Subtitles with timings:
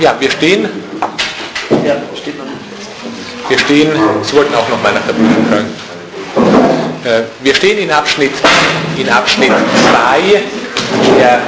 [0.00, 0.68] Ja, wir stehen.
[1.84, 2.58] Ja, steht noch nicht.
[3.48, 3.90] Wir stehen,
[4.22, 5.88] Sie wollten auch noch mal nach der Prüfung fragen.
[7.04, 8.32] Äh, wir stehen in Abschnitt,
[8.96, 10.42] in Abschnitt 2
[11.18, 11.40] der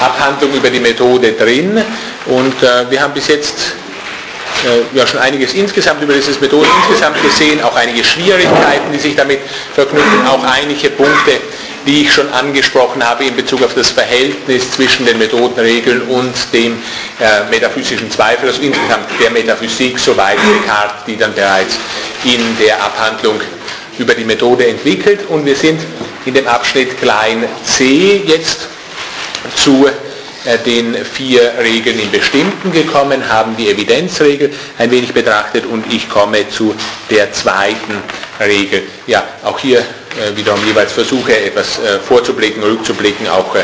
[0.00, 1.80] Abhandlung über die Methode drin
[2.26, 3.74] und äh, wir haben bis jetzt
[4.64, 9.14] äh, ja schon einiges insgesamt über dieses Methode insgesamt gesehen, auch einige Schwierigkeiten, die sich
[9.14, 9.40] damit
[9.74, 11.32] verknüpfen, auch einige Punkte,
[11.86, 16.78] die ich schon angesprochen habe in Bezug auf das Verhältnis zwischen den Methodenregeln und dem
[17.20, 21.76] äh, metaphysischen Zweifel, also insgesamt der Metaphysik, soweit Descartes, die dann bereits
[22.24, 23.40] in der Abhandlung
[23.98, 25.80] über die Methode entwickelt und wir sind
[26.24, 28.68] in dem Abschnitt klein c jetzt
[29.54, 29.86] zu
[30.44, 36.08] äh, den vier Regeln im Bestimmten gekommen, haben die Evidenzregel ein wenig betrachtet und ich
[36.08, 36.74] komme zu
[37.10, 38.02] der zweiten
[38.40, 38.82] Regel.
[39.06, 39.84] Ja, auch hier
[40.34, 43.56] wiederum jeweils versuche, etwas äh, vorzublicken, rückzublicken, auch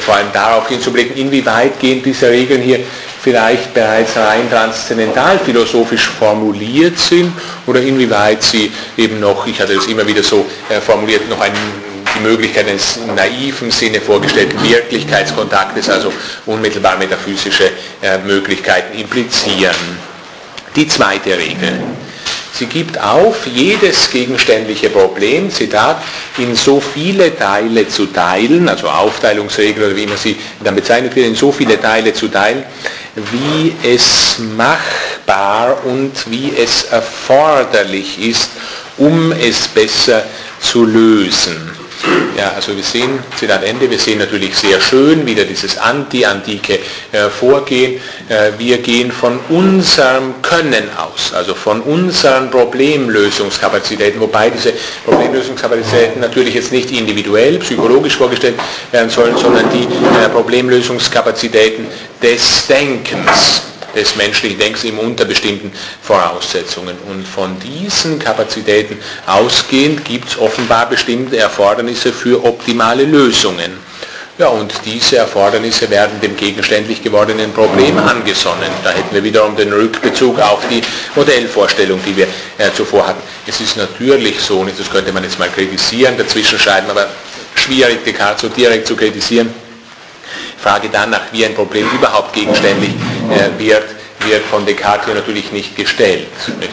[0.00, 2.80] vor allem darauf hinzublicken, inwieweit gehen diese Regeln hier
[3.20, 7.32] vielleicht bereits rein transzendental philosophisch formuliert sind
[7.66, 10.46] oder inwieweit sie eben noch, ich hatte das immer wieder so
[10.80, 16.12] formuliert, noch einen die Möglichkeit eines naiven Sinne vorgestellten Wirklichkeitskontaktes, also
[16.46, 17.70] unmittelbar metaphysische
[18.02, 19.74] äh, Möglichkeiten implizieren.
[20.74, 21.80] Die zweite Regel.
[22.58, 26.02] Sie gibt auf, jedes gegenständliche Problem, Zitat,
[26.38, 31.28] in so viele Teile zu teilen, also Aufteilungsregel oder wie immer sie dann bezeichnet wird,
[31.28, 32.64] in so viele Teile zu teilen,
[33.14, 38.50] wie es machbar und wie es erforderlich ist,
[38.96, 40.24] um es besser
[40.60, 41.77] zu lösen.
[42.36, 46.78] Ja, also wir sehen, Zitat Ende, wir sehen natürlich sehr schön wieder dieses anti-antike
[47.10, 48.00] äh, Vorgehen.
[48.28, 54.72] Äh, wir gehen von unserem Können aus, also von unseren Problemlösungskapazitäten, wobei diese
[55.04, 58.54] Problemlösungskapazitäten natürlich jetzt nicht individuell, psychologisch vorgestellt
[58.92, 61.86] werden sollen, sondern die äh, Problemlösungskapazitäten
[62.22, 63.67] des Denkens
[63.98, 65.72] des menschlichen Denkens immer unter bestimmten
[66.02, 66.96] Voraussetzungen.
[67.10, 73.88] Und von diesen Kapazitäten ausgehend gibt es offenbar bestimmte Erfordernisse für optimale Lösungen.
[74.38, 78.70] Ja, und diese Erfordernisse werden dem gegenständlich gewordenen Problem angesonnen.
[78.84, 80.80] Da hätten wir wiederum den Rückbezug auf die
[81.16, 83.22] Modellvorstellung, die wir äh, zuvor hatten.
[83.48, 87.08] Es ist natürlich so, und das könnte man jetzt mal kritisieren, dazwischen schreiben, aber
[87.56, 89.52] schwierig, Descartes so direkt zu kritisieren,
[90.68, 93.84] Frage danach, wie ein Problem überhaupt gegenständig äh, wird,
[94.20, 96.28] wird von Descartes hier natürlich nicht gestellt.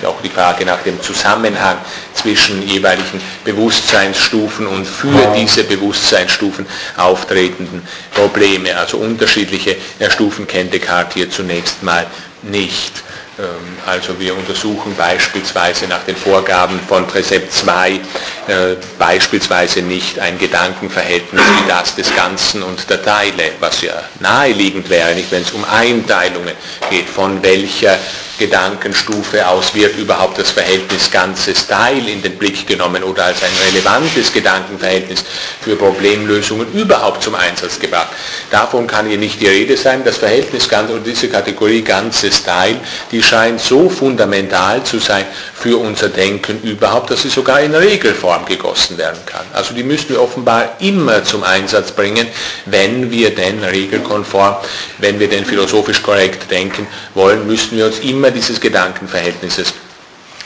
[0.06, 1.78] Auch die Frage nach dem Zusammenhang
[2.13, 6.66] zwischen jeweiligen Bewusstseinsstufen und für diese Bewusstseinsstufen
[6.97, 8.75] auftretenden Probleme.
[8.75, 9.78] Also unterschiedliche
[10.09, 12.05] Stufen kennt Descartes hier zunächst mal
[12.41, 13.04] nicht.
[13.38, 13.46] Ähm,
[13.85, 18.00] also wir untersuchen beispielsweise nach den Vorgaben von Präzept 2 äh,
[18.97, 25.13] beispielsweise nicht ein Gedankenverhältnis wie das des Ganzen und der Teile, was ja naheliegend wäre,
[25.16, 26.53] nicht wenn es um Einteilungen
[26.90, 27.97] geht, von welcher
[28.38, 33.50] Gedankenstufe aus wird überhaupt das Verhältnis ganzes Teil in den Blick genommen oder als ein
[33.67, 35.23] relevantes Gedankenverhältnis
[35.62, 38.09] für Problemlösungen überhaupt zum Einsatz gebracht.
[38.52, 40.03] Davon kann hier nicht die Rede sein.
[40.03, 42.78] Das Verhältnis ganz oder diese Kategorie ganzes Teil,
[43.12, 48.46] die scheint so fundamental zu sein für unser Denken überhaupt, dass sie sogar in Regelform
[48.46, 49.46] gegossen werden kann.
[49.53, 52.28] Also die müssen wir offenbar immer zum Einsatz bringen,
[52.66, 54.58] wenn wir denn regelkonform,
[55.00, 59.74] wenn wir denn philosophisch korrekt denken wollen, müssen wir uns immer dieses Gedankenverhältnisses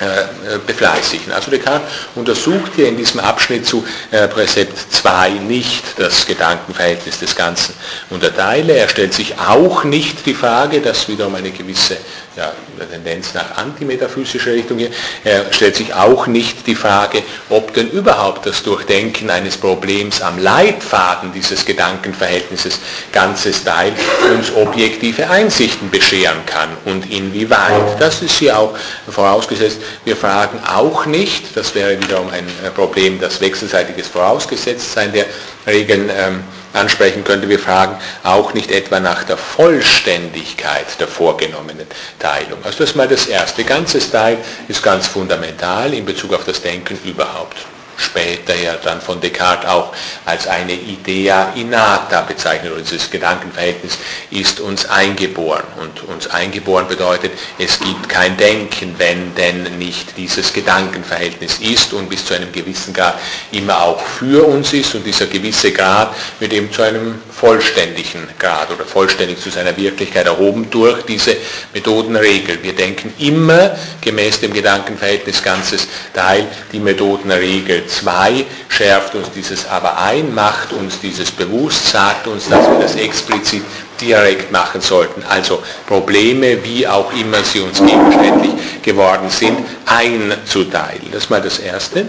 [0.02, 1.34] äh, befleißigen.
[1.34, 7.36] Also Descartes untersucht hier in diesem Abschnitt zu äh, Präzept 2 nicht das Gedankenverhältnis des
[7.36, 7.74] Ganzen
[8.10, 8.78] und der Teile.
[8.78, 11.98] Er stellt sich auch nicht die Frage, dass wiederum eine gewisse
[12.40, 12.54] ja,
[12.90, 14.90] Tendenz nach antimetaphysischer Richtung hier,
[15.24, 20.40] er stellt sich auch nicht die Frage, ob denn überhaupt das Durchdenken eines Problems am
[20.40, 22.80] Leitfaden dieses Gedankenverhältnisses
[23.12, 23.92] ganzes Teil
[24.34, 28.00] uns objektive Einsichten bescheren kann und inwieweit.
[28.00, 28.74] Das ist hier auch
[29.10, 29.82] vorausgesetzt.
[30.06, 35.26] Wir fragen auch nicht, das wäre wiederum ein Problem, das wechselseitiges Vorausgesetztsein der
[35.68, 36.44] Regeln ähm,
[36.74, 37.50] ansprechen könnte.
[37.50, 41.88] Wir fragen auch nicht etwa nach der Vollständigkeit der vorgenommenen
[42.20, 42.60] Teilung.
[42.64, 43.64] Also das ist mal das Erste.
[43.64, 44.38] Ganzes Teil
[44.68, 47.66] ist ganz fundamental in Bezug auf das Denken überhaupt
[48.00, 49.94] später ja dann von Descartes auch
[50.26, 52.74] als eine Idea innata bezeichnet.
[52.74, 53.98] Und dieses Gedankenverhältnis
[54.32, 55.64] ist uns eingeboren.
[55.80, 62.10] Und uns eingeboren bedeutet, es gibt kein Denken, wenn denn nicht dieses Gedankenverhältnis ist und
[62.10, 63.20] bis zu einem gewissen Grad
[63.52, 64.96] immer auch für uns ist.
[64.96, 70.26] Und dieser gewisse Grad wird eben zu einem vollständigen Grad oder vollständig zu seiner Wirklichkeit
[70.26, 71.36] erhoben durch diese
[71.74, 72.62] Methodenregel.
[72.64, 79.98] Wir denken immer gemäß dem Gedankenverhältnis ganzes Teil die Methodenregel 2 schärft uns dieses aber
[79.98, 83.64] ein, macht uns dieses bewusst, sagt uns, dass wir das explizit
[84.00, 85.24] direkt machen sollten.
[85.28, 91.12] Also Probleme, wie auch immer sie uns gegenständlich geworden sind, einzuteilen.
[91.12, 92.06] Das ist mal das Erste.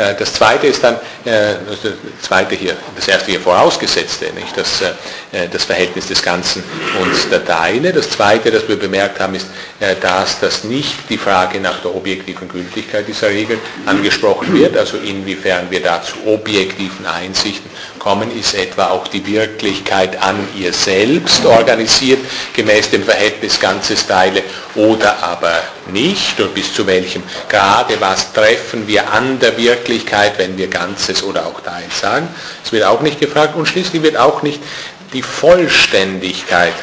[0.00, 0.94] Äh, das zweite ist dann,
[1.24, 1.92] äh, das
[2.22, 4.56] zweite hier, das erste hier vorausgesetzte, nicht?
[4.56, 6.62] Das, äh, das Verhältnis des Ganzen
[7.00, 7.92] und der Teile.
[7.92, 9.46] Das zweite, das wir bemerkt haben, ist,
[10.00, 15.70] dass das nicht die Frage nach der objektiven Gültigkeit dieser Regeln angesprochen wird, also inwiefern
[15.70, 22.20] wir da zu objektiven Einsichten kommen, ist etwa auch die Wirklichkeit an ihr selbst organisiert,
[22.54, 24.42] gemäß dem Verhältnis Ganzes Teile
[24.74, 25.60] oder aber
[25.92, 31.22] nicht und bis zu welchem Grade, was treffen wir an der Wirklichkeit, wenn wir Ganzes
[31.22, 32.28] oder auch Teil sagen.
[32.64, 34.60] Es wird auch nicht gefragt und schließlich wird auch nicht
[35.12, 36.74] die Vollständigkeit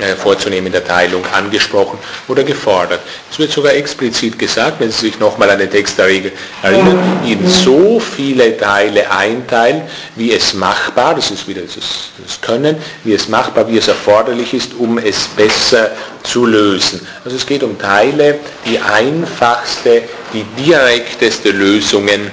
[0.00, 3.00] äh, vorzunehmen der Teilung angesprochen oder gefordert.
[3.30, 7.20] Es wird sogar explizit gesagt, wenn Sie sich nochmal an den Text der Regel erinnern,
[7.26, 9.82] in so viele Teile einteilen,
[10.16, 14.54] wie es machbar, das ist wieder das, das Können, wie es machbar, wie es erforderlich
[14.54, 15.90] ist, um es besser
[16.22, 17.06] zu lösen.
[17.24, 22.30] Also es geht um Teile, die einfachste, die direkteste Lösungen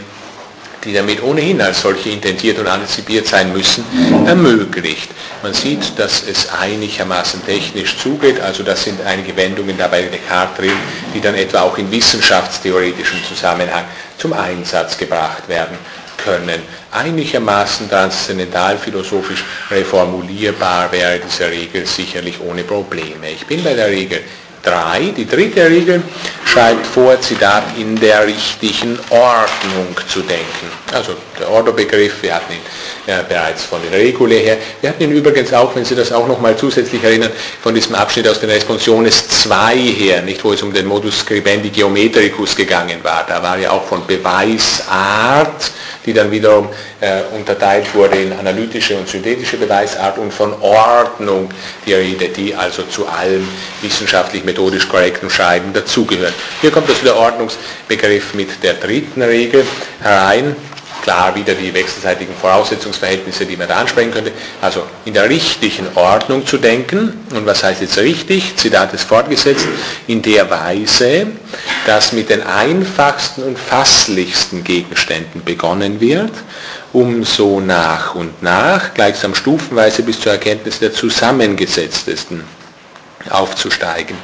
[0.83, 3.83] die damit ohnehin als solche intendiert und antizipiert sein müssen,
[4.25, 5.09] ermöglicht.
[5.43, 10.57] Man sieht, dass es einigermaßen technisch zugeht, also das sind einige Wendungen dabei in Descartes
[10.57, 10.77] drin,
[11.13, 13.85] die dann etwa auch in wissenschaftstheoretischem Zusammenhang
[14.17, 15.77] zum Einsatz gebracht werden
[16.17, 16.61] können.
[16.91, 23.31] Einigermaßen transzendentalphilosophisch reformulierbar wäre diese Regel sicherlich ohne Probleme.
[23.31, 24.21] Ich bin bei der Regel
[24.63, 26.01] 3, die dritte Regel,
[26.45, 30.67] schreibt vor, Zitat, in der richtigen Ordnung zu denken.
[30.91, 32.59] Also der Ordo-Begriff, wir hatten ihn
[33.05, 34.57] ja, bereits von der Regule her.
[34.81, 38.27] Wir hatten ihn übrigens auch, wenn Sie das auch nochmal zusätzlich erinnern, von diesem Abschnitt
[38.27, 43.25] aus den Responsiones 2 her, nicht wo es um den Modus scribendi geometricus gegangen war.
[43.27, 45.71] Da war ja auch von Beweisart,
[46.05, 46.69] die dann wiederum
[47.01, 51.49] äh, unterteilt wurde in analytische und synthetische Beweisart und von Ordnung
[51.85, 53.47] die Rede, die also zu allem
[53.81, 56.33] wissenschaftlich methodisch korrekten Schreiben dazugehört.
[56.61, 59.65] Hier kommt also der Ordnungsbegriff mit der dritten Regel
[60.01, 60.55] herein
[61.01, 64.31] klar wieder die wechselseitigen Voraussetzungsverhältnisse, die man da ansprechen könnte.
[64.61, 67.25] Also in der richtigen Ordnung zu denken.
[67.33, 68.55] Und was heißt jetzt richtig?
[68.57, 69.67] Zitat ist fortgesetzt.
[70.07, 71.27] In der Weise,
[71.85, 76.33] dass mit den einfachsten und fasslichsten Gegenständen begonnen wird,
[76.93, 82.43] um so nach und nach, gleichsam stufenweise bis zur Erkenntnis der zusammengesetztesten
[83.29, 84.17] aufzusteigen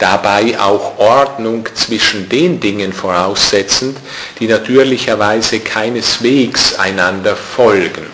[0.00, 3.98] dabei auch Ordnung zwischen den Dingen voraussetzend,
[4.40, 8.06] die natürlicherweise keineswegs einander folgen.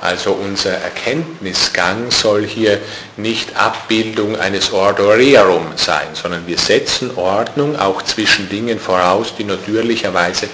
[0.00, 2.80] Also unser Erkenntnisgang soll hier
[3.16, 9.44] nicht Abbildung eines Ordo Rerum sein, sondern wir setzen Ordnung auch zwischen Dingen voraus, die
[9.44, 10.48] natürlicherweise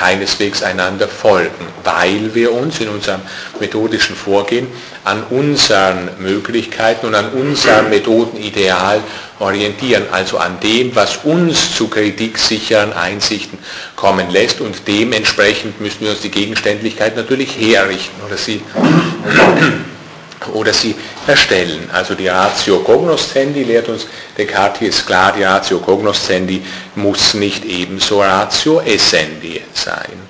[0.00, 3.20] keineswegs einander folgen, weil wir uns in unserem
[3.60, 4.66] methodischen Vorgehen
[5.04, 9.02] an unseren Möglichkeiten und an unserem Methodenideal
[9.40, 13.58] orientieren, also an dem, was uns zu kritiksicheren Einsichten
[13.94, 14.62] kommen lässt.
[14.62, 18.62] Und dementsprechend müssen wir uns die Gegenständlichkeit natürlich herrichten oder sie,
[20.54, 20.94] oder sie
[21.26, 21.88] erstellen.
[21.92, 24.06] Also die Ratio cognoscendi lehrt uns
[24.36, 26.62] Descartes, ist klar, die Ratio cognoscendi
[26.94, 30.20] muss nicht ebenso Ratio essendi sein.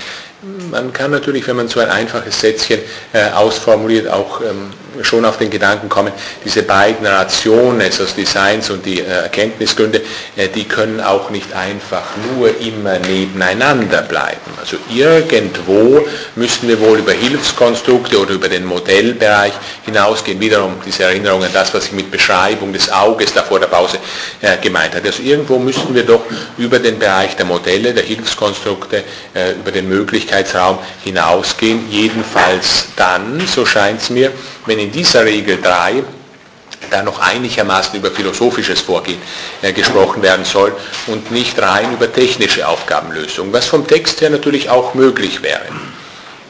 [0.71, 2.81] Man kann natürlich, wenn man so ein einfaches Sätzchen
[3.13, 4.73] äh, ausformuliert, auch ähm,
[5.03, 6.13] schon auf den Gedanken kommen,
[6.45, 10.03] diese beiden Rationen, also das Designs und die äh, Erkenntnisgründe,
[10.37, 12.03] äh, die können auch nicht einfach
[12.35, 14.39] nur immer nebeneinander bleiben.
[14.61, 16.05] Also irgendwo
[16.37, 19.53] müssen wir wohl über Hilfskonstrukte oder über den Modellbereich
[19.85, 20.41] hinausgehen.
[20.41, 23.99] Wiederum diese Erinnerung an das, was ich mit Beschreibung des Auges da vor der Pause
[24.41, 25.07] äh, gemeint habe.
[25.07, 26.23] Also irgendwo müssen wir doch
[26.59, 29.05] über den Bereich der Modelle, der Hilfskonstrukte,
[29.61, 29.89] über den
[30.51, 31.91] Möglichkeitsraum hinausgehen.
[31.91, 34.33] Jedenfalls dann, so scheint es mir,
[34.67, 36.03] wenn in dieser Regel 3
[36.91, 39.21] da noch einigermaßen über philosophisches Vorgehen
[39.63, 40.75] äh, gesprochen werden soll
[41.07, 45.67] und nicht rein über technische Aufgabenlösung, was vom Text her natürlich auch möglich wäre.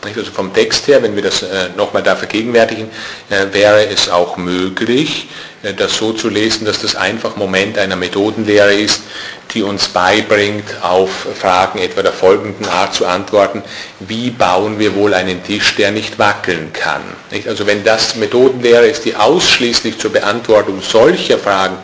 [0.02, 2.88] Also vom Text her, wenn wir das äh, nochmal da vergegenwärtigen,
[3.28, 5.28] äh, wäre es auch möglich,
[5.62, 9.02] äh, das so zu lesen, dass das einfach Moment einer Methodenlehre ist,
[9.52, 13.62] die uns beibringt, auf Fragen etwa der folgenden Art zu antworten,
[13.99, 17.02] wie bauen wir wohl einen Tisch, der nicht wackeln kann.
[17.47, 21.76] Also wenn das Methodenlehre ist, die ausschließlich zur Beantwortung solcher Fragen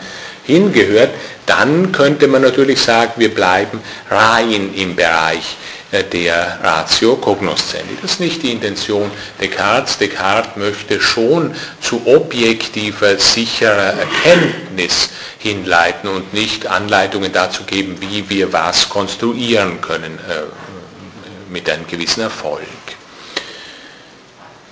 [0.45, 1.11] hingehört,
[1.45, 3.81] dann könnte man natürlich sagen, wir bleiben
[4.11, 5.57] rein im Bereich
[5.93, 7.97] der Ratio cognoscendi.
[8.03, 9.99] Das ist nicht die Intention Descartes.
[9.99, 18.53] Descartes möchte schon zu objektiver, sicherer Erkenntnis hinleiten und nicht Anleitungen dazu geben, wie wir
[18.53, 20.19] was konstruieren können.
[20.29, 20.43] Äh,
[21.57, 22.67] mit einem gewissen Erfolg.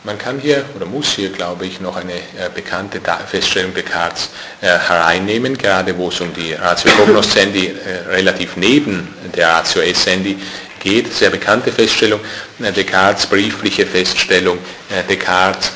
[0.03, 4.29] Man kann hier oder muss hier, glaube ich, noch eine äh, bekannte Feststellung Descartes
[4.61, 10.37] äh, hereinnehmen, gerade wo es um die Ratio Cognoscendi äh, relativ neben der Ratio Essendi
[10.85, 11.13] geht.
[11.13, 12.21] Sehr bekannte Feststellung,
[12.63, 14.59] äh, Descartes briefliche Feststellung.
[14.91, 15.73] Äh, Descartes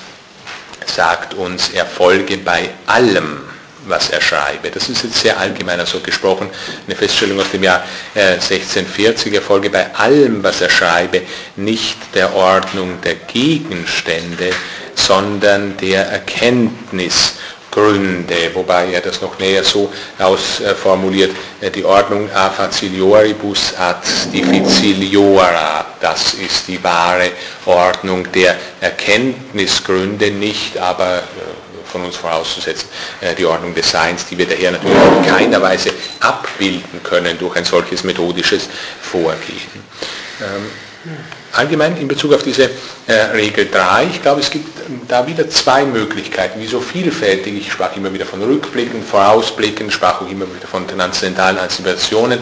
[0.86, 3.40] sagt uns, er folge bei allem,
[3.86, 4.70] was er schreibe.
[4.70, 6.48] Das ist jetzt sehr allgemeiner so gesprochen,
[6.86, 7.82] eine Feststellung aus dem Jahr
[8.14, 11.22] 1640, äh, er folge bei allem, was er schreibe,
[11.56, 14.50] nicht der Ordnung der Gegenstände,
[14.94, 17.34] sondern der Erkenntnis
[17.78, 21.30] Gründe, wobei er das noch näher so ausformuliert,
[21.60, 24.00] äh, die Ordnung a facilioribus ad
[24.32, 27.30] difficiliora, das ist die wahre
[27.66, 31.22] Ordnung der Erkenntnisgründe, nicht aber äh,
[31.84, 32.88] von uns vorauszusetzen,
[33.20, 37.56] äh, die Ordnung des Seins, die wir daher natürlich in keiner Weise abbilden können durch
[37.56, 38.68] ein solches methodisches
[39.00, 39.84] Vorgehen.
[41.58, 42.70] Ähm, allgemein in Bezug auf diese
[43.06, 44.68] äh, Regel 3, ich glaube, es gibt
[45.08, 50.22] da wieder zwei Möglichkeiten, wie so vielfältig, ich sprach immer wieder von Rückblicken, Vorausblicken, sprach
[50.22, 52.38] auch immer wieder von transzendentalen Anticipationen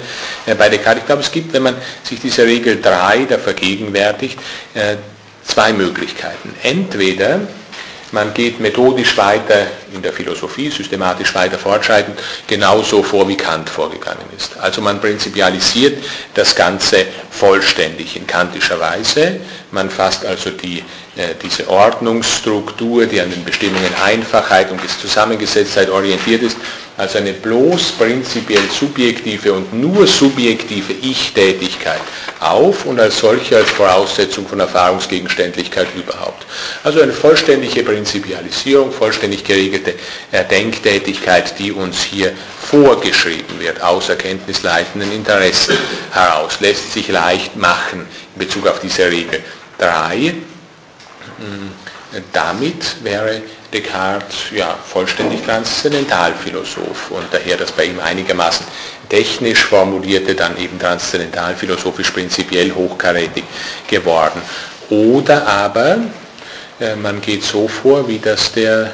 [0.46, 1.02] äh, bei Descartes.
[1.02, 4.38] Ich glaube, es gibt, wenn man sich diese Regel 3 da vergegenwärtigt,
[4.74, 4.96] äh,
[5.44, 6.54] zwei Möglichkeiten.
[6.62, 7.40] Entweder
[8.12, 14.26] man geht methodisch weiter in der Philosophie, systematisch weiter fortschreitend, genauso vor, wie Kant vorgegangen
[14.36, 14.56] ist.
[14.58, 16.02] Also man prinzipialisiert
[16.34, 19.40] das Ganze vollständig in kantischer Weise.
[19.70, 20.84] Man fasst also die,
[21.42, 26.56] diese Ordnungsstruktur, die an den Bestimmungen Einfachheit und Zusammengesetztheit orientiert ist,
[26.98, 32.00] als eine bloß prinzipiell subjektive und nur subjektive Ich-Tätigkeit
[32.40, 36.46] auf und als solche als Voraussetzung von Erfahrungsgegenständlichkeit überhaupt.
[36.84, 39.94] Also eine vollständige Prinzipialisierung, vollständig geregelte
[40.50, 42.32] Denktätigkeit, die uns hier
[42.62, 45.76] vorgeschrieben wird, aus erkenntnisleitenden Interessen
[46.12, 49.42] heraus, lässt sich leicht machen in Bezug auf diese Regel
[49.78, 50.34] 3.
[52.32, 58.64] Damit wäre Descartes ja, vollständig transzendentalphilosoph und daher das bei ihm einigermaßen
[59.08, 63.44] technisch formulierte, dann eben transzendentalphilosophisch prinzipiell hochkarätig
[63.88, 64.40] geworden.
[64.88, 65.98] Oder aber
[66.80, 68.92] äh, man geht so vor, wie das der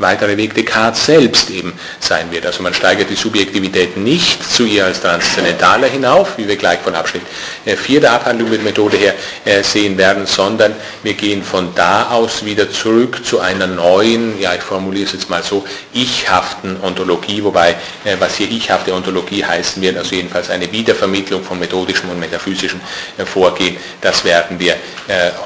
[0.00, 2.46] weitere Weg Descartes selbst eben sein wird.
[2.46, 6.94] Also man steigert die Subjektivität nicht zu ihr als Transzendentaler hinauf, wie wir gleich von
[6.94, 7.22] Abschnitt
[7.64, 9.14] 4 äh, der Abhandlung mit Methode her
[9.44, 14.54] äh, sehen werden, sondern wir gehen von da aus wieder zurück zu einer neuen, ja
[14.54, 17.70] ich formuliere es jetzt mal so, ichhaften Ontologie, wobei
[18.04, 22.80] äh, was hier ichhafte Ontologie heißen wird, also jedenfalls eine Wiedervermittlung von methodischem und metaphysischem
[23.24, 24.76] Vorgehen, das werden wir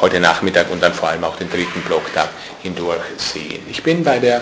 [0.01, 2.29] heute Nachmittag und dann vor allem auch den dritten Block da
[2.64, 3.62] hindurch sehen.
[3.71, 4.40] Ich bin bei der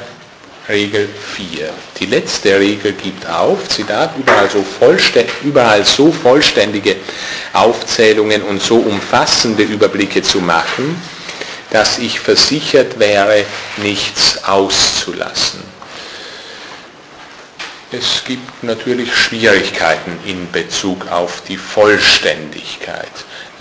[0.69, 1.71] Regel 4.
[1.99, 4.65] Die letzte Regel gibt auf, Zitat, überall so,
[5.43, 6.97] überall so vollständige
[7.53, 10.97] Aufzählungen und so umfassende Überblicke zu machen,
[11.71, 13.45] dass ich versichert wäre,
[13.79, 15.61] nichts auszulassen.
[17.91, 23.11] Es gibt natürlich Schwierigkeiten in Bezug auf die Vollständigkeit.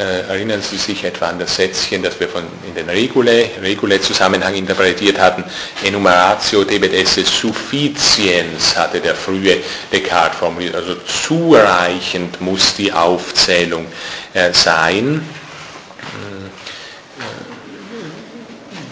[0.02, 5.20] Äh, erinnern Sie sich etwa an das Sätzchen, das wir von, in den Regule-Zusammenhang interpretiert
[5.20, 5.44] hatten.
[5.84, 9.58] Enumeratio debet esse sufficiens, hatte der frühe
[9.92, 10.74] Descartes formuliert.
[10.74, 13.86] Also zureichend muss die Aufzählung
[14.34, 15.22] äh, sein.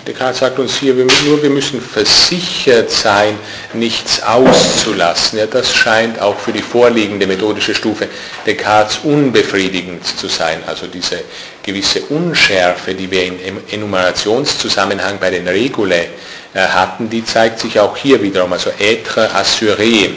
[0.10, 3.38] Descartes sagt uns hier, nur wir müssen versichert sein,
[3.74, 5.38] nichts auszulassen.
[5.38, 8.08] Ja, das scheint auch für die vorliegende methodische Stufe
[8.44, 10.64] Descartes unbefriedigend zu sein.
[10.66, 11.20] Also diese
[11.62, 16.08] gewisse Unschärfe, die wir im Enumerationszusammenhang bei den Regule
[16.56, 18.52] äh, hatten, die zeigt sich auch hier wiederum.
[18.52, 20.10] Also être assuré,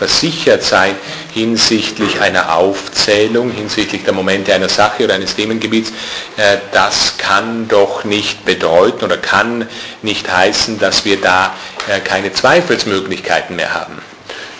[0.00, 0.94] versichert sein
[1.34, 5.90] hinsichtlich einer Aufzählung, hinsichtlich der Momente einer Sache oder eines Themengebiets,
[6.38, 9.68] äh, das kann doch nicht bedeuten oder kann
[10.00, 11.54] nicht heißen, dass wir da
[11.86, 13.98] äh, keine Zweifelsmöglichkeiten mehr haben.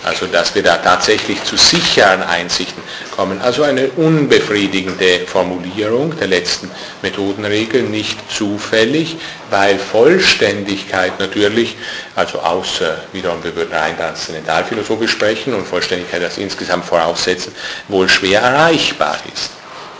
[0.03, 2.81] Also dass wir da tatsächlich zu sicheren Einsichten
[3.11, 3.39] kommen.
[3.39, 6.71] Also eine unbefriedigende Formulierung der letzten
[7.03, 9.17] Methodenregel, nicht zufällig,
[9.51, 11.75] weil Vollständigkeit natürlich,
[12.15, 17.53] also außer, wiederum, wir würden rein transzendentalphilosophisch sprechen und Vollständigkeit das insgesamt voraussetzen,
[17.87, 19.51] wohl schwer erreichbar ist.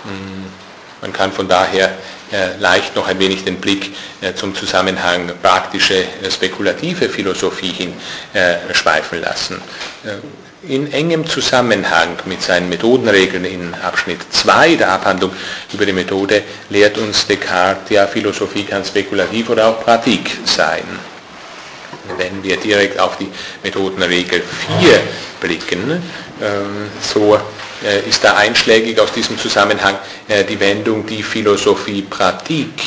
[0.04, 0.46] Hm.
[1.02, 1.92] Man kann von daher
[2.60, 7.94] leicht noch ein wenig den Blick äh, zum Zusammenhang praktische, äh, spekulative Philosophie hin
[8.74, 9.62] schweifen lassen.
[10.64, 15.32] In engem Zusammenhang mit seinen Methodenregeln in Abschnitt 2 der Abhandlung
[15.74, 20.84] über die Methode lehrt uns Descartes, ja, Philosophie kann spekulativ oder auch Pratik sein.
[22.18, 23.30] wenn wir direkt auf die
[23.64, 24.44] Methodenregel
[24.80, 25.00] 4
[25.40, 26.02] blicken,
[27.02, 27.38] so
[27.84, 29.96] äh, ist da einschlägig aus diesem Zusammenhang
[30.28, 32.82] äh, die Wendung die Philosophie Pratik.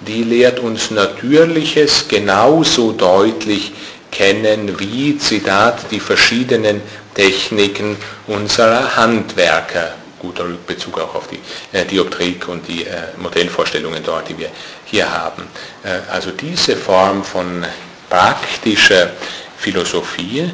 [0.00, 3.72] Die lehrt uns Natürliches genauso deutlich
[4.10, 6.82] kennen wie, Zitat, die verschiedenen
[7.14, 9.94] Techniken unserer Handwerker.
[10.18, 11.40] Guter Rückbezug auch auf die
[11.76, 14.50] äh, Dioptrik und die äh, Modellvorstellungen dort, die wir
[14.84, 15.44] hier haben.
[15.82, 17.64] Äh, also diese Form von
[18.08, 19.10] praktischer
[19.56, 20.50] Philosophie,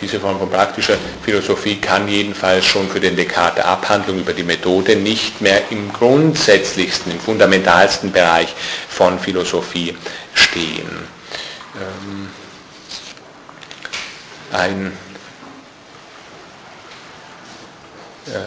[0.00, 4.96] diese Form von praktischer Philosophie kann jedenfalls schon für den Descartes Abhandlung über die Methode
[4.96, 8.54] nicht mehr im grundsätzlichsten, im fundamentalsten Bereich
[8.88, 9.96] von Philosophie
[10.34, 10.88] stehen.
[11.76, 12.28] Ähm,
[14.52, 14.92] ein
[18.26, 18.38] äh,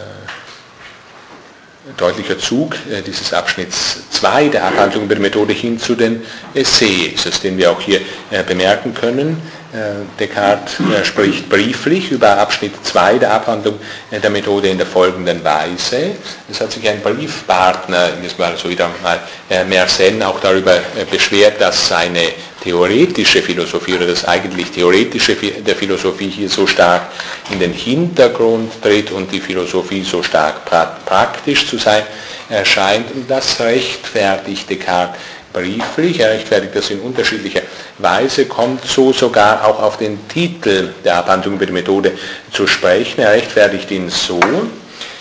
[1.96, 6.24] deutlicher Zug äh, dieses Abschnitts 2 der Abhandlung über die Methode hin zu den
[6.54, 8.00] Essays, den wir auch hier
[8.30, 9.40] äh, bemerken können.
[9.72, 13.78] Äh, Descartes äh, spricht brieflich über Abschnitt 2 der Abhandlung
[14.10, 16.10] äh, der Methode in der folgenden Weise.
[16.50, 19.18] Es hat sich ein Briefpartner, das war also wieder mal
[19.66, 20.78] Mersenne, auch darüber
[21.10, 27.02] beschwert, dass seine theoretische Philosophie oder das eigentlich theoretische der Philosophie hier so stark
[27.50, 30.66] in den Hintergrund tritt und die Philosophie so stark
[31.06, 32.02] praktisch zu sein
[32.50, 33.10] erscheint.
[33.14, 35.18] Und das rechtfertigt Descartes
[35.52, 37.62] brieflich, er rechtfertigt das in unterschiedlicher
[37.98, 42.12] Weise, kommt so sogar auch auf den Titel der Abhandlung über die Methode
[42.52, 43.20] zu sprechen.
[43.20, 44.40] Er rechtfertigt ihn so,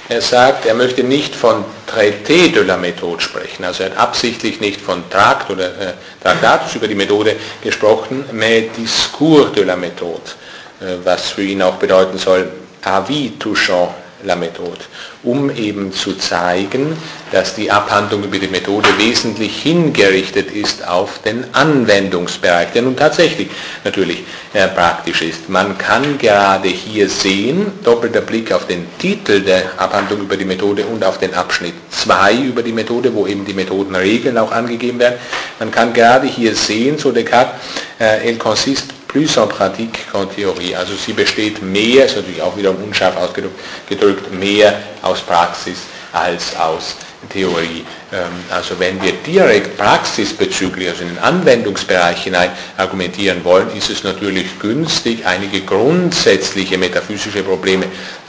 [0.10, 4.60] er sagt, er möchte nicht von Traité de la Méthode sprechen, also er hat absichtlich
[4.60, 10.36] nicht von Trakt oder äh, Traktatus über die Methode gesprochen, mais Discours de la Méthode,
[10.82, 12.50] äh, was für ihn auch bedeuten soll,
[12.82, 13.92] avis touchant
[14.24, 14.82] la Méthode,
[15.24, 16.98] um eben zu zeigen,
[17.32, 23.50] dass die Abhandlung über die Methode wesentlich hingerichtet ist auf den Anwendungsbereich, der nun tatsächlich
[23.84, 24.24] natürlich
[24.54, 25.50] äh, praktisch ist.
[25.50, 30.86] Man kann gerade hier sehen, doppelter Blick auf den Titel der Abhandlung über die Methode
[30.86, 35.20] und auf den Abschnitt 2 über die Methode, wo eben die Methodenregeln auch angegeben werden,
[35.60, 37.60] man kann gerade hier sehen, so Descartes,
[38.00, 40.76] äh, el consiste plus en pratique qu'en Theorie.
[40.76, 45.80] Also sie besteht mehr, ist natürlich auch wiederum unscharf ausgedrückt, mehr aus Praxis
[46.14, 46.96] als aus
[47.30, 47.86] Theorie.
[48.12, 54.04] Ähm, also wenn wir direkt praxisbezüglich, also in den Anwendungsbereich hinein argumentieren wollen, ist es
[54.04, 57.86] natürlich günstig, einige grundsätzliche metaphysische Probleme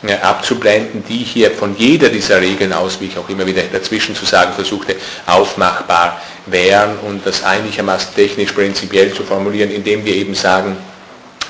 [0.06, 4.14] äh, abzublenden, die hier von jeder dieser Regeln aus, wie ich auch immer wieder dazwischen
[4.14, 10.34] zu sagen versuchte, aufmachbar wären und das einigermaßen technisch prinzipiell zu formulieren, indem wir eben
[10.34, 10.76] sagen,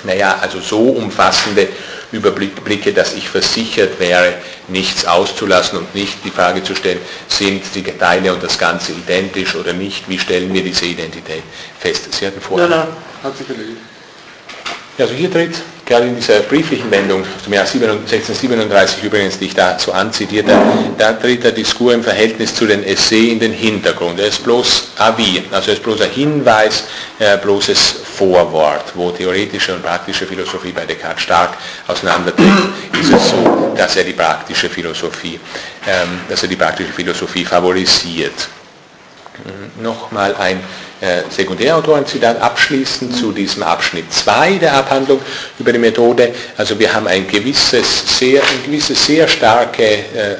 [0.04, 1.68] naja, also so umfassende
[2.12, 4.34] Überblicke, dass ich versichert wäre,
[4.68, 9.54] nichts auszulassen und nicht die Frage zu stellen, sind die Teile und das Ganze identisch
[9.54, 11.42] oder nicht, wie stellen wir diese Identität
[11.78, 12.12] fest.
[12.12, 12.68] Sie hatten vorher...
[12.68, 12.88] Nein, nein,
[13.22, 13.78] hat sich erledigt.
[14.98, 15.54] Also hier tritt
[15.86, 20.52] gerade in dieser brieflichen Wendung aus dem Jahr 1637 übrigens, die ich da so anzitierte,
[20.98, 24.20] da tritt der Diskurs im Verhältnis zu den Essay in den Hintergrund.
[24.20, 26.84] Er ist bloß Avis, also er ist bloß ein Hinweis,
[27.18, 31.56] äh, bloßes Vorwort, wo theoretische und praktische Philosophie bei Descartes stark
[31.88, 35.40] auseinandertreten, ist es so, dass er die praktische Philosophie,
[35.86, 38.48] ähm, dass er die praktische Philosophie favorisiert.
[39.44, 39.82] Mhm.
[39.82, 40.60] Nochmal ein
[41.02, 45.18] äh, Sekundärautorenzitat abschließend zu diesem Abschnitt 2 der Abhandlung
[45.58, 46.32] über die Methode.
[46.56, 50.36] Also wir haben ein gewisses, sehr, ein gewisses sehr starke äh,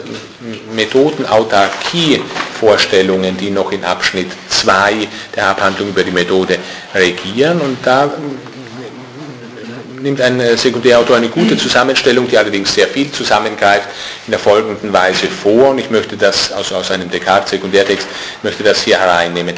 [0.72, 6.58] Methodenautarkie-Vorstellungen, die noch in Abschnitt 2 der Abhandlung über die Methode
[6.94, 7.60] regieren.
[7.60, 8.08] Und da
[10.02, 13.88] nimmt ein äh, Sekundärautor eine gute Zusammenstellung, die allerdings sehr viel zusammengreift,
[14.26, 15.70] in der folgenden Weise vor.
[15.70, 18.06] Und ich möchte das aus, aus einem Descartes-Sekundärtext,
[18.42, 19.54] möchte das hier hereinnehmen.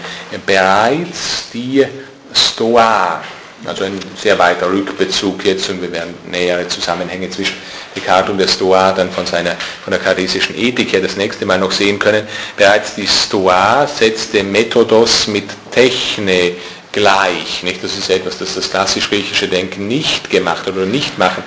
[0.46, 1.86] Bereits die
[2.32, 3.22] Stoa,
[3.64, 7.56] also ein sehr weiter Rückbezug jetzt, und wir werden nähere Zusammenhänge zwischen
[7.96, 11.58] Descartes und der Stoa dann von, seiner, von der kartesischen Ethik her das nächste Mal
[11.58, 12.26] noch sehen können.
[12.56, 16.52] Bereits die Stoa setzte Methodos mit Techne
[16.94, 17.62] gleich.
[17.62, 17.84] Nicht?
[17.84, 21.42] Das ist etwas, das das klassisch-griechische Denken nicht gemacht oder nicht machen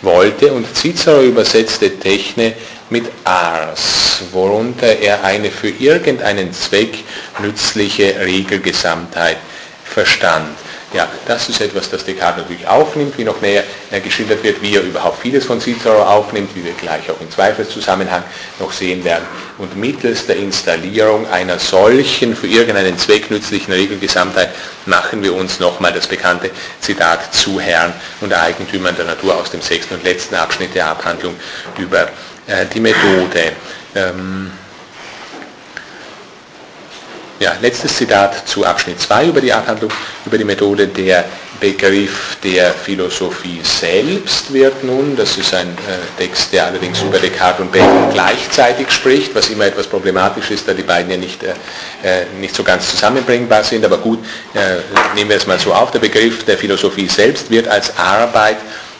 [0.00, 0.52] wollte.
[0.52, 2.54] Und Cicero übersetzte Techne
[2.88, 6.98] mit Ars, worunter er eine für irgendeinen Zweck
[7.40, 9.38] nützliche Regelgesamtheit
[9.84, 10.56] verstand.
[10.94, 14.76] Ja, das ist etwas, das Descartes natürlich aufnimmt, wie noch näher äh, geschildert wird, wie
[14.76, 18.22] er überhaupt vieles von Cicero aufnimmt, wie wir gleich auch im Zweifelszusammenhang
[18.60, 19.24] noch sehen werden.
[19.58, 24.50] Und mittels der Installierung einer solchen für irgendeinen Zweck nützlichen Regelgesamtheit
[24.86, 29.62] machen wir uns nochmal das bekannte Zitat zu Herrn und Eigentümern der Natur aus dem
[29.62, 31.34] sechsten und letzten Abschnitt der Abhandlung
[31.76, 32.02] über
[32.46, 33.50] äh, die Methode.
[33.96, 34.52] Ähm,
[37.44, 39.92] ja, letztes Zitat zu Abschnitt 2 über die Abhandlung,
[40.24, 41.26] über die Methode der
[41.60, 47.60] Begriff der Philosophie selbst wird nun, das ist ein äh, Text, der allerdings über Descartes
[47.60, 51.52] und Bacon gleichzeitig spricht, was immer etwas problematisch ist, da die beiden ja nicht, äh,
[52.02, 54.76] äh nicht so ganz zusammenbringbar sind, aber gut, äh,
[55.14, 58.56] nehmen wir es mal so auf, der Begriff der Philosophie selbst wird als Arbeit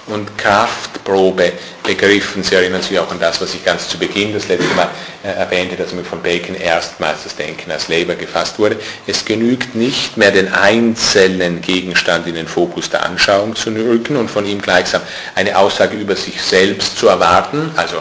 [0.07, 2.43] und Kraftprobe begriffen.
[2.43, 4.88] Sie erinnern sich auch an das, was ich ganz zu Beginn das letzte Mal
[5.23, 8.77] äh, erwähnte, dass mit von Bacon erstmals das Denken als Labor gefasst wurde.
[9.07, 14.31] Es genügt nicht mehr, den einzelnen Gegenstand in den Fokus der Anschauung zu rücken und
[14.31, 15.03] von ihm gleichsam
[15.35, 17.97] eine Aussage über sich selbst zu erwarten, also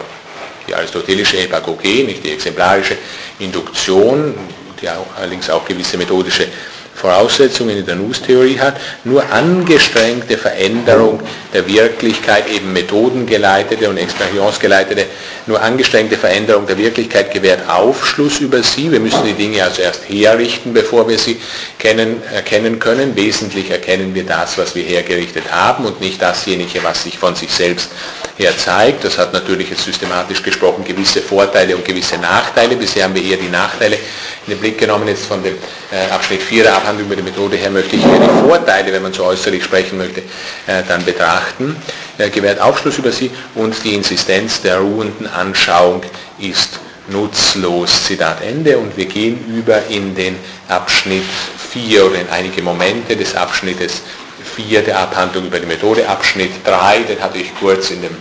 [0.66, 2.96] die aristotelische Epagogie, nicht die exemplarische
[3.38, 4.34] Induktion,
[4.80, 6.48] die allerdings auch gewisse methodische
[6.94, 11.20] Voraussetzungen in der Nuss-Theorie hat, nur angestrengte Veränderung
[11.52, 15.06] der Wirklichkeit, eben methodengeleitete und experienzgeleitete,
[15.46, 18.90] nur angestrengte Veränderung der Wirklichkeit gewährt Aufschluss über sie.
[18.90, 21.40] Wir müssen die Dinge also erst herrichten, bevor wir sie
[21.78, 23.14] kennen, erkennen können.
[23.16, 27.50] Wesentlich erkennen wir das, was wir hergerichtet haben und nicht dasjenige, was sich von sich
[27.50, 27.90] selbst
[28.36, 29.04] her zeigt.
[29.04, 32.76] Das hat natürlich jetzt systematisch gesprochen gewisse Vorteile und gewisse Nachteile.
[32.76, 35.08] Bisher haben wir eher die Nachteile in den Blick genommen.
[35.08, 35.54] Jetzt von dem
[35.92, 39.02] äh, Abschnitt 4 der Abhandlung über die Methode her möchte ich hier die Vorteile, wenn
[39.02, 40.20] man so äußerlich sprechen möchte,
[40.66, 41.74] äh, dann betrachten.
[42.18, 46.02] Er gewährt Aufschluss über sie und die Insistenz der ruhenden Anschauung
[46.38, 48.04] ist nutzlos.
[48.04, 48.76] Zitat Ende.
[48.76, 50.36] Und wir gehen über in den
[50.68, 51.24] Abschnitt
[51.72, 54.02] 4 oder in einige Momente des Abschnittes
[54.54, 56.06] 4 der Abhandlung über die Methode.
[56.06, 58.14] Abschnitt 3, den hatte ich kurz in dem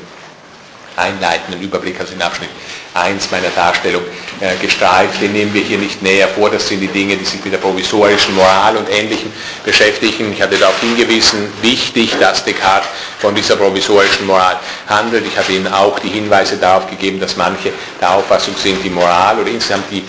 [0.96, 2.50] einleitenden Überblick, also in Abschnitt
[2.94, 4.04] 1 meiner Darstellung
[4.40, 5.22] äh, gestreift.
[5.22, 6.50] Den nehmen wir hier nicht näher vor.
[6.50, 9.32] Das sind die Dinge, die sich mit der provisorischen Moral und Ähnlichem
[9.64, 10.32] beschäftigen.
[10.34, 15.26] Ich hatte darauf hingewiesen, wichtig, dass Descartes von dieser provisorischen Moral handelt.
[15.26, 19.40] Ich habe Ihnen auch die Hinweise darauf gegeben, dass manche der Auffassung sind, die Moral
[19.40, 20.04] oder insgesamt die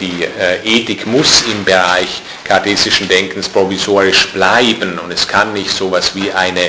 [0.00, 5.88] die äh, Ethik muss im Bereich kartesischen Denkens provisorisch bleiben und es kann nicht so
[5.88, 6.60] etwas wie eine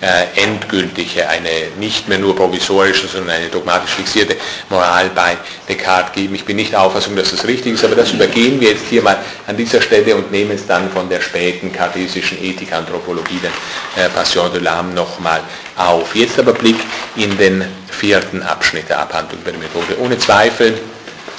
[0.00, 4.36] äh, endgültige, eine nicht mehr nur provisorische, sondern eine dogmatisch fixierte
[4.70, 5.36] Moral bei
[5.68, 6.34] Descartes geben.
[6.34, 9.02] Ich bin nicht der Auffassung, dass das richtig ist, aber das übergehen wir jetzt hier
[9.02, 14.08] mal an dieser Stelle und nehmen es dann von der späten kartesischen Ethikanthropologie, den äh,
[14.08, 15.40] Passion de l'âme, nochmal
[15.76, 16.14] auf.
[16.14, 16.76] Jetzt aber Blick
[17.16, 19.98] in den vierten Abschnitt der Abhandlung über die Methode.
[20.00, 20.78] Ohne Zweifel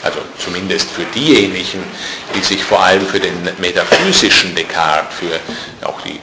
[0.07, 1.83] also zumindest für diejenigen,
[2.33, 6.19] die sich vor allem für den metaphysischen Descartes, für auch die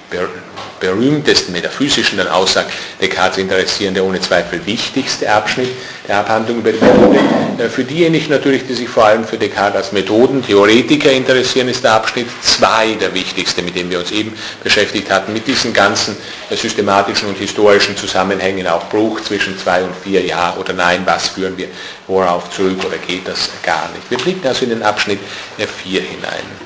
[0.80, 2.68] berühmtesten metaphysischen dann Aussagen
[3.00, 5.70] Descartes interessieren, der ohne Zweifel wichtigste Abschnitt
[6.06, 7.18] der Abhandlung über die Methode.
[7.58, 11.92] Äh, für diejenigen natürlich, die sich vor allem für Descartes als Methodentheoretiker interessieren, ist der
[11.94, 14.32] Abschnitt 2 der wichtigste, mit dem wir uns eben
[14.62, 16.16] beschäftigt hatten, mit diesen ganzen
[16.50, 21.28] äh, systematischen und historischen Zusammenhängen, auch Bruch zwischen 2 und 4, ja oder nein, was
[21.28, 21.68] führen wir
[22.06, 24.10] worauf zurück oder geht das gar nicht.
[24.10, 25.20] Wir blicken also in den Abschnitt
[25.56, 26.63] 4 äh, hinein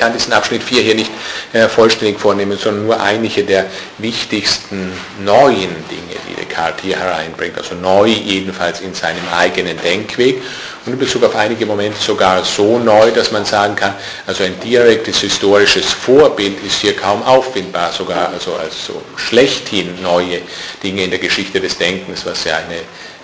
[0.00, 1.10] kann diesen Abschnitt 4 hier nicht
[1.52, 3.66] äh, vollständig vornehmen, sondern nur einige der
[3.98, 4.92] wichtigsten
[5.24, 7.56] neuen Dinge, die Descartes hier hereinbringt.
[7.56, 10.42] Also neu jedenfalls in seinem eigenen Denkweg
[10.86, 13.94] und in Bezug auf einige Momente sogar so neu, dass man sagen kann,
[14.26, 20.40] also ein direktes historisches Vorbild ist hier kaum auffindbar, sogar also als so schlechthin neue
[20.82, 22.80] Dinge in der Geschichte des Denkens, was ja eine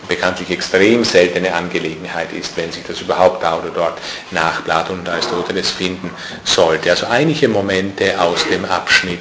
[0.08, 3.98] bekanntlich extrem seltene Angelegenheit ist, wenn sich das überhaupt da oder dort
[4.30, 6.10] nach Platon und Aristoteles finden
[6.44, 6.90] sollte.
[6.90, 9.20] Also einige Momente aus dem Abschnitt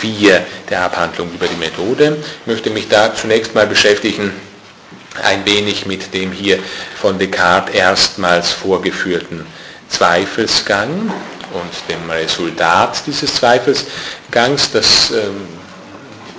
[0.00, 2.18] 4 der Abhandlung über die Methode.
[2.40, 4.32] Ich möchte mich da zunächst mal beschäftigen
[5.22, 6.58] ein wenig mit dem hier
[7.00, 9.46] von Descartes erstmals vorgeführten
[9.88, 11.12] Zweifelsgang
[11.52, 15.46] und dem Resultat dieses Zweifelsgangs, das ähm,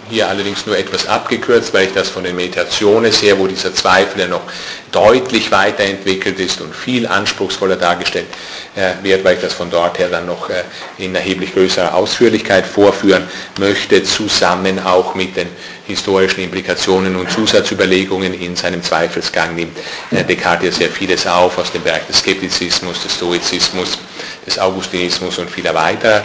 [0.09, 4.21] hier allerdings nur etwas abgekürzt, weil ich das von den Meditationen sehe, wo dieser Zweifel
[4.21, 4.43] ja noch
[4.91, 8.27] deutlich weiterentwickelt ist und viel anspruchsvoller dargestellt
[8.75, 10.63] äh, wird, weil ich das von dort her dann noch äh,
[10.97, 13.27] in erheblich größerer Ausführlichkeit vorführen
[13.59, 15.49] möchte, zusammen auch mit den
[15.87, 19.77] historischen Implikationen und Zusatzüberlegungen in seinem Zweifelsgang nimmt
[20.11, 23.97] äh, Descartes ja sehr vieles auf aus dem Bereich des Skeptizismus, des Stoizismus,
[24.45, 26.23] des Augustinismus und vieler weiterer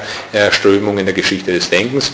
[0.50, 2.12] Strömungen der Geschichte des Denkens.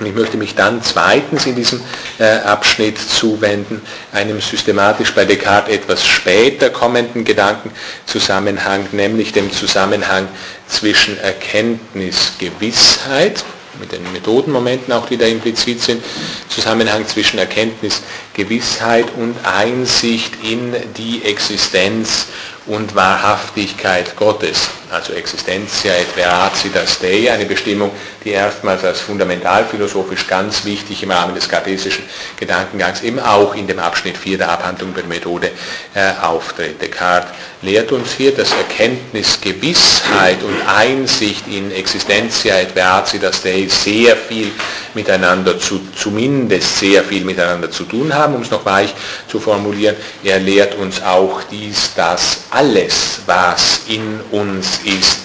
[0.00, 1.80] Und ich möchte mich dann zweitens in diesem
[2.18, 10.28] äh, Abschnitt zuwenden, einem systematisch bei Descartes etwas später kommenden Gedankenzusammenhang, nämlich dem Zusammenhang
[10.68, 13.42] zwischen Erkenntnisgewissheit,
[13.80, 16.02] mit den Methodenmomenten auch, die da implizit sind,
[16.48, 22.26] Zusammenhang zwischen Erkenntnisgewissheit und Einsicht in die Existenz
[22.66, 27.90] und Wahrhaftigkeit Gottes, also Existentia et veracitas Dei, eine Bestimmung,
[28.24, 32.04] die erstmals als fundamentalphilosophisch ganz wichtig im Rahmen des kartesischen
[32.38, 35.50] Gedankengangs eben auch in dem Abschnitt 4 der Abhandlung der Methode
[35.94, 36.80] äh, auftritt.
[36.80, 37.30] Descartes
[37.62, 44.52] lehrt uns hier, dass Erkenntnis, Gewissheit und Einsicht in Existentia et veracitas Dei sehr viel
[44.94, 48.94] miteinander zu, zumindest sehr viel miteinander zu tun haben, um es noch weich
[49.28, 49.96] zu formulieren.
[50.24, 55.18] Er lehrt uns auch dies, dass alles, was in uns ist,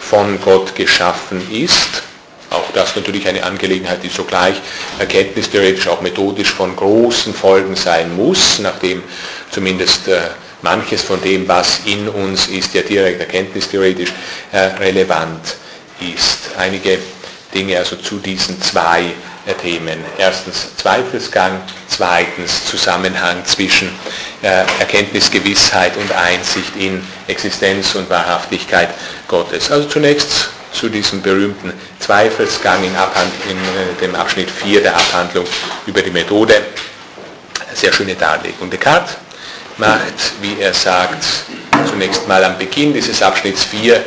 [0.00, 2.02] von Gott geschaffen ist.
[2.50, 4.56] Auch das natürlich eine Angelegenheit, die sogleich
[4.98, 9.02] erkenntnistheoretisch, auch methodisch von großen Folgen sein muss, nachdem
[9.50, 10.20] zumindest äh,
[10.62, 14.12] manches von dem, was in uns ist, ja direkt erkenntnistheoretisch
[14.52, 15.56] äh, relevant
[16.00, 16.50] ist.
[16.56, 16.98] Einige
[17.54, 19.04] Dinge also zu diesen zwei
[19.54, 20.04] Themen.
[20.18, 23.88] Erstens Zweifelsgang, zweitens Zusammenhang zwischen
[24.42, 28.90] äh, Erkenntnisgewissheit und Einsicht in Existenz und Wahrhaftigkeit
[29.26, 29.70] Gottes.
[29.70, 35.46] Also zunächst zu diesem berühmten Zweifelsgang in, Abhand in äh, dem Abschnitt 4 der Abhandlung
[35.86, 36.54] über die Methode.
[37.74, 38.70] Sehr schöne Darlegung.
[38.70, 39.16] Descartes
[39.78, 41.24] macht, wie er sagt,
[41.88, 44.04] zunächst mal am Beginn dieses Abschnitts 4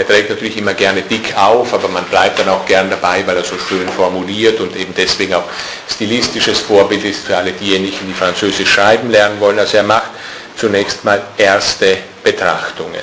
[0.00, 3.36] er trägt natürlich immer gerne dick auf, aber man bleibt dann auch gern dabei, weil
[3.36, 5.44] er so schön formuliert und eben deswegen auch
[5.90, 9.58] stilistisches Vorbild ist für alle diejenigen, die Französisch schreiben lernen wollen.
[9.58, 10.10] Also er macht
[10.56, 13.02] zunächst mal erste Betrachtungen.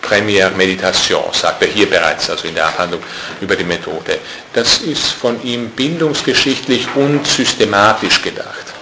[0.00, 3.02] Première Meditation, sagt er hier bereits, also in der Abhandlung
[3.40, 4.20] über die Methode.
[4.52, 8.75] Das ist von ihm bildungsgeschichtlich und systematisch gedacht.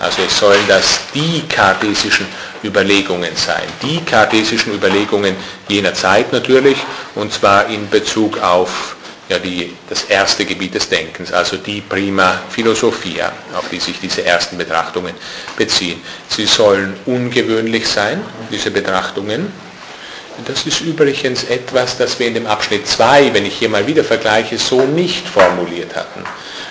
[0.00, 2.26] Also es sollen das die kartesischen
[2.62, 3.64] Überlegungen sein.
[3.82, 5.36] Die kartesischen Überlegungen
[5.68, 6.78] jener Zeit natürlich,
[7.14, 8.96] und zwar in Bezug auf
[9.28, 14.24] ja, die, das erste Gebiet des Denkens, also die Prima Philosophia, auf die sich diese
[14.24, 15.14] ersten Betrachtungen
[15.56, 16.00] beziehen.
[16.28, 19.52] Sie sollen ungewöhnlich sein, diese Betrachtungen.
[20.44, 24.04] Das ist übrigens etwas, das wir in dem Abschnitt 2, wenn ich hier mal wieder
[24.04, 26.22] vergleiche, so nicht formuliert hatten.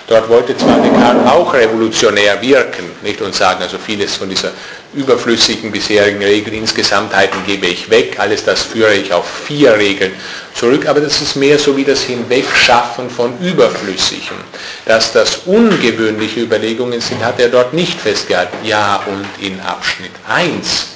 [0.06, 4.52] Dort wollte zwar Descartes auch revolutionär wirken nicht, und sagen, also vieles von dieser
[4.94, 10.12] überflüssigen bisherigen Regel insgesamtheiten gebe ich weg, alles das führe ich auf vier Regeln
[10.54, 14.36] zurück, aber das ist mehr so wie das Hinwegschaffen von Überflüssigem.
[14.84, 18.64] Dass das ungewöhnliche Überlegungen sind, hat er dort nicht festgehalten.
[18.64, 20.86] Ja, und in Abschnitt 1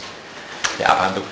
[0.78, 1.24] der Abhandlung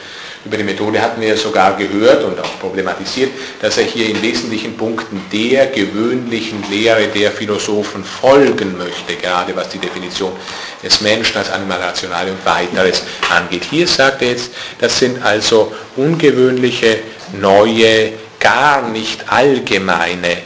[0.49, 3.31] über die Methode hatten wir sogar gehört und auch problematisiert,
[3.61, 9.69] dass er hier in wesentlichen Punkten der gewöhnlichen Lehre der Philosophen folgen möchte, gerade was
[9.69, 10.33] die Definition
[10.83, 13.65] des Menschen als Animal Rationale und weiteres angeht.
[13.69, 17.01] Hier sagt er jetzt, das sind also ungewöhnliche,
[17.39, 20.39] neue, gar nicht allgemeine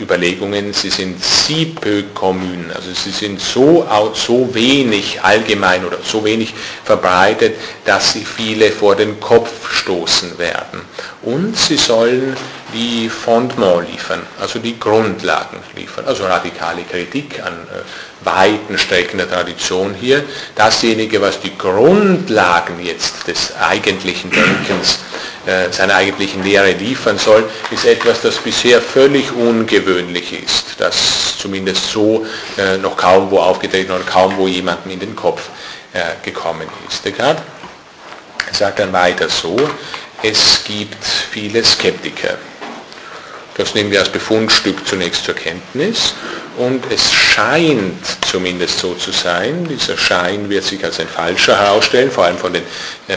[0.00, 6.24] Überlegungen, sie sind si peu commun, also sie sind so, so wenig allgemein oder so
[6.24, 10.80] wenig verbreitet, dass sie viele vor den Kopf stoßen werden.
[11.22, 12.36] Und sie sollen
[12.72, 19.30] die Fondement liefern, also die Grundlagen liefern, also radikale Kritik an äh, weiten Strecken der
[19.30, 20.24] Tradition hier.
[20.54, 24.98] Dasjenige, was die Grundlagen jetzt des eigentlichen Denkens
[25.46, 31.90] äh, seiner eigentlichen Lehre liefern soll, ist etwas, das bisher völlig ungewöhnlich ist, das zumindest
[31.90, 32.26] so
[32.58, 35.48] äh, noch kaum wo aufgetreten oder kaum wo jemandem in den Kopf
[35.92, 37.04] äh, gekommen ist.
[37.04, 37.42] Descartes
[38.52, 39.56] sagt dann weiter so,
[40.22, 42.38] es gibt viele Skeptiker.
[43.58, 46.14] Das nehmen wir als Befundstück zunächst zur Kenntnis
[46.58, 52.10] und es scheint zumindest so zu sein, dieser Schein wird sich als ein falscher herausstellen,
[52.10, 52.62] vor allem von den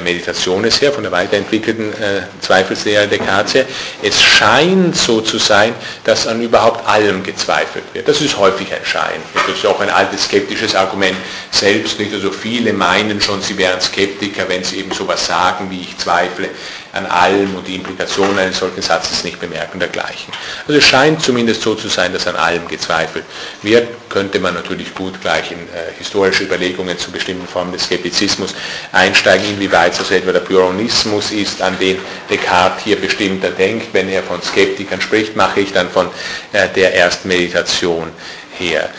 [0.03, 3.65] Meditationen her, von der weiterentwickelten äh, Zweifelslehre Descartes her.
[4.03, 5.73] Es scheint so zu sein,
[6.03, 8.07] dass an überhaupt allem gezweifelt wird.
[8.07, 9.21] Das ist häufig ein Schein.
[9.33, 11.17] Das ist auch ein altes skeptisches Argument
[11.49, 11.97] selbst.
[11.97, 12.13] Nicht?
[12.13, 16.49] Also viele meinen schon, sie wären Skeptiker, wenn sie eben sowas sagen, wie ich zweifle
[16.93, 20.33] an allem und die Implikationen eines solchen Satzes nicht bemerken dergleichen.
[20.67, 23.25] Also es scheint zumindest so zu sein, dass an allem gezweifelt
[23.61, 28.53] wird, könnte man natürlich gut gleich in äh, historische Überlegungen zu bestimmten Formen des Skeptizismus
[28.91, 31.97] einsteigen, inwieweit das etwa der Pyrrhonismus ist, an den
[32.29, 33.93] Descartes hier bestimmter denkt.
[33.93, 36.07] Wenn er von Skeptikern spricht, mache ich dann von
[36.51, 38.11] äh, der Erstmeditation
[38.57, 38.89] her.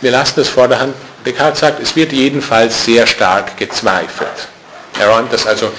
[0.00, 0.94] Wir lassen das vorderhand.
[1.26, 4.48] Descartes sagt, es wird jedenfalls sehr stark gezweifelt.
[5.00, 5.70] Er räumt das also,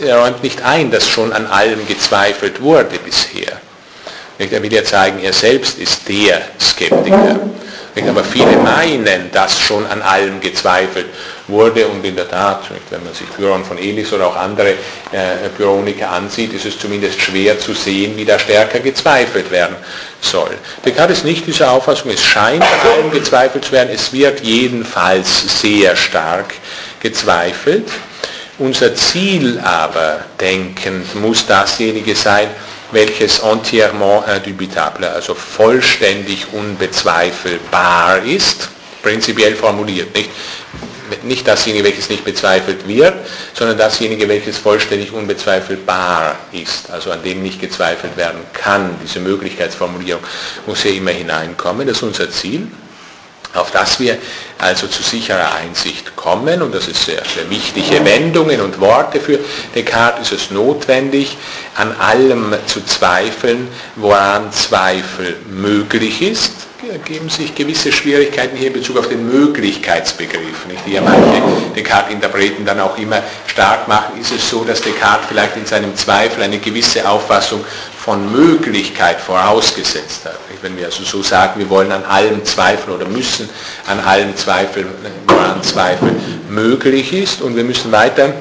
[0.00, 3.60] er räumt nicht ein, dass schon an allem gezweifelt wurde bisher.
[4.38, 7.40] Er will ja zeigen, er selbst ist der Skeptiker.
[8.08, 11.06] Aber viele meinen, dass schon an allem gezweifelt
[11.48, 14.70] wurde und in der Tat, wenn man sich Byron von Elis oder auch andere
[15.12, 19.76] äh, Byroniker ansieht, ist es zumindest schwer zu sehen, wie da stärker gezweifelt werden
[20.20, 20.50] soll.
[20.84, 25.60] Descartes ist nicht diese Auffassung, es scheint an allem gezweifelt zu werden, es wird jedenfalls
[25.62, 26.52] sehr stark
[27.00, 27.90] gezweifelt.
[28.58, 32.48] Unser Ziel aber, denkend, muss dasjenige sein,
[32.90, 38.70] welches entièrement indubitable, also vollständig unbezweifelbar ist,
[39.02, 40.14] prinzipiell formuliert.
[40.14, 40.30] Nicht,
[41.22, 43.14] nicht dasjenige, welches nicht bezweifelt wird,
[43.52, 48.96] sondern dasjenige, welches vollständig unbezweifelbar ist, also an dem nicht gezweifelt werden kann.
[49.04, 50.22] Diese Möglichkeitsformulierung
[50.66, 51.86] muss hier immer hineinkommen.
[51.86, 52.68] Das ist unser Ziel
[53.56, 54.18] auf das wir
[54.58, 59.38] also zu sicherer Einsicht kommen, und das ist sehr, sehr wichtige Wendungen und Worte für
[59.74, 61.36] Descartes, ist es notwendig,
[61.74, 66.52] an allem zu zweifeln, woran Zweifel möglich ist,
[66.90, 70.86] ergeben sich gewisse Schwierigkeiten hier in Bezug auf den Möglichkeitsbegriff, nicht?
[70.86, 71.42] die ja manche
[71.74, 76.42] Descartes-Interpreten dann auch immer stark machen, ist es so, dass Descartes vielleicht in seinem Zweifel
[76.42, 77.64] eine gewisse Auffassung
[78.06, 80.38] von Möglichkeit vorausgesetzt hat.
[80.62, 83.50] Wenn wir also so sagen, wir wollen an allem zweifeln oder müssen
[83.88, 84.86] an allem zweifeln,
[85.26, 86.14] woran Zweifel
[86.48, 88.32] möglich ist und wir müssen weiter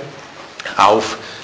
[0.78, 1.34] auf äh,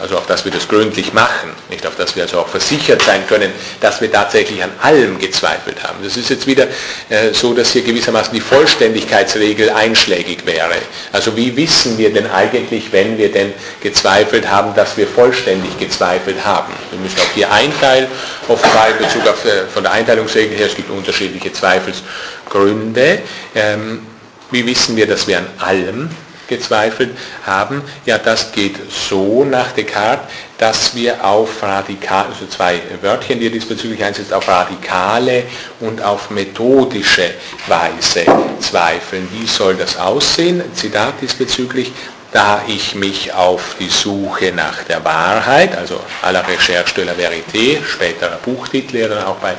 [0.00, 3.26] also auf das wir das gründlich machen, nicht auf das wir also auch versichert sein
[3.26, 5.98] können, dass wir tatsächlich an allem gezweifelt haben.
[6.02, 6.66] Das ist jetzt wieder
[7.08, 10.74] äh, so, dass hier gewissermaßen die Vollständigkeitsregel einschlägig wäre.
[11.12, 16.44] Also wie wissen wir denn eigentlich, wenn wir denn gezweifelt haben, dass wir vollständig gezweifelt
[16.44, 16.72] haben?
[16.90, 18.08] Wir müssen auch hier einteilen,
[18.48, 23.20] offenbar in Bezug auf, äh, von der Einteilungsregel her, es gibt unterschiedliche Zweifelsgründe.
[23.54, 24.06] Ähm,
[24.50, 26.10] wie wissen wir, dass wir an allem
[26.56, 27.10] gezweifelt
[27.46, 30.26] haben, ja das geht so nach Descartes,
[30.58, 35.44] dass wir auf radikale, also zwei Wörtchen, die diesbezüglich einsetzt, auf radikale
[35.80, 37.30] und auf methodische
[37.66, 38.24] Weise
[38.60, 39.28] zweifeln.
[39.32, 40.62] Wie soll das aussehen?
[40.74, 41.92] Zitat diesbezüglich,
[42.32, 47.12] da ich mich auf die Suche nach der Wahrheit, also à la recherche de la
[47.12, 49.54] vérité, späterer Buchtitel, der dann auch bei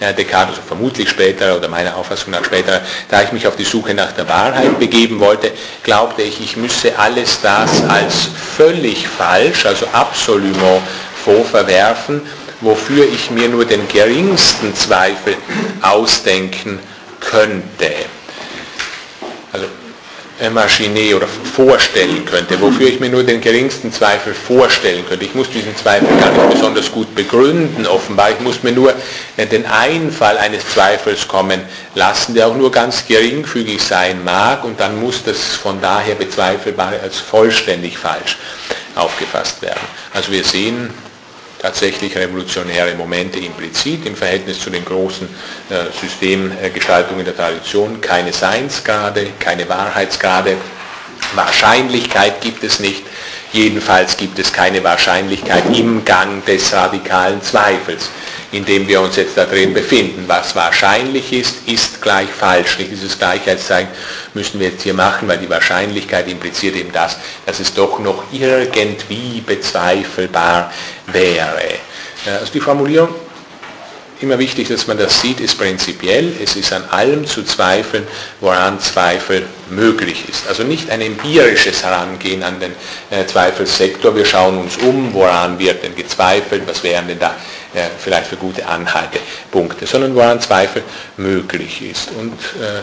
[0.00, 3.94] Descartes, also vermutlich später oder meiner Auffassung nach später, da ich mich auf die Suche
[3.94, 9.86] nach der Wahrheit begeben wollte, glaubte ich, ich müsse alles das als völlig falsch, also
[9.92, 10.82] absolument
[11.24, 12.20] vorverwerfen,
[12.60, 15.36] wofür ich mir nur den geringsten Zweifel
[15.82, 16.78] ausdenken
[17.20, 17.92] könnte.
[19.52, 19.66] Also
[20.52, 25.24] Maschine oder vorstellen könnte, wofür ich mir nur den geringsten Zweifel vorstellen könnte.
[25.24, 28.30] Ich muss diesen Zweifel gar nicht besonders gut begründen, offenbar.
[28.30, 28.92] Ich muss mir nur
[29.38, 31.62] den Einfall eines Zweifels kommen
[31.94, 37.00] lassen, der auch nur ganz geringfügig sein mag und dann muss das von daher Bezweifelbare
[37.00, 38.36] als vollständig falsch
[38.94, 39.80] aufgefasst werden.
[40.12, 40.90] Also wir sehen,
[41.58, 45.28] tatsächlich revolutionäre Momente implizit im Verhältnis zu den großen
[45.70, 48.00] äh, Systemgestaltungen der Tradition.
[48.00, 50.56] Keine Seinsgrade, keine Wahrheitsgrade,
[51.34, 53.02] Wahrscheinlichkeit gibt es nicht.
[53.52, 58.10] Jedenfalls gibt es keine Wahrscheinlichkeit im Gang des radikalen Zweifels
[58.52, 60.24] in dem wir uns jetzt da drin befinden.
[60.26, 62.78] Was wahrscheinlich ist, ist gleich falsch.
[62.78, 63.90] Nicht dieses Gleichheitszeichen
[64.34, 68.24] müssen wir jetzt hier machen, weil die Wahrscheinlichkeit impliziert eben das, dass es doch noch
[68.32, 70.72] irgendwie bezweifelbar
[71.06, 71.62] wäre.
[72.26, 73.14] Also die Formulierung
[74.20, 78.06] immer wichtig, dass man das sieht, ist prinzipiell, es ist an allem zu zweifeln,
[78.40, 80.48] woran Zweifel möglich ist.
[80.48, 82.72] Also nicht ein empirisches Herangehen an den
[83.10, 87.34] äh, Zweifelssektor, wir schauen uns um, woran wird denn gezweifelt, was wären denn da
[87.76, 90.82] äh, vielleicht für gute Anhaltepunkte, sondern woran Zweifel
[91.18, 92.10] möglich ist.
[92.12, 92.80] Und äh,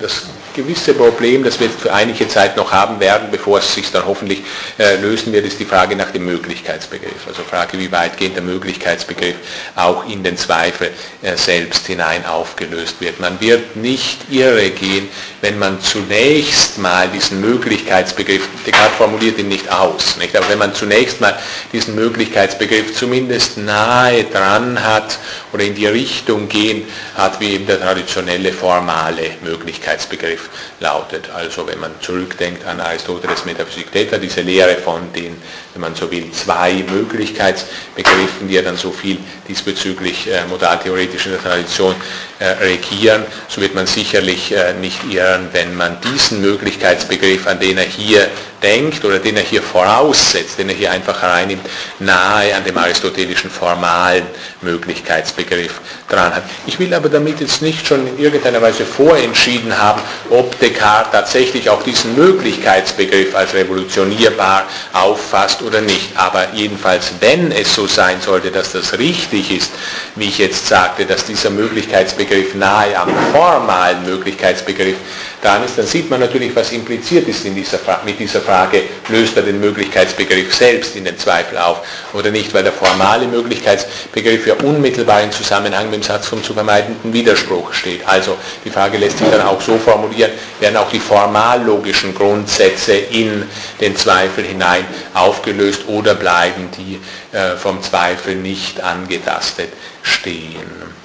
[0.00, 4.04] das gewisse Problem, das wir für einige Zeit noch haben werden, bevor es sich dann
[4.06, 4.42] hoffentlich
[4.78, 7.26] äh, lösen wird, ist die Frage nach dem Möglichkeitsbegriff.
[7.26, 9.36] Also Frage, wie weitgehend der Möglichkeitsbegriff
[9.76, 10.90] auch in den Zweifel
[11.22, 13.20] äh, selbst hinein aufgelöst wird.
[13.20, 15.08] Man wird nicht irre gehen,
[15.40, 20.36] wenn man zunächst mal diesen Möglichkeitsbegriff, Descartes formuliert ihn nicht aus, nicht?
[20.36, 21.38] aber wenn man zunächst mal
[21.72, 25.18] diesen Möglichkeitsbegriff zumindest nahe dran hat
[25.52, 26.84] oder in die Richtung gehen
[27.14, 30.41] hat, wie eben der traditionelle formale Möglichkeitsbegriff
[30.80, 31.30] lautet.
[31.34, 35.36] Also wenn man zurückdenkt an Aristoteles Metaphysik Theta, diese Lehre von den,
[35.72, 41.32] wenn man so will, zwei Möglichkeitsbegriffen, die ja dann so viel diesbezüglich äh, modaltheoretisch in
[41.32, 41.94] der Tradition
[42.38, 47.78] äh, regieren, so wird man sicherlich äh, nicht irren, wenn man diesen Möglichkeitsbegriff, an den
[47.78, 48.28] er hier
[48.62, 53.50] denkt oder den er hier voraussetzt, den er hier einfach hereinnimmt, nahe an dem aristotelischen
[53.50, 54.26] formalen
[54.60, 56.44] Möglichkeitsbegriff dran hat.
[56.66, 60.00] Ich will aber damit jetzt nicht schon in irgendeiner Weise vorentschieden haben,
[60.32, 64.64] ob Descartes tatsächlich auch diesen Möglichkeitsbegriff als revolutionierbar
[64.94, 66.16] auffasst oder nicht.
[66.16, 69.70] Aber jedenfalls, wenn es so sein sollte, dass das richtig ist,
[70.16, 74.96] wie ich jetzt sagte, dass dieser Möglichkeitsbegriff nahe am formalen Möglichkeitsbegriff
[75.42, 79.36] dran ist, dann sieht man natürlich, was impliziert ist in dieser mit dieser Frage, löst
[79.36, 84.46] er den Möglichkeitsbegriff selbst in den Zweifel auf oder nicht, weil der formale Möglichkeitsbegriff Begriff
[84.46, 88.06] ja unmittelbar in Zusammenhang mit dem Satz vom zu vermeidenden Widerspruch steht.
[88.06, 93.44] Also die Frage lässt sich dann auch so formulieren, werden auch die formallogischen Grundsätze in
[93.80, 97.00] den Zweifel hinein aufgelöst oder bleiben die
[97.36, 101.01] äh, vom Zweifel nicht angetastet stehen.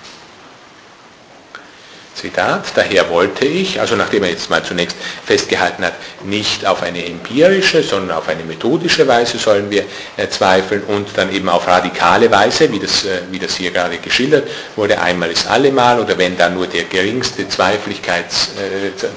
[2.18, 5.94] Zitat, daher wollte ich, also nachdem er jetzt mal zunächst festgehalten hat,
[6.24, 9.84] nicht auf eine empirische, sondern auf eine methodische Weise sollen wir
[10.18, 13.98] äh, zweifeln und dann eben auf radikale Weise, wie das, äh, wie das hier gerade
[13.98, 17.46] geschildert wurde, einmal ist allemal oder wenn da nur der geringste äh,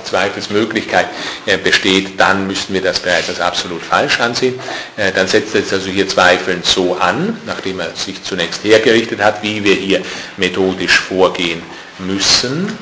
[0.04, 1.06] Zweifelsmöglichkeit
[1.46, 4.60] äh, besteht, dann müssten wir das bereits als absolut falsch ansehen.
[4.98, 9.22] Äh, dann setzt er es also hier Zweifeln so an, nachdem er sich zunächst hergerichtet
[9.22, 10.02] hat, wie wir hier
[10.36, 11.62] methodisch vorgehen
[12.06, 12.76] müssen.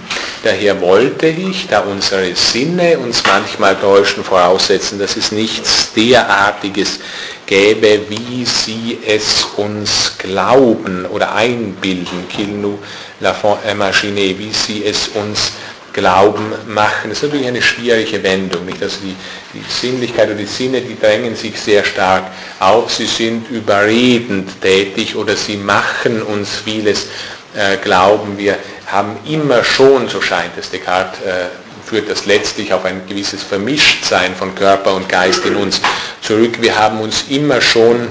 [0.44, 7.00] Daher wollte ich, da unsere Sinne uns manchmal täuschen, voraussetzen, dass es nichts derartiges
[7.46, 12.78] gäbe, wie sie es uns glauben oder einbilden, qu'il nous
[13.20, 15.52] la font imaginer, wie sie es uns
[15.92, 17.08] Glauben machen.
[17.08, 18.64] Das ist natürlich eine schwierige Wendung.
[18.66, 18.80] Nicht?
[18.80, 19.16] Also die,
[19.52, 22.24] die Sinnlichkeit oder die Sinne, die drängen sich sehr stark
[22.60, 22.92] auf.
[22.92, 27.08] Sie sind überredend tätig oder sie machen uns vieles
[27.54, 28.38] äh, glauben.
[28.38, 28.58] Wir
[28.90, 31.46] haben immer schon, so scheint es, Descartes äh,
[31.84, 35.80] führt das letztlich auf ein gewisses Vermischtsein von Körper und Geist in uns
[36.20, 36.60] zurück.
[36.60, 38.08] Wir haben uns immer schon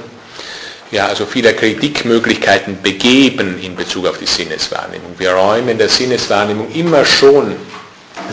[0.91, 5.15] ja, also vieler Kritikmöglichkeiten begeben in Bezug auf die Sinneswahrnehmung.
[5.17, 7.55] Wir räumen der Sinneswahrnehmung immer schon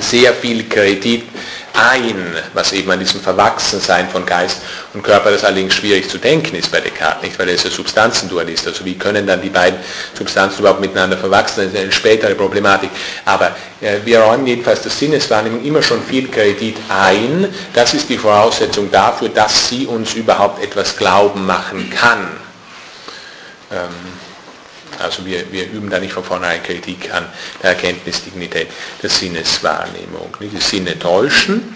[0.01, 1.25] sehr viel Kredit
[1.75, 4.63] ein, was eben an diesem Verwachsensein von Geist
[4.95, 7.71] und Körper, das allerdings schwierig zu denken ist bei Descartes, nicht, weil er ist ja
[7.71, 9.81] Substanzendualist, also wie können dann die beiden
[10.17, 12.91] Substanzen überhaupt miteinander verwachsen, das ist eine spätere Problematik,
[13.25, 18.19] aber äh, wir räumen jedenfalls der Sinneswahrnehmung immer schon viel Kredit ein, das ist die
[18.19, 22.29] Voraussetzung dafür, dass sie uns überhaupt etwas glauben machen kann.
[23.73, 24.24] Ähm,
[25.01, 27.27] also wir, wir üben da nicht von vornherein Kritik an
[27.63, 28.69] der Erkenntnisdignität
[29.03, 30.37] der Sinneswahrnehmung.
[30.41, 31.75] Die Sinne täuschen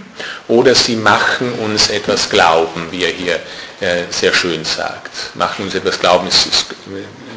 [0.49, 3.41] oder sie machen uns etwas glauben, wie er hier
[3.81, 5.11] äh, sehr schön sagt.
[5.35, 6.67] Machen uns etwas glauben ist, ist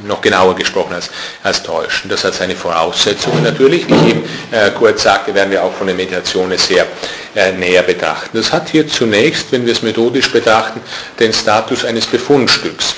[0.04, 1.10] noch genauer gesprochen als,
[1.44, 2.10] als täuschen.
[2.10, 3.88] Das hat seine Voraussetzungen natürlich.
[3.88, 6.88] Wie ich eben äh, kurz sagte, werden wir auch von der Meditation sehr
[7.36, 8.38] äh, näher betrachten.
[8.38, 10.82] Das hat hier zunächst, wenn wir es methodisch betrachten,
[11.20, 12.96] den Status eines Befundstücks.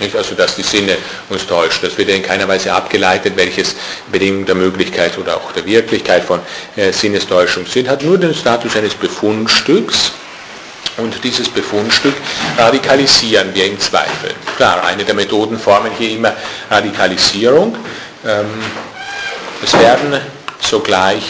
[0.00, 0.16] Nicht?
[0.16, 0.96] Also dass die Sinne
[1.28, 1.80] uns täuschen.
[1.82, 3.76] Das wird in keiner Weise abgeleitet, welches
[4.10, 6.40] Bedingung der Möglichkeit oder auch der Wirklichkeit von
[6.76, 10.12] äh, Sinnestäuschung sind, hat nur den Status eines Befundstücks.
[10.96, 12.14] Und dieses Befundstück
[12.56, 14.30] radikalisieren wir im Zweifel.
[14.56, 16.32] Klar, eine der Methodenformen hier immer
[16.70, 17.76] Radikalisierung.
[18.24, 18.46] Ähm,
[19.62, 20.20] es werden
[20.60, 21.24] sogleich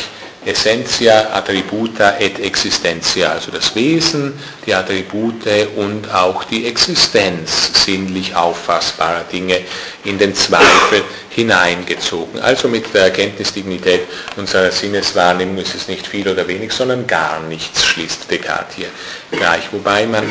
[0.46, 4.34] Essentia, Attributa et Existentia, also das Wesen,
[4.66, 9.60] die Attribute und auch die Existenz sinnlich auffassbarer Dinge
[10.04, 12.40] in den Zweifel hineingezogen.
[12.40, 14.02] Also mit der Erkenntnisdignität
[14.36, 18.88] unserer Sinneswahrnehmung ist es nicht viel oder wenig, sondern gar nichts, schließt Descartes hier
[19.30, 19.72] gleich.
[19.72, 20.24] Wobei man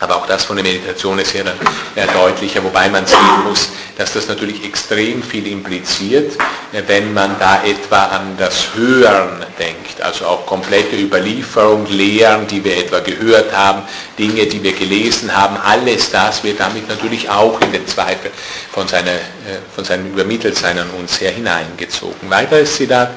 [0.00, 4.12] aber auch das von der Meditation ist ja dann deutlicher, wobei man sehen muss, dass
[4.12, 6.34] das natürlich extrem viel impliziert,
[6.72, 12.62] äh, wenn man da etwa an das Hören denkt, also auch komplette Überlieferung, Lehren, die
[12.62, 13.82] wir etwa gehört haben,
[14.18, 18.30] Dinge, die wir gelesen haben, alles das wird damit natürlich auch in den Zweifel
[18.72, 22.28] von, seiner, äh, von seinem Übermitteltsein an uns her hineingezogen.
[22.28, 23.12] Weiteres Zitat,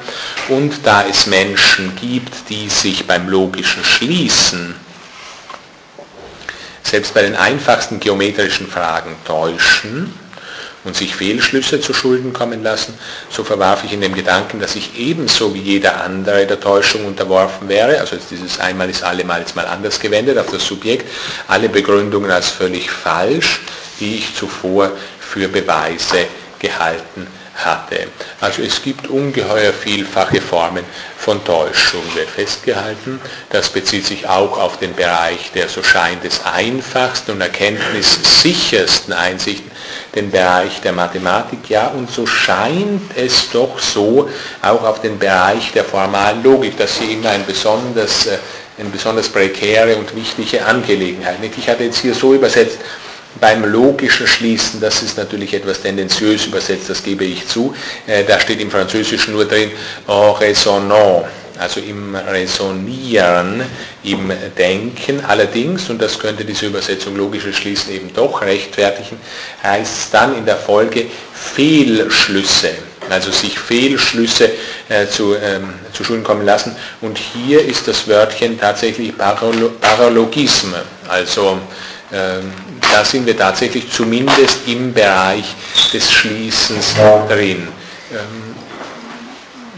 [0.48, 4.74] und da es Menschen gibt, die sich beim logischen Schließen
[6.82, 10.12] selbst bei den einfachsten geometrischen Fragen täuschen
[10.84, 12.94] und sich Fehlschlüsse zu Schulden kommen lassen,
[13.28, 17.68] so verwarf ich in dem Gedanken, dass ich ebenso wie jeder andere der Täuschung unterworfen
[17.68, 21.06] wäre, also dieses einmal ist allemal jetzt mal anders gewendet auf das Subjekt,
[21.48, 23.60] alle Begründungen als völlig falsch,
[24.00, 26.26] die ich zuvor für Beweise
[26.58, 27.26] gehalten
[27.64, 28.08] hatte.
[28.40, 30.84] Also es gibt ungeheuer vielfache Formen
[31.16, 33.20] von Täuschung, wird festgehalten.
[33.50, 39.70] Das bezieht sich auch auf den Bereich der, so scheint es, einfachsten und erkenntnissichersten Einsichten,
[40.14, 44.28] den Bereich der Mathematik, ja, und so scheint es doch so
[44.62, 48.38] auch auf den Bereich der formalen Logik, dass hier immer ein besonders, äh,
[48.78, 51.36] eine besonders prekäre und wichtige Angelegenheit.
[51.56, 52.78] Ich hatte jetzt hier so übersetzt,
[53.38, 57.74] beim logischen Schließen, das ist natürlich etwas tendenziös übersetzt, das gebe ich zu.
[58.06, 59.70] Äh, da steht im Französischen nur drin,
[60.08, 61.26] en raisonnant,
[61.58, 63.62] also im Resonieren,
[64.02, 65.22] im Denken.
[65.26, 69.18] Allerdings, und das könnte diese Übersetzung logisches Schließen eben doch rechtfertigen,
[69.62, 72.70] heißt es dann in der Folge Fehlschlüsse,
[73.10, 74.50] also sich Fehlschlüsse
[74.88, 76.74] äh, zu, ähm, zu Schulen kommen lassen.
[77.02, 81.58] Und hier ist das Wörtchen tatsächlich Paralogisme, also
[82.10, 85.54] da sind wir tatsächlich zumindest im Bereich
[85.92, 86.94] des Schließens
[87.28, 87.68] drin.
[88.12, 88.50] Ähm,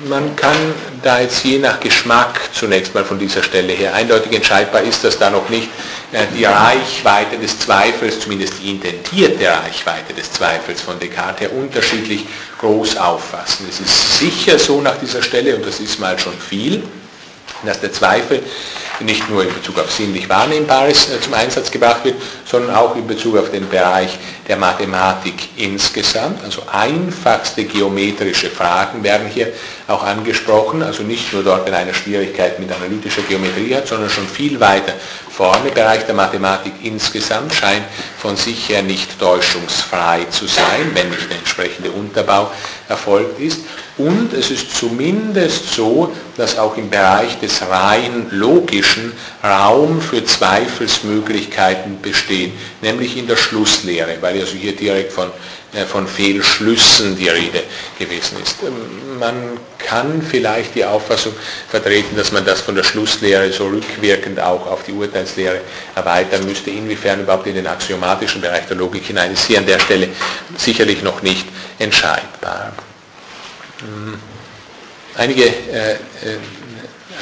[0.08, 0.56] man kann
[1.02, 5.18] da jetzt je nach Geschmack zunächst mal von dieser Stelle her eindeutig entscheidbar ist, dass
[5.18, 5.68] da noch nicht
[6.12, 12.26] äh, die Reichweite des Zweifels, zumindest die intentierte Reichweite des Zweifels von Descartes her unterschiedlich
[12.58, 13.66] groß auffassen.
[13.68, 16.82] Es ist sicher so nach dieser Stelle, und das ist mal schon viel,
[17.64, 18.42] dass der Zweifel
[19.00, 23.06] nicht nur in Bezug auf sinnlich Wahrnehmbares äh, zum Einsatz gebracht wird, sondern auch in
[23.06, 24.18] Bezug auf den Bereich
[24.48, 26.42] der Mathematik insgesamt.
[26.42, 29.52] Also einfachste geometrische Fragen werden hier
[29.88, 34.26] auch angesprochen, also nicht nur dort, wenn einer Schwierigkeit mit analytischer Geometrie hat, sondern schon
[34.26, 34.94] viel weiter
[35.30, 35.70] vorne.
[35.70, 37.84] Bereich der Mathematik insgesamt scheint
[38.18, 42.50] von sich her nicht täuschungsfrei zu sein, wenn nicht der entsprechende Unterbau
[42.88, 43.60] erfolgt ist.
[43.98, 49.12] Und es ist zumindest so, dass auch im Bereich des rein logischen
[49.44, 52.52] Raum für Zweifelsmöglichkeiten besteht,
[52.82, 55.30] nämlich in der Schlusslehre, weil also hier direkt von,
[55.72, 57.62] äh, von Fehlschlüssen die Rede
[57.98, 58.56] gewesen ist.
[58.62, 61.32] Ähm, man kann vielleicht die Auffassung
[61.70, 65.60] vertreten, dass man das von der Schlusslehre so rückwirkend auch auf die Urteilslehre
[65.94, 66.70] erweitern müsste.
[66.70, 70.08] Inwiefern überhaupt in den axiomatischen Bereich der Logik hinein ist hier an der Stelle
[70.56, 71.46] sicherlich noch nicht
[71.78, 72.72] entscheidbar.
[73.80, 74.18] Hm.
[75.14, 75.98] Einige, äh, äh,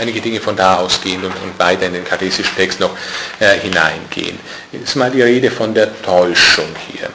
[0.00, 2.96] einige Dinge von da ausgehen und, und weiter in den kartesischen Text noch
[3.38, 4.38] äh, hineingehen.
[4.72, 7.08] Jetzt mal die Rede von der Täuschung hier.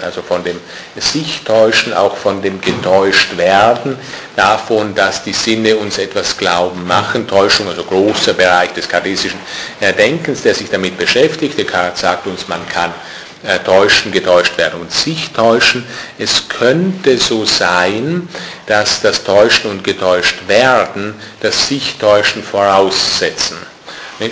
[0.00, 0.60] Also von dem
[0.96, 3.98] sich täuschen, auch von dem getäuscht werden,
[4.36, 7.26] davon, dass die Sinne uns etwas glauben machen.
[7.26, 9.40] Täuschung, also großer Bereich des kartesischen
[9.80, 11.58] Denkens, der sich damit beschäftigt.
[11.58, 12.94] Descartes sagt uns, man kann
[13.42, 15.84] äh, täuschen, getäuscht werden und sich täuschen.
[16.18, 18.28] Es könnte so sein,
[18.66, 23.56] dass das Täuschen und getäuscht werden das sich täuschen voraussetzen.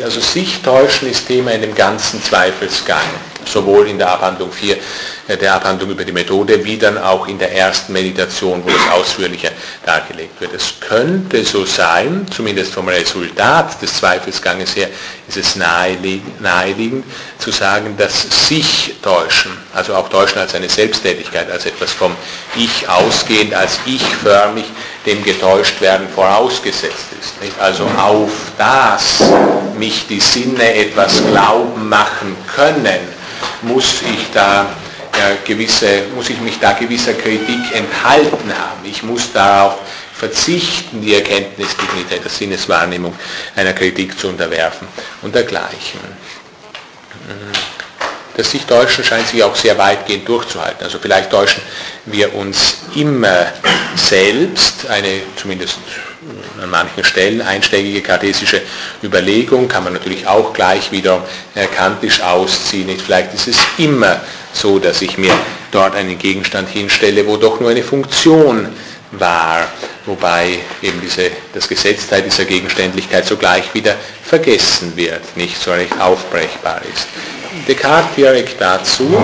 [0.03, 3.07] Also sich täuschen ist Thema in dem ganzen Zweifelsgang,
[3.49, 4.77] sowohl in der Abhandlung 4
[5.35, 9.51] der Abhandlung über die Methode, wie dann auch in der ersten Meditation, wo das ausführlicher
[9.85, 10.55] dargelegt wird.
[10.55, 14.89] Es könnte so sein, zumindest vom Resultat des Zweifelsganges her,
[15.27, 17.05] ist es naheliegend, naheliegend
[17.39, 22.15] zu sagen, dass sich täuschen, also auch täuschen als eine Selbsttätigkeit, als etwas vom
[22.55, 24.67] Ich ausgehend, als ich-förmig
[25.07, 27.43] dem getäuscht werden vorausgesetzt ist.
[27.43, 27.59] Nicht?
[27.61, 29.23] Also auf das
[29.77, 33.16] mich die Sinne etwas glauben machen können,
[33.63, 34.67] muss ich da
[35.45, 38.85] gewisse, muss ich mich da gewisser Kritik enthalten haben.
[38.85, 39.79] Ich muss darauf
[40.13, 43.15] verzichten, die Erkenntnisdignität der Sinneswahrnehmung
[43.55, 44.89] einer Kritik zu unterwerfen
[45.23, 46.01] und dergleichen.
[48.37, 50.85] Das sich Täuschen scheint sich auch sehr weitgehend durchzuhalten.
[50.85, 51.63] Also vielleicht täuschen
[52.05, 53.47] wir uns immer
[53.95, 55.79] selbst, eine zumindest
[56.63, 58.63] an manchen Stellen einschlägige kartesische
[59.03, 61.23] Überlegung kann man natürlich auch gleich wieder
[61.77, 62.89] kantisch ausziehen.
[62.99, 64.21] Vielleicht ist es immer
[64.53, 65.33] so, dass ich mir
[65.71, 68.69] dort einen Gegenstand hinstelle, wo doch nur eine Funktion
[69.13, 69.67] war,
[70.05, 73.95] wobei eben diese, das Gesetzteil dieser Gegenständlichkeit sogleich wieder
[74.25, 77.07] vergessen wird, nicht so recht aufbrechbar ist.
[77.69, 79.17] Descartes direkt dazu,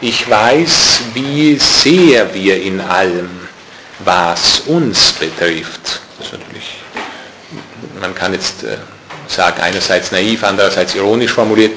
[0.00, 3.30] ich weiß, wie sehr wir in allem,
[4.00, 6.76] was uns betrifft, das ist natürlich,
[8.00, 8.76] man kann jetzt äh,
[9.26, 11.72] sagen, einerseits naiv, andererseits ironisch formuliert,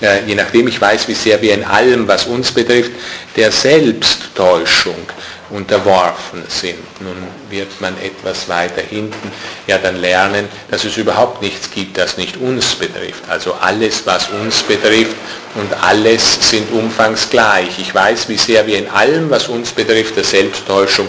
[0.00, 2.92] äh, je nachdem ich weiß, wie sehr wir in allem, was uns betrifft,
[3.36, 5.06] der Selbsttäuschung
[5.52, 6.78] unterworfen sind.
[7.00, 7.16] Nun
[7.50, 9.30] wird man etwas weiter hinten
[9.66, 13.22] ja dann lernen, dass es überhaupt nichts gibt, das nicht uns betrifft.
[13.28, 15.16] Also alles, was uns betrifft
[15.54, 17.78] und alles sind umfangsgleich.
[17.78, 21.08] Ich weiß, wie sehr wir in allem, was uns betrifft, der Selbsttäuschung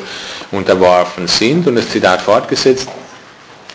[0.51, 1.65] unterworfen sind.
[1.67, 2.87] Und das Zitat fortgesetzt,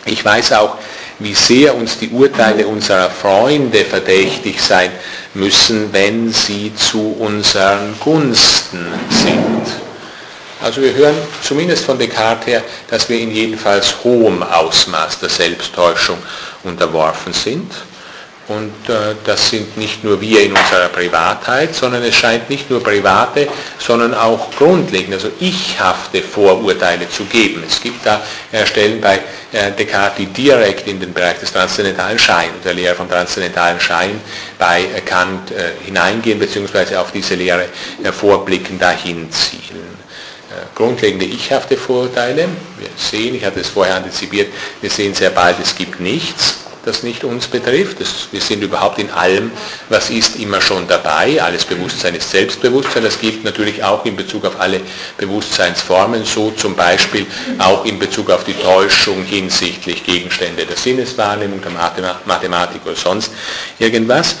[0.05, 0.77] ich weiß auch,
[1.19, 4.91] wie sehr uns die Urteile unserer Freunde verdächtig sein
[5.33, 9.88] müssen, wenn sie zu unseren Gunsten sind.
[10.61, 16.17] Also wir hören zumindest von Descartes her, dass wir in jedenfalls hohem Ausmaß der Selbsttäuschung
[16.63, 17.71] unterworfen sind.
[18.49, 22.83] Und äh, das sind nicht nur wir in unserer Privatheit, sondern es scheint nicht nur
[22.83, 23.47] private,
[23.77, 27.63] sondern auch grundlegende, also ichhafte Vorurteile zu geben.
[27.65, 28.19] Es gibt da
[28.51, 29.19] äh, Stellen bei
[29.51, 34.19] äh, Descartes, die direkt in den Bereich des transzendentalen Scheins, der Lehre vom transzendentalen Schein
[34.57, 37.65] bei Kant äh, hineingehen, beziehungsweise auf diese Lehre
[38.03, 39.98] äh, vorblicken, dahin zielen äh,
[40.75, 42.47] grundlegende ichhafte Vorurteile.
[42.77, 44.51] Wir sehen, ich hatte es vorher antizipiert,
[44.81, 47.99] wir sehen sehr bald, es gibt nichts das nicht uns betrifft.
[47.99, 49.51] Das, wir sind überhaupt in allem,
[49.89, 51.41] was ist, immer schon dabei.
[51.41, 53.03] Alles Bewusstsein ist Selbstbewusstsein.
[53.03, 54.81] Das gilt natürlich auch in Bezug auf alle
[55.17, 57.25] Bewusstseinsformen, so zum Beispiel
[57.59, 61.71] auch in Bezug auf die Täuschung hinsichtlich Gegenstände der Sinneswahrnehmung, der
[62.25, 63.31] Mathematik oder sonst
[63.77, 64.35] irgendwas.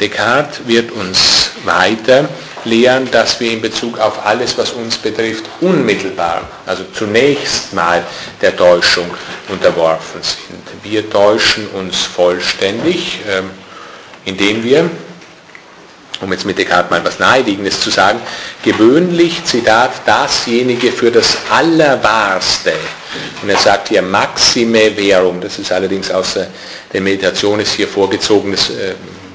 [0.00, 2.28] Descartes wird uns weiter
[2.64, 8.04] lehren, dass wir in Bezug auf alles, was uns betrifft, unmittelbar, also zunächst mal
[8.40, 9.10] der Täuschung
[9.48, 10.62] unterworfen sind.
[10.82, 13.50] Wir täuschen uns vollständig, ähm,
[14.24, 14.88] indem wir,
[16.20, 18.20] um jetzt mit Descartes mal was Naheliegendes zu sagen,
[18.62, 22.72] gewöhnlich, Zitat, dasjenige für das Allerwahrste,
[23.42, 26.38] und er sagt hier Maxime Verum, das ist allerdings aus
[26.92, 28.94] der Meditation ist hier vorgezogenes äh,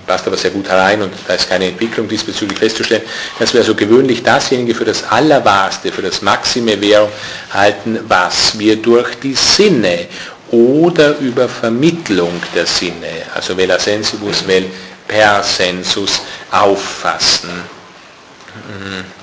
[0.09, 3.03] passt aber sehr gut herein und da ist keine Entwicklung diesbezüglich festzustellen,
[3.37, 7.09] dass wir also gewöhnlich dasjenige für das Allerwahrste, für das Maxime Verum
[7.53, 10.07] halten, was wir durch die Sinne
[10.49, 14.65] oder über Vermittlung der Sinne, also vela sensibus vel
[15.07, 17.51] per sensus, auffassen.
[18.67, 19.18] Mhm.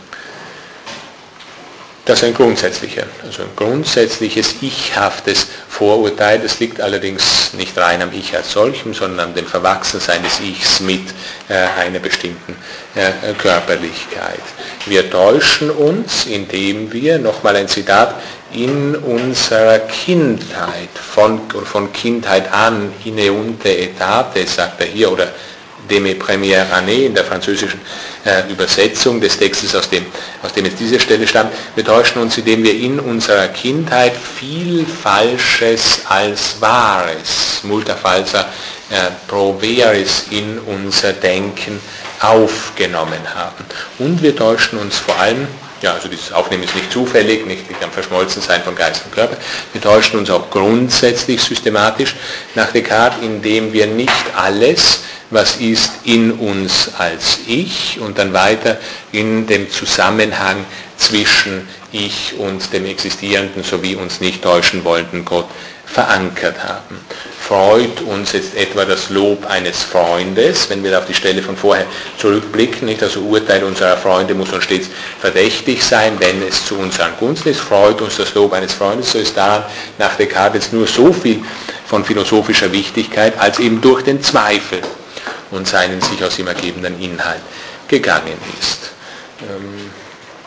[2.07, 6.39] Das ist ein grundsätzlicher, also ein grundsätzliches ichhaftes Vorurteil.
[6.39, 10.79] Das liegt allerdings nicht rein am Ich als solchem, sondern am dem Verwachsensein des Ichs
[10.79, 11.03] mit
[11.49, 12.55] äh, einer bestimmten
[12.95, 14.39] äh, Körperlichkeit.
[14.87, 18.15] Wir täuschen uns, indem wir, nochmal ein Zitat,
[18.53, 25.27] in unserer Kindheit, von, von Kindheit an, ineunte etate, sagt er hier, oder
[25.89, 27.81] de mes premières années in der französischen
[28.25, 30.07] äh, Übersetzung des Textes, aus dem,
[30.43, 31.53] aus dem jetzt diese Stelle stammt.
[31.75, 38.41] Wir täuschen uns, indem wir in unserer Kindheit viel Falsches als Wahres, multa falsa
[38.91, 39.59] äh, pro
[40.31, 41.81] in unser Denken
[42.21, 43.65] aufgenommen haben.
[43.99, 45.47] Und wir täuschen uns vor allem
[45.83, 49.37] ja, also dieses Aufnehmen ist nicht zufällig, nicht, nicht am Verschmolzensein von Geist und Körper.
[49.73, 52.17] Wir täuschen uns auch grundsätzlich systematisch
[52.55, 55.01] nach Descartes, indem wir nicht alles
[55.31, 58.79] was ist in uns als Ich und dann weiter
[59.13, 60.65] in dem Zusammenhang
[60.97, 65.49] zwischen Ich und dem existierenden sowie uns nicht täuschen wollenden Gott
[65.87, 67.01] verankert haben.
[67.41, 71.87] Freut uns jetzt etwa das Lob eines Freundes, wenn wir auf die Stelle von vorher
[72.19, 73.03] zurückblicken, nicht?
[73.03, 74.89] Also Urteil unserer Freunde muss uns stets
[75.21, 77.61] verdächtig sein, wenn es zu unseren Gunsten ist.
[77.61, 79.63] Freut uns das Lob eines Freundes, so ist daran
[79.97, 81.43] nach Descartes nur so viel
[81.87, 84.81] von philosophischer Wichtigkeit, als eben durch den Zweifel
[85.57, 87.41] und seinen sich aus ihm ergebenden Inhalt
[87.89, 88.91] gegangen ist.
[89.43, 89.91] Ähm,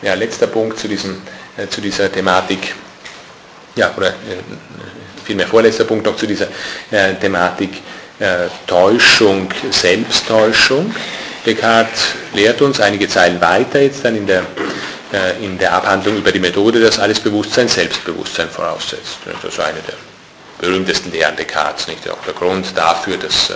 [0.02, 1.20] ja, letzter Punkt zu, diesem,
[1.56, 2.74] äh, zu dieser Thematik,
[3.76, 4.12] ja, oder äh,
[5.24, 6.46] vielmehr vorletzter Punkt noch zu dieser
[6.90, 7.82] äh, Thematik
[8.66, 10.94] Täuschung, Selbsttäuschung.
[11.46, 14.42] Descartes lehrt uns einige Zeilen weiter jetzt dann in der,
[15.12, 19.18] äh, in der Abhandlung über die Methode, dass alles Bewusstsein Selbstbewusstsein voraussetzt.
[19.24, 19.94] Das ist eine der
[20.58, 23.52] berühmtesten Lehren Descartes, nicht auch der Grund dafür, dass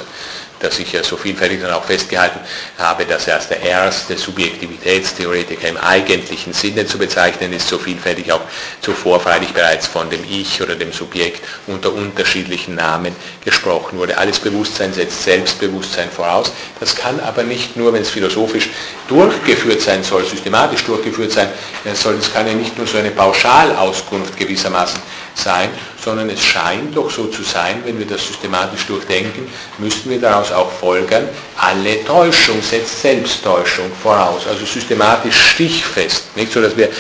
[0.61, 2.41] dass ich ja so vielfältig dann auch festgehalten
[2.79, 8.33] habe, dass er als der erste Subjektivitätstheoretiker im eigentlichen Sinne zu bezeichnen ist, so vielfältig
[8.33, 8.41] auch
[8.81, 14.17] zuvor freilich bereits von dem Ich oder dem Subjekt unter unterschiedlichen Namen gesprochen wurde.
[14.17, 16.53] Alles Bewusstsein setzt Selbstbewusstsein voraus.
[16.81, 18.71] Das kann aber nicht nur, wenn es philosophisch
[19.09, 21.49] durchgeführt sein soll, systematisch durchgeführt sein
[21.95, 25.01] soll, es kann ja nicht nur so eine Pauschalauskunft gewissermaßen
[25.35, 25.71] sein,
[26.03, 30.53] sondern es scheint doch so zu sein, wenn wir das systematisch durchdenken, müssten wir daraus
[30.53, 36.37] auch folgern, alle Täuschung setzt Selbsttäuschung voraus, also systematisch stichfest.
[36.37, 36.91] Nicht so, dass wir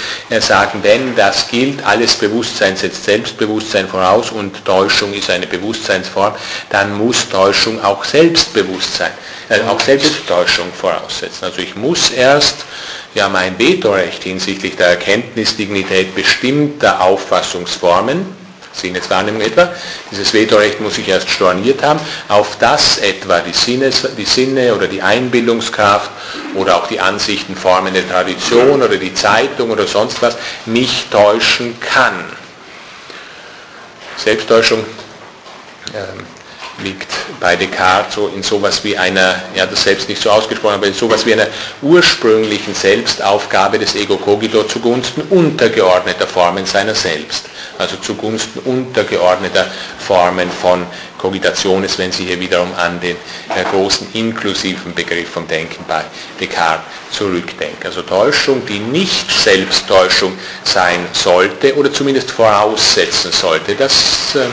[0.40, 6.34] sagen, wenn das gilt, alles Bewusstsein setzt Selbstbewusstsein voraus und Täuschung ist eine Bewusstseinsform,
[6.70, 9.12] dann muss Täuschung auch Selbstbewusstsein,
[9.48, 11.44] äh, auch Selbsttäuschung voraussetzen.
[11.44, 12.64] Also ich muss erst
[13.14, 18.26] ja mein Vetorecht hinsichtlich der Erkenntnisdignität bestimmter Auffassungsformen,
[18.72, 19.72] Sinneswahrnehmung etwa,
[20.10, 24.88] dieses Vetorecht muss ich erst storniert haben, auf das etwa die, Sinnes, die Sinne oder
[24.88, 26.10] die Einbildungskraft
[26.54, 30.36] oder auch die Ansichten, Formen der Tradition oder die Zeitung oder sonst was
[30.66, 32.24] mich täuschen kann.
[34.16, 34.84] Selbsttäuschung
[35.94, 36.26] ähm,
[36.82, 40.86] liegt bei Descartes so in sowas wie einer, ja das selbst nicht so ausgesprochen, aber
[40.86, 41.46] in sowas wie einer
[41.82, 47.46] ursprünglichen Selbstaufgabe des Ego Cogito zugunsten untergeordneter Formen seiner selbst.
[47.78, 49.66] Also zugunsten untergeordneter
[49.98, 50.86] Formen von
[51.18, 53.16] Cogitationes, wenn Sie hier wiederum an den
[53.48, 56.04] äh, großen inklusiven Begriff vom Denken bei
[56.38, 57.86] Descartes zurückdenken.
[57.86, 63.74] Also Täuschung, die nicht Selbsttäuschung sein sollte oder zumindest voraussetzen sollte.
[63.74, 64.48] Das äh,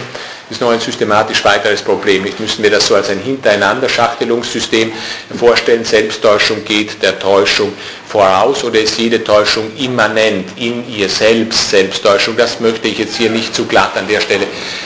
[0.51, 2.23] ist noch ein systematisch weiteres Problem.
[2.23, 4.91] Nicht müssen wir das so als ein Hintereinander-Schachtelungssystem
[5.37, 5.85] vorstellen.
[5.85, 7.71] Selbsttäuschung geht der Täuschung
[8.05, 12.35] voraus oder ist jede Täuschung immanent in ihr selbst Selbsttäuschung.
[12.35, 14.45] Das möchte ich jetzt hier nicht zu glatt an der Stelle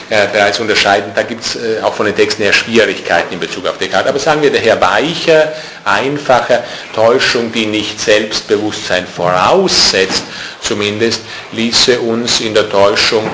[0.09, 1.11] äh, bereits unterscheiden.
[1.15, 4.09] Da gibt es äh, auch von den Texten her Schwierigkeiten in Bezug auf Descartes.
[4.09, 5.51] Aber sagen wir daher weicher,
[5.83, 6.63] einfacher
[6.93, 10.23] Täuschung, die nicht Selbstbewusstsein voraussetzt,
[10.61, 13.27] zumindest ließe uns in der Täuschung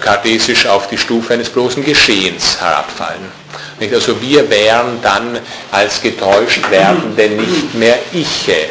[0.00, 3.44] kartesisch auf die Stufe eines bloßen Geschehens herabfallen.
[3.92, 5.38] Also wir wären dann
[5.70, 8.70] als getäuscht werdende nicht mehr Iche.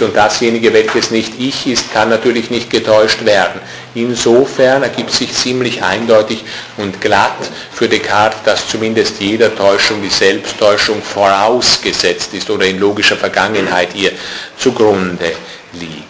[0.00, 3.60] Und dasjenige, welches nicht ich ist, kann natürlich nicht getäuscht werden.
[3.94, 6.42] Insofern ergibt sich ziemlich eindeutig
[6.78, 7.36] und glatt
[7.70, 14.12] für Descartes, dass zumindest jeder Täuschung die Selbsttäuschung vorausgesetzt ist oder in logischer Vergangenheit ihr
[14.56, 15.32] zugrunde
[15.74, 16.03] liegt.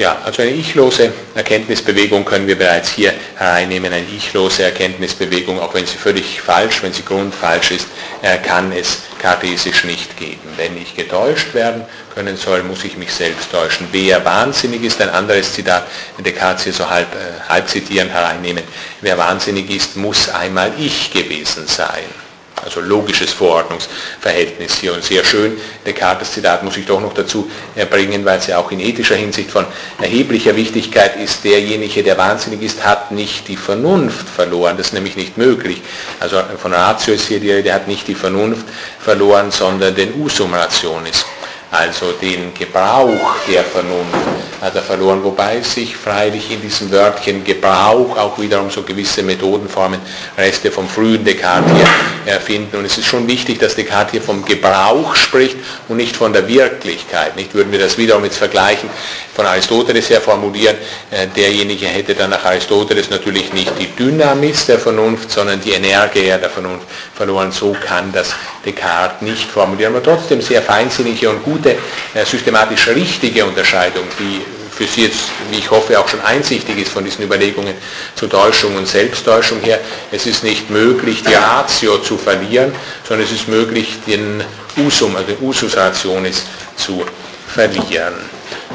[0.00, 3.92] Ja, also eine ichlose Erkenntnisbewegung können wir bereits hier hereinnehmen.
[3.92, 7.86] Eine ichlose Erkenntnisbewegung, auch wenn sie völlig falsch, wenn sie grundfalsch ist,
[8.22, 10.40] äh, kann es kartesisch nicht geben.
[10.56, 11.84] Wenn ich getäuscht werden
[12.14, 13.88] können soll, muss ich mich selbst täuschen.
[13.92, 15.86] Wer wahnsinnig ist, ein anderes Zitat,
[16.16, 18.64] Descartes hier so halb, äh, halb zitieren hereinnehmen.
[19.02, 22.29] Wer wahnsinnig ist, muss einmal ich gewesen sein.
[22.64, 25.56] Also logisches Vorordnungsverhältnis hier und sehr schön.
[25.84, 29.50] Descartes Zitat muss ich doch noch dazu erbringen, weil es ja auch in ethischer Hinsicht
[29.50, 29.66] von
[30.00, 31.44] erheblicher Wichtigkeit ist.
[31.44, 34.76] Derjenige, der wahnsinnig ist, hat nicht die Vernunft verloren.
[34.76, 35.82] Das ist nämlich nicht möglich.
[36.20, 38.66] Also von Ratio ist hier die Rede, der hat nicht die Vernunft
[38.98, 41.24] verloren, sondern den Usum Rationis
[41.70, 44.16] also den Gebrauch der Vernunft
[44.60, 50.00] hat er verloren, wobei sich freilich in diesem Wörtchen Gebrauch auch wiederum so gewisse Methodenformen,
[50.36, 52.76] Reste vom frühen Descartes hier erfinden.
[52.76, 55.56] Und es ist schon wichtig, dass Descartes hier vom Gebrauch spricht
[55.88, 57.36] und nicht von der Wirklichkeit.
[57.36, 58.90] Nicht würden wir das wiederum jetzt vergleichen,
[59.34, 60.76] von Aristoteles her formulieren,
[61.10, 66.26] äh, derjenige hätte dann nach Aristoteles natürlich nicht die Dynamis der Vernunft, sondern die Energie
[66.26, 67.50] der Vernunft verloren.
[67.50, 68.34] So kann das
[68.66, 71.70] Descartes nicht formulieren, aber trotzdem sehr feinsinnige und gute,
[72.12, 74.42] äh, systematisch richtige Unterscheidung, die
[74.86, 75.20] Sie jetzt,
[75.50, 77.74] wie ich hoffe, auch schon einsichtig ist von diesen Überlegungen
[78.14, 79.78] zu Täuschung und Selbsttäuschung her.
[80.10, 82.72] Es ist nicht möglich, die Ratio zu verlieren,
[83.06, 84.42] sondern es ist möglich, den
[84.76, 86.44] Usum, also den Usus Rationis
[86.76, 87.04] zu
[87.46, 88.14] verlieren.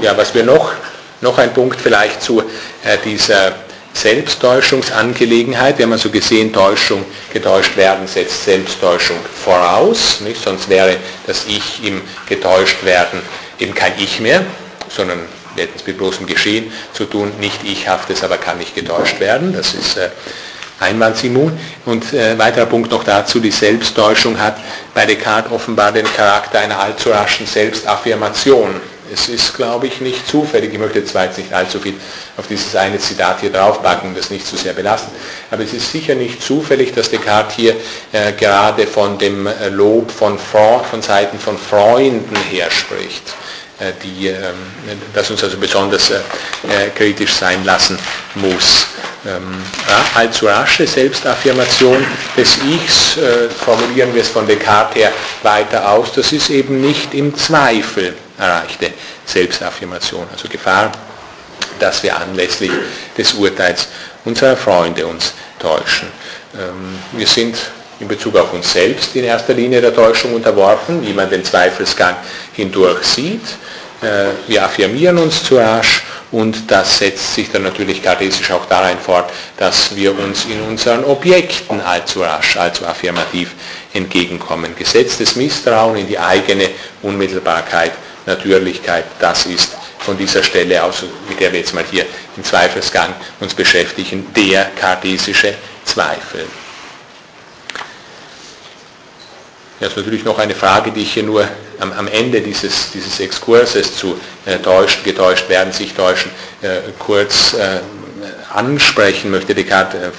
[0.01, 0.73] Ja, was wir noch,
[1.21, 2.41] noch ein Punkt vielleicht zu
[2.83, 3.55] äh, dieser
[3.95, 5.77] Selbsttäuschungsangelegenheit.
[5.77, 10.19] Wir haben also gesehen, Täuschung, getäuscht werden setzt Selbsttäuschung voraus.
[10.19, 10.43] Nicht?
[10.43, 13.21] Sonst wäre das Ich im getäuscht werden
[13.57, 14.45] eben kein Ich mehr,
[14.89, 15.19] sondern
[15.55, 17.31] mit bloßem Geschehen zu tun.
[17.39, 19.53] Nicht ichhaftes, aber kann nicht getäuscht werden.
[19.53, 20.09] Das ist äh,
[20.79, 21.57] Einwandsimmun.
[21.85, 24.57] Und äh, weiterer Punkt noch dazu, die Selbsttäuschung hat
[24.93, 28.81] bei Descartes offenbar den Charakter einer allzu raschen Selbstaffirmation.
[29.13, 31.93] Es ist, glaube ich, nicht zufällig, ich möchte zwar jetzt nicht allzu viel
[32.37, 35.11] auf dieses eine Zitat hier draufpacken, das nicht zu sehr belasten,
[35.51, 37.75] aber es ist sicher nicht zufällig, dass Descartes hier
[38.11, 43.35] äh, gerade von dem äh, Lob von, von Seiten von Freunden her spricht.
[43.77, 44.55] Äh, die, ähm,
[45.13, 47.97] das uns also besonders äh, äh, kritisch sein lassen
[48.35, 48.87] muss.
[49.27, 49.61] Ähm,
[50.13, 52.05] allzu rasche Selbstaffirmation
[52.37, 53.17] des Ichs,
[53.65, 55.11] formulieren wir es von Descartes her
[55.41, 58.91] weiter aus, das ist eben nicht im Zweifel erreichte
[59.25, 60.91] Selbstaffirmation, also Gefahr,
[61.79, 62.71] dass wir anlässlich
[63.17, 63.87] des Urteils
[64.25, 66.07] unserer Freunde uns täuschen.
[66.53, 67.57] Ähm, wir sind
[67.99, 72.15] in Bezug auf uns selbst in erster Linie der Täuschung unterworfen, wie man den Zweifelsgang
[72.53, 73.41] hindurch sieht.
[74.01, 78.97] Äh, wir affirmieren uns zu rasch und das setzt sich dann natürlich kartesisch auch darein
[78.99, 83.51] fort, dass wir uns in unseren Objekten allzu rasch, allzu affirmativ
[83.93, 84.75] entgegenkommen.
[84.75, 86.69] Gesetztes Misstrauen in die eigene
[87.01, 87.93] Unmittelbarkeit,
[88.25, 93.13] Natürlichkeit, das ist von dieser Stelle aus, mit der wir jetzt mal hier im Zweifelsgang
[93.39, 96.45] uns beschäftigen, der kartesische Zweifel.
[99.79, 101.47] Das ist natürlich noch eine Frage, die ich hier nur
[101.79, 107.53] am, am Ende dieses, dieses Exkurses zu äh, täuscht, getäuscht werden, sich täuschen, äh, kurz
[107.53, 107.79] äh,
[108.53, 109.53] ansprechen möchte.
[109.53, 110.11] Descartes äh,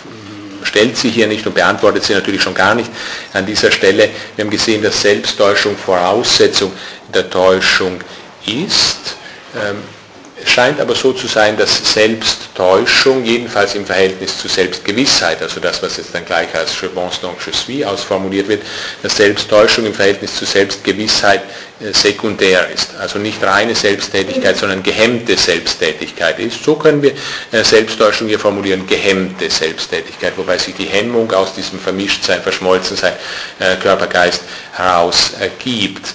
[0.63, 2.91] stellt sie hier nicht und beantwortet sie natürlich schon gar nicht
[3.33, 4.11] an dieser Stelle.
[4.35, 6.73] Wir haben gesehen, dass Selbsttäuschung Voraussetzung
[7.15, 8.01] der Täuschung
[8.45, 9.17] ist.
[9.55, 9.79] Ähm,
[10.49, 15.97] scheint aber so zu sein, dass Selbsttäuschung, jedenfalls im Verhältnis zu Selbstgewissheit, also das, was
[15.97, 18.63] jetzt dann gleich als Je pense donc je suis ausformuliert wird,
[19.03, 21.43] dass Selbsttäuschung im Verhältnis zu Selbstgewissheit
[21.81, 22.95] äh, sekundär ist.
[22.99, 26.63] Also nicht reine Selbsttätigkeit, sondern gehemmte Selbsttätigkeit ist.
[26.65, 27.13] So können wir
[27.53, 33.15] äh, Selbsttäuschung hier formulieren, gehemmte Selbsttätigkeit, wobei sich die Hemmung aus diesem Vermischtsein, Verschmolzensein,
[33.59, 34.43] äh, Körpergeist
[34.77, 36.15] heraus ergibt.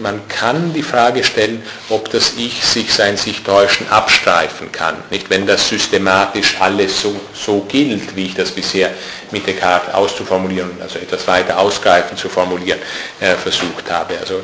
[0.00, 4.96] Man kann die Frage stellen, ob das Ich sich sein sich täuschen abstreifen kann.
[5.10, 8.90] Nicht, wenn das systematisch alles so, so gilt, wie ich das bisher
[9.30, 12.78] mit Descartes auszuformulieren, also etwas weiter ausgreifend zu formulieren,
[13.42, 14.18] versucht habe.
[14.20, 14.40] Also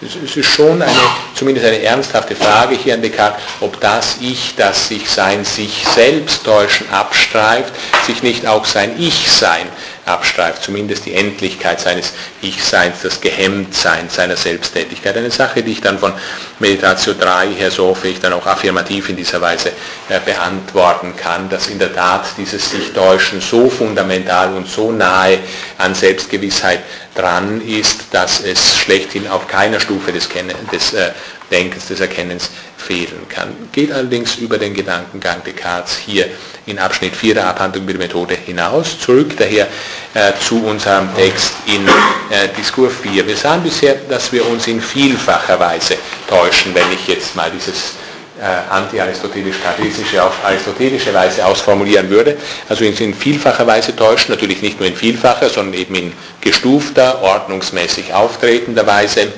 [0.00, 0.92] es ist schon eine,
[1.34, 6.44] zumindest eine ernsthafte Frage hier an Descartes, ob das Ich, das sich sein sich selbst
[6.44, 7.72] täuschen abstreift,
[8.06, 9.66] sich nicht auch sein Ich-Sein
[10.12, 15.16] abstreift, zumindest die Endlichkeit seines Ich-Seins, das Gehemmtsein seiner Selbsttätigkeit.
[15.16, 16.12] Eine Sache, die ich dann von
[16.58, 19.70] Meditation 3 her so hoffe ich dann auch affirmativ in dieser Weise
[20.08, 25.38] äh, beantworten kann, dass in der Tat dieses Sich-Täuschen so fundamental und so nahe
[25.78, 26.80] an Selbstgewissheit
[27.14, 30.28] dran ist, dass es schlechthin auf keiner Stufe des,
[30.72, 31.10] des äh,
[31.50, 32.50] Denkens, des Erkennens
[32.82, 33.48] fehlen kann.
[33.72, 36.26] Geht allerdings über den Gedankengang Descartes hier
[36.66, 38.98] in Abschnitt 4 der Abhandlung mit der Methode hinaus.
[38.98, 39.66] Zurück daher
[40.14, 43.26] äh, zu unserem Text in äh, Diskurs 4.
[43.26, 45.96] Wir sahen bisher, dass wir uns in vielfacher Weise
[46.28, 47.94] täuschen, wenn ich jetzt mal dieses
[48.40, 52.36] äh, anti-aristotelisch-kartesische auf aristotelische Weise ausformulieren würde.
[52.68, 58.12] Also in vielfacher Weise täuschen, natürlich nicht nur in vielfacher, sondern eben in gestufter, ordnungsmäßig
[58.12, 59.28] auftretender Weise.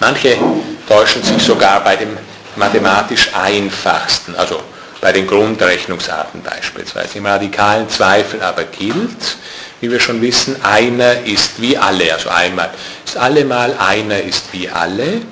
[0.00, 0.36] Manche
[0.88, 2.16] täuschen sich sogar bei dem
[2.54, 4.60] mathematisch einfachsten, also
[5.00, 7.18] bei den Grundrechnungsarten beispielsweise.
[7.18, 9.36] Im radikalen Zweifel aber gilt,
[9.80, 12.70] wie wir schon wissen, einer ist wie alle, also einmal
[13.04, 15.22] ist allemal, einer ist wie alle.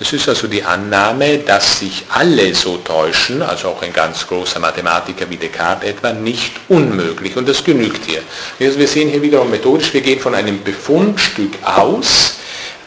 [0.00, 4.60] Es ist also die Annahme, dass sich alle so täuschen, also auch ein ganz großer
[4.60, 7.36] Mathematiker wie Descartes etwa, nicht unmöglich.
[7.36, 8.22] Und das genügt hier.
[8.60, 12.34] Also wir sehen hier wiederum methodisch, wir gehen von einem Befundstück aus,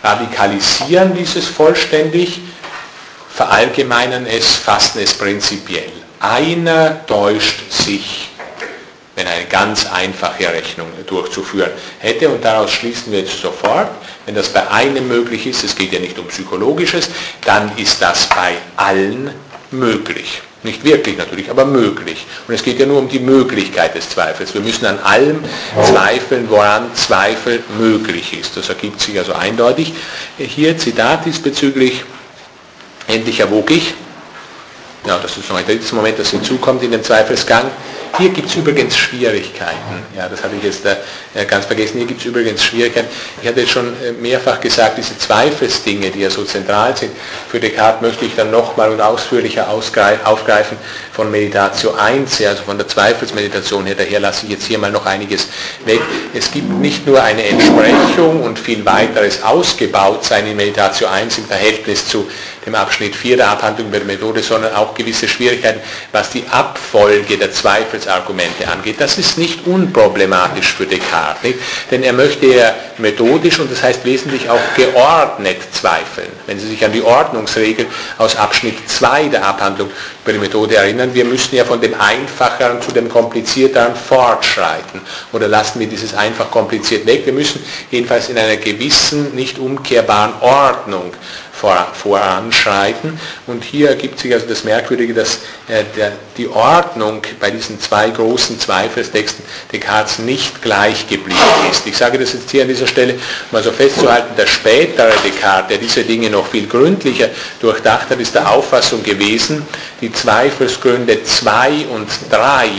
[0.04, 2.42] radikalisieren dieses vollständig,
[3.34, 5.92] verallgemeinern es, fassen es prinzipiell.
[6.20, 8.30] Einer täuscht sich,
[9.16, 13.90] wenn eine ganz einfache Rechnung durchzuführen hätte und daraus schließen wir jetzt sofort,
[14.26, 17.10] wenn das bei einem möglich ist, es geht ja nicht um Psychologisches,
[17.44, 19.34] dann ist das bei allen
[19.72, 20.42] möglich.
[20.64, 22.26] Nicht wirklich natürlich, aber möglich.
[22.48, 24.54] Und es geht ja nur um die Möglichkeit des Zweifels.
[24.54, 25.40] Wir müssen an allem
[25.84, 28.58] zweifeln, woran Zweifel möglich ist.
[28.58, 29.94] Das ergibt sich also eindeutig.
[30.38, 32.04] Hier Zitat diesbezüglich.
[33.08, 33.96] Endlich erwog ich.
[35.08, 37.72] Ja, das ist noch ein drittes Moment, das hinzukommt in den Zweifelsgang.
[38.18, 39.78] Hier gibt es übrigens Schwierigkeiten.
[40.16, 41.98] Ja, das hatte ich jetzt äh, ganz vergessen.
[41.98, 43.08] Hier gibt es übrigens Schwierigkeiten.
[43.42, 47.12] Ich hatte jetzt schon äh, mehrfach gesagt, diese Zweifelsdinge, die ja so zentral sind,
[47.50, 50.78] für Descartes möchte ich dann nochmal und ausführlicher aufgreifen
[51.14, 53.96] von Meditatio 1 her, also von der Zweifelsmeditation her.
[53.98, 55.48] Daher lasse ich jetzt hier mal noch einiges
[55.86, 56.02] weg.
[56.34, 62.08] Es gibt nicht nur eine Entsprechung und viel weiteres Ausgebautsein in Meditatio 1 im Verhältnis
[62.08, 62.28] zu
[62.66, 65.80] dem Abschnitt 4 der Abhandlung über die Methode, sondern auch gewisse Schwierigkeiten,
[66.12, 67.52] was die Abfolge der
[68.02, 69.00] Zweifelsargumente angeht.
[69.00, 71.60] Das ist nicht unproblematisch für Descartes, nicht?
[71.90, 76.30] denn er möchte ja methodisch und das heißt wesentlich auch geordnet zweifeln.
[76.48, 77.86] Wenn Sie sich an die Ordnungsregel
[78.18, 79.90] aus Abschnitt 2 der Abhandlung
[80.24, 85.02] über die Methode erinnern, wir müssen ja von dem Einfacheren zu dem Komplizierteren fortschreiten.
[85.32, 87.26] Oder lassen wir dieses einfach kompliziert weg.
[87.26, 91.14] Wir müssen jedenfalls in einer gewissen, nicht umkehrbaren Ordnung
[91.62, 93.20] voranschreiten.
[93.48, 95.84] Und hier ergibt sich also das Merkwürdige, dass äh,
[96.38, 101.40] die Ordnung bei diesen zwei großen Zweifelstexten Descartes nicht gleich geblieben
[101.70, 101.86] ist.
[101.86, 103.16] Ich sage das jetzt hier an dieser Stelle,
[103.52, 108.36] um also festzuhalten, der spätere Descartes, der diese Dinge noch viel gründlicher durchdacht hat, ist
[108.36, 109.66] der Auffassung gewesen,
[110.02, 112.70] die Zweifelsgründe 2 und 3,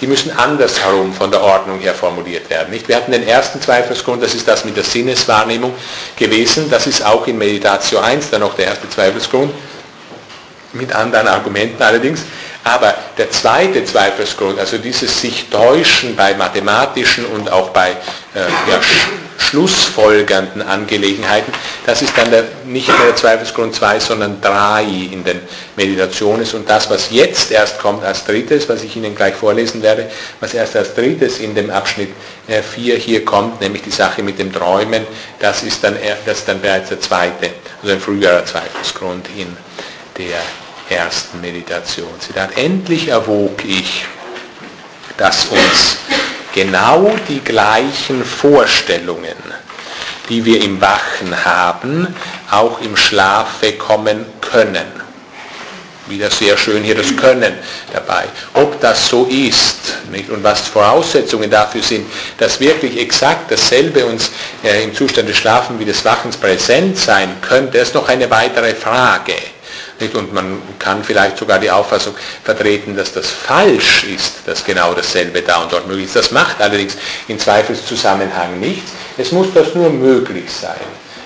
[0.00, 2.70] die müssen andersherum von der Ordnung her formuliert werden.
[2.70, 2.88] Nicht?
[2.88, 5.74] Wir hatten den ersten Zweifelsgrund, das ist das mit der Sinneswahrnehmung
[6.16, 9.52] gewesen, das ist auch in Meditation 1 dann noch der erste Zweifelsgrund,
[10.72, 12.22] mit anderen Argumenten allerdings.
[12.62, 18.80] Aber der zweite Zweifelsgrund, also dieses sich täuschen bei mathematischen und auch bei äh, ja,
[19.40, 21.52] schlussfolgernden Angelegenheiten,
[21.86, 25.40] das ist dann der, nicht der Zweifelsgrund 2, sondern 3 in den
[25.76, 26.46] Meditationen.
[26.52, 30.10] Und das, was jetzt erst kommt als drittes, was ich Ihnen gleich vorlesen werde,
[30.40, 32.10] was erst als drittes in dem Abschnitt
[32.46, 35.06] 4 äh, hier kommt, nämlich die Sache mit dem Träumen,
[35.38, 37.50] das ist dann, das ist dann bereits der zweite,
[37.82, 39.56] also ein früherer Zweifelsgrund in
[40.18, 40.40] der
[40.90, 42.08] ersten Meditation.
[42.18, 44.04] Zitat, endlich erwog ich,
[45.16, 45.98] dass uns
[46.54, 49.36] genau die gleichen Vorstellungen,
[50.28, 52.14] die wir im Wachen haben,
[52.50, 55.00] auch im Schlafe kommen können.
[56.06, 57.54] Wieder sehr schön hier das Können
[57.92, 58.24] dabei.
[58.54, 59.78] Ob das so ist
[60.10, 60.28] nicht?
[60.28, 64.30] und was Voraussetzungen dafür sind, dass wirklich exakt dasselbe uns
[64.64, 68.74] äh, im Zustand des Schlafens wie des Wachens präsent sein könnte, ist noch eine weitere
[68.74, 69.34] Frage.
[70.00, 70.14] Nicht?
[70.14, 75.42] Und man kann vielleicht sogar die Auffassung vertreten, dass das falsch ist, dass genau dasselbe
[75.42, 76.16] da und dort möglich ist.
[76.16, 76.96] Das macht allerdings
[77.28, 78.92] in Zweifelszusammenhang nichts.
[79.18, 80.80] Es muss das nur möglich sein.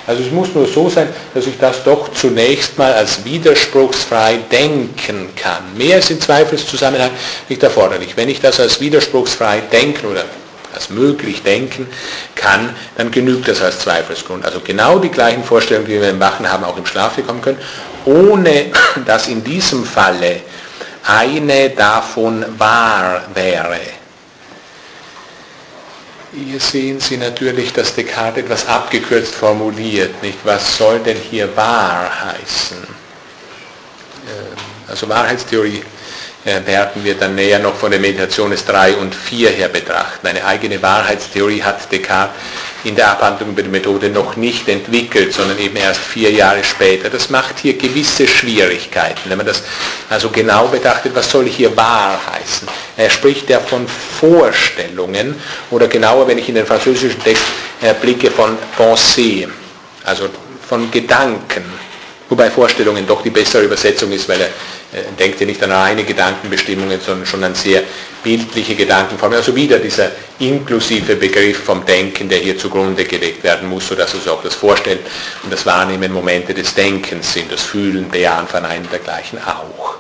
[0.06, 5.30] Also es muss nur so sein, dass ich das doch zunächst mal als widerspruchsfrei denken
[5.34, 5.62] kann.
[5.76, 7.10] Mehr ist in Zweifelszusammenhang
[7.48, 8.14] nicht erforderlich.
[8.14, 10.24] Wenn ich das als widerspruchsfrei denken oder
[10.74, 11.86] als möglich denken
[12.34, 14.44] kann, dann genügt das als Zweifelsgrund.
[14.44, 17.58] Also genau die gleichen Vorstellungen, die wir im Wachen haben, auch im Schlaf bekommen können,
[18.04, 18.66] ohne
[19.06, 20.40] dass in diesem Falle
[21.06, 23.80] eine davon wahr wäre.
[26.32, 30.22] hier sehen Sie natürlich, dass Descartes etwas abgekürzt formuliert.
[30.22, 30.38] Nicht?
[30.44, 32.78] Was soll denn hier wahr heißen?
[34.26, 34.56] Ähm,
[34.88, 35.82] also Wahrheitstheorie
[36.44, 40.26] werden wir dann näher noch von der Meditation des 3 und 4 her betrachten.
[40.26, 42.34] Eine eigene Wahrheitstheorie hat Descartes
[42.84, 47.08] in der Abhandlung über die Methode noch nicht entwickelt, sondern eben erst vier Jahre später.
[47.08, 49.30] Das macht hier gewisse Schwierigkeiten.
[49.30, 49.62] Wenn man das
[50.10, 52.68] also genau betrachtet, was soll hier wahr heißen?
[52.98, 55.40] Er spricht ja von Vorstellungen
[55.70, 57.44] oder genauer, wenn ich in den französischen Text
[58.02, 59.48] blicke, von Pensée,
[60.04, 60.28] also
[60.68, 61.64] von Gedanken.
[62.28, 66.04] Wobei Vorstellungen doch die bessere Übersetzung ist, weil er äh, denkt ja nicht an reine
[66.04, 67.82] Gedankenbestimmungen, sondern schon an sehr
[68.22, 69.36] bildliche Gedankenformen.
[69.36, 74.26] Also wieder dieser inklusive Begriff vom Denken, der hier zugrunde gelegt werden muss, sodass es
[74.26, 75.00] auch das Vorstellen
[75.42, 79.96] und das Wahrnehmen Momente des Denkens sind, das Fühlen, Bejahen, Verneinen dergleichen auch.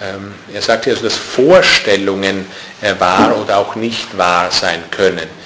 [0.00, 2.46] Ähm, er sagt hier also, dass Vorstellungen
[2.82, 5.37] äh, wahr oder auch nicht wahr sein können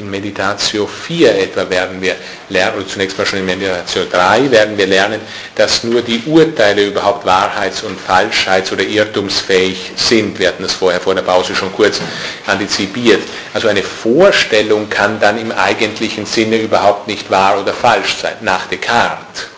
[0.00, 2.16] in Meditatio 4 etwa werden wir
[2.48, 5.20] lernen, oder zunächst mal schon in Meditatio 3 werden wir lernen,
[5.54, 10.38] dass nur die Urteile überhaupt wahrheits- und falschheits- oder irrtumsfähig sind.
[10.38, 12.00] Wir hatten das vorher vor der Pause schon kurz
[12.46, 13.22] antizipiert.
[13.54, 18.66] Also eine Vorstellung kann dann im eigentlichen Sinne überhaupt nicht wahr oder falsch sein, nach
[18.66, 19.50] Descartes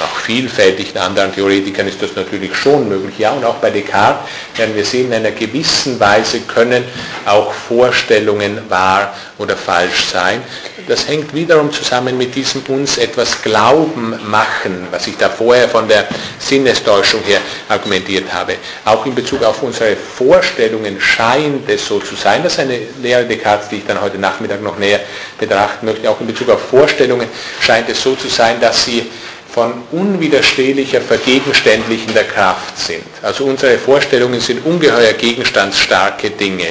[0.00, 3.18] nach vielfältigen anderen Theoretikern ist das natürlich schon möglich.
[3.18, 6.84] Ja, und auch bei Descartes werden wir sehen, in einer gewissen Weise können
[7.26, 10.42] auch Vorstellungen wahr oder falsch sein.
[10.86, 15.88] Das hängt wiederum zusammen mit diesem uns etwas Glauben machen, was ich da vorher von
[15.88, 16.06] der
[16.38, 18.56] Sinnestäuschung her argumentiert habe.
[18.84, 23.24] Auch in Bezug auf unsere Vorstellungen scheint es so zu sein, das ist eine Lehre
[23.24, 25.00] Descartes, die ich dann heute Nachmittag noch näher
[25.38, 26.10] betrachten möchte.
[26.10, 27.28] Auch in Bezug auf Vorstellungen
[27.60, 29.10] scheint es so zu sein, dass sie
[29.54, 33.04] von unwiderstehlicher vergegenständlichender Kraft sind.
[33.22, 36.66] Also unsere Vorstellungen sind ungeheuer gegenstandsstarke Dinge.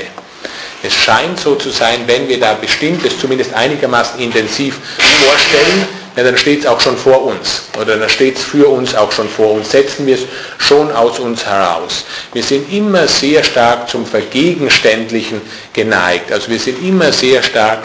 [0.84, 6.38] Es scheint so zu sein, wenn wir da bestimmtes, zumindest einigermaßen intensiv vorstellen, ja, dann
[6.38, 9.54] steht es auch schon vor uns oder dann steht es für uns auch schon vor
[9.54, 10.26] uns, setzen wir es
[10.60, 12.04] schon aus uns heraus.
[12.34, 16.32] Wir sind immer sehr stark zum Vergegenständlichen geneigt.
[16.32, 17.80] Also wir sind immer sehr stark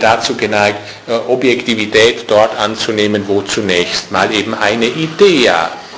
[0.00, 0.78] dazu geneigt,
[1.08, 5.50] äh, Objektivität dort anzunehmen, wo zunächst mal eben eine Idee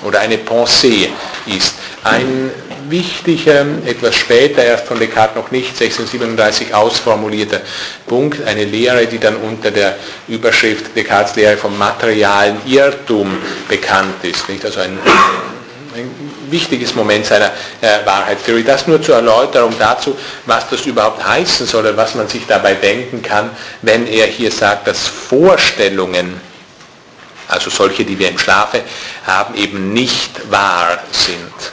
[0.05, 1.09] oder eine Pensée
[1.47, 1.75] ist.
[2.05, 2.51] Ein
[2.89, 7.61] wichtiger, etwas später, erst von Descartes noch nicht, 1637 ausformulierter
[8.07, 9.97] Punkt, eine Lehre, die dann unter der
[10.29, 13.37] Überschrift Descartes Lehre vom materialen Irrtum
[13.69, 14.49] bekannt ist.
[14.49, 14.65] Nicht?
[14.65, 14.99] Also ein
[16.53, 17.51] wichtiges Moment seiner
[17.81, 18.63] äh, Wahrheitstheorie.
[18.63, 22.75] Das nur zur Erläuterung dazu, was das überhaupt heißen soll und was man sich dabei
[22.75, 23.51] denken kann,
[23.83, 26.41] wenn er hier sagt, dass Vorstellungen,
[27.49, 28.83] also solche, die wir im Schlafe
[29.27, 31.73] haben, eben nicht wahr sind.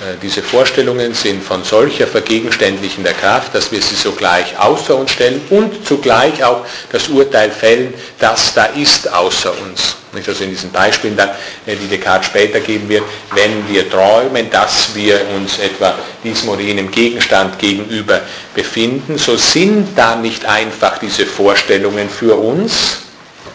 [0.00, 5.40] Äh, diese Vorstellungen sind von solcher vergegenständlichender Kraft, dass wir sie sogleich außer uns stellen
[5.50, 9.96] und zugleich auch das Urteil fällen, dass da ist außer uns.
[10.14, 11.26] Also in diesen Beispielen äh,
[11.66, 13.02] die Descartes später geben wird,
[13.34, 18.20] wenn wir träumen, dass wir uns etwa diesem oder jenem Gegenstand gegenüber
[18.54, 23.07] befinden, so sind da nicht einfach diese Vorstellungen für uns,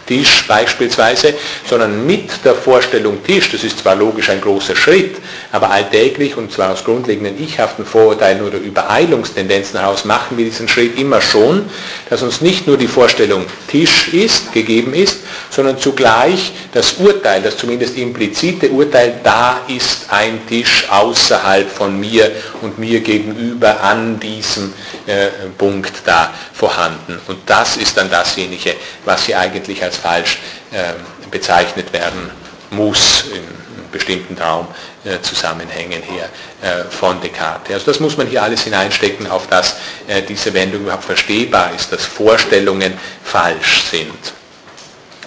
[0.06, 1.34] Tisch beispielsweise,
[1.68, 5.16] sondern mit der Vorstellung Tisch, das ist zwar logisch ein großer Schritt,
[5.52, 10.98] aber alltäglich und zwar aus grundlegenden ichhaften Vorurteilen oder Übereilungstendenzen heraus machen wir diesen Schritt
[10.98, 11.64] immer schon,
[12.10, 17.56] dass uns nicht nur die Vorstellung Tisch ist, gegeben ist, sondern zugleich das Urteil, das
[17.56, 22.30] zumindest implizite Urteil, da ist ein Tisch außerhalb von mir
[22.62, 24.72] und mir gegenüber an diesem
[25.06, 27.18] äh, Punkt da vorhanden.
[27.26, 28.74] Und das ist dann dasjenige,
[29.04, 30.38] was hier eigentlich als falsch
[30.72, 30.94] äh,
[31.30, 32.30] bezeichnet werden
[32.70, 33.64] muss in
[33.94, 36.28] bestimmten Traumzusammenhängen äh, her
[36.62, 37.74] äh, von Descartes.
[37.74, 39.76] Also das muss man hier alles hineinstecken, auf dass
[40.08, 44.32] äh, diese Wendung überhaupt verstehbar ist, dass Vorstellungen falsch sind.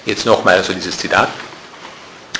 [0.06, 1.30] Jetzt nochmal also dieses Zitat.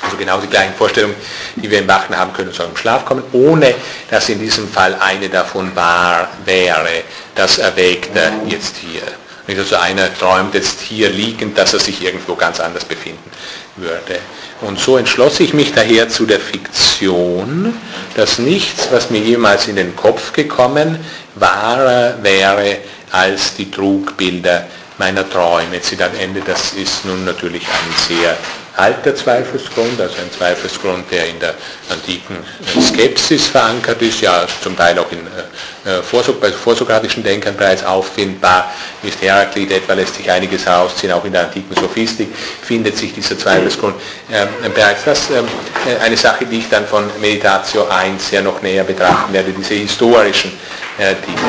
[0.00, 1.16] Also genau die gleichen Vorstellungen,
[1.56, 3.74] die wir im Wachen haben können, sollen im Schlaf kommen, ohne
[4.10, 7.02] dass in diesem Fall eine davon wahr wäre.
[7.34, 9.02] Das erwägt er jetzt hier.
[9.48, 13.30] Nicht also einer träumt jetzt hier liegend, dass er sich irgendwo ganz anders befinden
[13.76, 14.20] würde.
[14.60, 17.72] Und so entschloss ich mich daher zu der Fiktion,
[18.14, 20.98] dass nichts, was mir jemals in den Kopf gekommen,
[21.34, 22.76] wahrer wäre
[23.10, 24.66] als die Trugbilder
[24.98, 25.80] meiner Träume.
[25.80, 28.36] Zitat Ende, das ist nun natürlich ein sehr
[28.78, 31.54] alter Zweifelsgrund, also ein Zweifelsgrund, der in der
[31.90, 32.36] antiken
[32.80, 38.72] Skepsis verankert ist, ja zum Teil auch in äh, bei vorsokratischen Denkern bereits auffindbar
[39.02, 39.20] ist.
[39.20, 42.28] Heraklit etwa lässt sich einiges herausziehen, auch in der antiken Sophistik
[42.62, 43.96] findet sich dieser Zweifelsgrund
[44.30, 45.04] äh, bereits.
[45.04, 45.46] Das ähm,
[45.86, 49.74] äh, eine Sache, die ich dann von Meditatio 1 ja noch näher betrachten werde, diese
[49.74, 50.52] historischen
[50.98, 51.42] äh, Titel.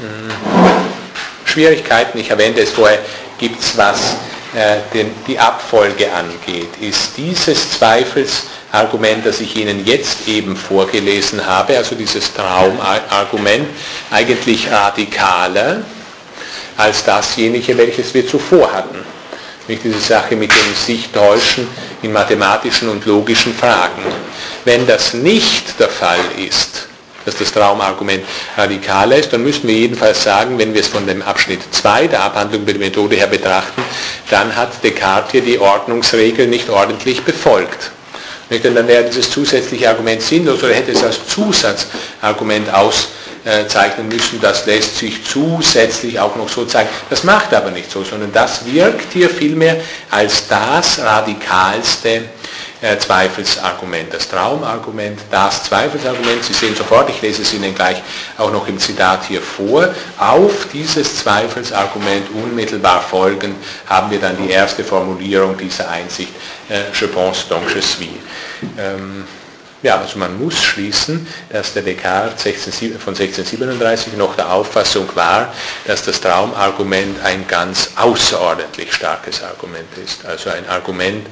[0.00, 0.30] Hm.
[1.44, 2.98] Schwierigkeiten, ich erwähnte es vorher,
[3.38, 4.35] gibt es was äh,
[4.94, 6.70] den, die Abfolge angeht.
[6.80, 13.68] Ist dieses Zweifelsargument, das ich Ihnen jetzt eben vorgelesen habe, also dieses Traumargument,
[14.10, 15.82] eigentlich radikaler
[16.76, 18.98] als dasjenige, welches wir zuvor hatten?
[19.68, 21.66] Nicht diese Sache mit dem sich täuschen
[22.02, 24.02] in mathematischen und logischen Fragen.
[24.64, 26.88] Wenn das nicht der Fall ist,
[27.26, 28.24] dass das Traumargument
[28.56, 32.22] radikaler ist, dann müssen wir jedenfalls sagen, wenn wir es von dem Abschnitt 2 der
[32.22, 33.82] Abhandlung der Methode her betrachten,
[34.30, 37.90] dann hat Descartes hier die Ordnungsregel nicht ordentlich befolgt.
[38.48, 44.66] Denn dann wäre dieses zusätzliche Argument sinnlos oder hätte es als Zusatzargument auszeichnen müssen, das
[44.66, 46.88] lässt sich zusätzlich auch noch so zeigen.
[47.10, 49.80] Das macht aber nicht so, sondern das wirkt hier vielmehr
[50.12, 52.22] als das radikalste
[52.98, 56.44] Zweifelsargument, das Traumargument, das Zweifelsargument.
[56.44, 58.02] Sie sehen sofort, ich lese es Ihnen gleich
[58.36, 59.88] auch noch im Zitat hier vor.
[60.18, 63.54] Auf dieses Zweifelsargument unmittelbar folgen
[63.86, 66.32] haben wir dann die erste Formulierung dieser Einsicht,
[66.68, 68.10] äh, je pense donc je suis.
[69.86, 72.42] Ja, also man muss schließen, dass der Descartes
[72.98, 75.54] von 1637 noch der Auffassung war,
[75.86, 80.26] dass das Traumargument ein ganz außerordentlich starkes Argument ist.
[80.26, 81.28] Also ein Argument,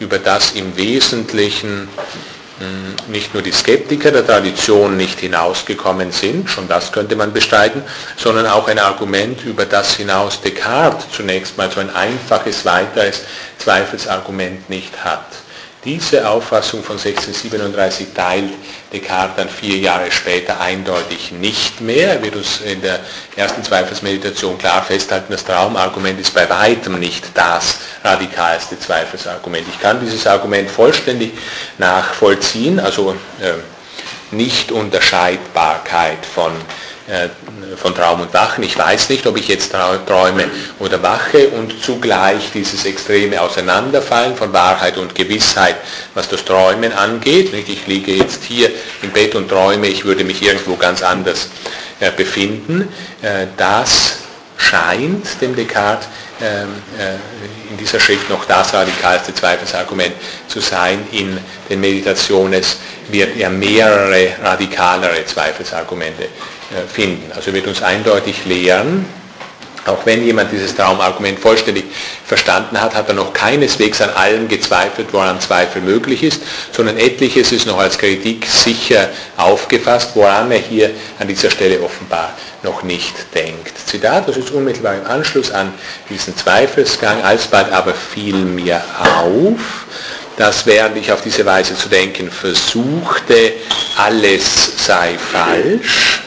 [0.00, 1.86] über das im Wesentlichen
[2.60, 7.82] hm, nicht nur die Skeptiker der Tradition nicht hinausgekommen sind, schon das könnte man bestreiten,
[8.16, 13.20] sondern auch ein Argument, über das hinaus Descartes zunächst mal so ein einfaches weiteres
[13.58, 15.26] Zweifelsargument nicht hat.
[15.84, 18.52] Diese Auffassung von 1637 teilt
[18.92, 22.14] Descartes dann vier Jahre später eindeutig nicht mehr.
[22.14, 22.98] Er wird uns in der
[23.36, 29.68] ersten Zweifelsmeditation klar festhalten, das Traumargument ist bei weitem nicht das radikalste Zweifelsargument.
[29.72, 31.30] Ich kann dieses Argument vollständig
[31.78, 33.52] nachvollziehen, also äh,
[34.34, 36.52] Nicht-Unterscheidbarkeit von
[37.76, 38.64] von Traum und Wachen.
[38.64, 40.44] Ich weiß nicht, ob ich jetzt träume
[40.78, 45.76] oder wache und zugleich dieses extreme Auseinanderfallen von Wahrheit und Gewissheit,
[46.14, 47.52] was das Träumen angeht.
[47.54, 48.70] Ich liege jetzt hier
[49.02, 51.48] im Bett und träume, ich würde mich irgendwo ganz anders
[52.00, 52.88] äh, befinden.
[53.22, 54.18] Äh, das
[54.58, 56.08] scheint dem Descartes
[56.40, 60.12] in dieser Schrift noch das radikalste Zweifelsargument
[60.46, 61.06] zu sein.
[61.12, 62.62] In den Meditationen
[63.08, 67.32] wird er mehrere radikalere Zweifelsargumente äh, finden.
[67.34, 69.06] Also wird uns eindeutig lehren,
[69.88, 71.84] auch wenn jemand dieses Traumargument vollständig
[72.26, 77.52] verstanden hat, hat er noch keineswegs an allem gezweifelt, woran Zweifel möglich ist, sondern etliches
[77.52, 79.08] ist noch als Kritik sicher
[79.38, 83.74] aufgefasst, woran er hier an dieser Stelle offenbar noch nicht denkt.
[83.86, 85.72] Zitat, das ist unmittelbar im Anschluss an
[86.10, 88.82] diesen Zweifelsgang, alsbald aber fiel mir
[89.22, 89.86] auf,
[90.36, 93.52] dass während ich auf diese Weise zu denken versuchte,
[93.96, 96.22] alles sei falsch,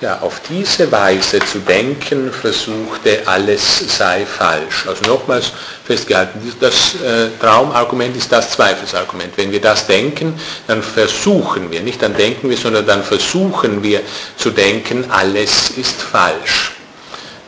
[0.00, 4.86] ja, auf diese Weise zu denken versuchte, alles sei falsch.
[4.86, 5.52] Also nochmals
[5.84, 9.36] festgehalten, das äh, Traumargument ist das Zweifelsargument.
[9.36, 10.34] Wenn wir das denken,
[10.66, 14.02] dann versuchen wir, nicht dann denken wir, sondern dann versuchen wir
[14.36, 16.77] zu denken, alles ist falsch.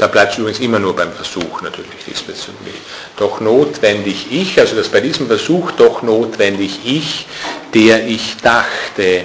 [0.01, 2.77] Da bleibt es übrigens immer nur beim Versuch natürlich diesbezüglich.
[3.19, 7.27] Doch notwendig ich, also das bei diesem Versuch doch notwendig ich,
[7.75, 9.25] der ich dachte,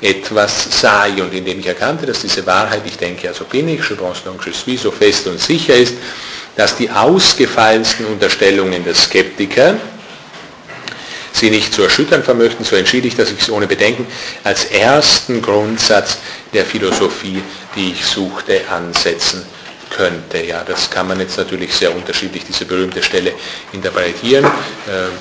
[0.00, 4.90] etwas sei und indem ich erkannte, dass diese Wahrheit, ich denke, also bin ich, so
[4.90, 5.94] fest und sicher ist,
[6.56, 9.76] dass die ausgefallensten Unterstellungen der Skeptiker
[11.30, 14.08] sie nicht zu erschüttern vermöchten, so entschied ich, dass ich es ohne Bedenken
[14.42, 16.18] als ersten Grundsatz
[16.52, 17.40] der Philosophie,
[17.76, 19.46] die ich suchte, ansetzen
[19.96, 20.42] könnte.
[20.42, 23.32] Ja, das kann man jetzt natürlich sehr unterschiedlich, diese berühmte Stelle
[23.72, 24.44] interpretieren.
[24.44, 24.48] Äh,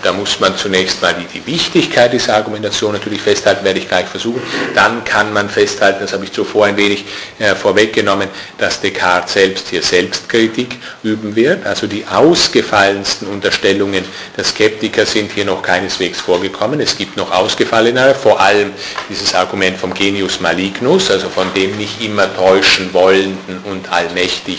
[0.04, 4.42] da muss man zunächst mal die, Wichtigkeit dieser Argumentation natürlich festhalten, werde ich gleich versuchen.
[4.74, 7.06] Dann kann man festhalten, das habe ich zuvor ein wenig
[7.40, 11.66] äh, vorweggenommen, dass Descartes selbst hier Selbstkritik üben wird.
[11.66, 14.04] Also die ausgefallensten Unterstellungen
[14.36, 16.80] der Skeptiker sind hier noch keineswegs vorgekommen.
[16.82, 18.72] Es gibt noch ausgefallenere, vor allem
[19.10, 23.92] dieses Argument vom Genius Malignus, also von dem nicht immer täuschen wollenden und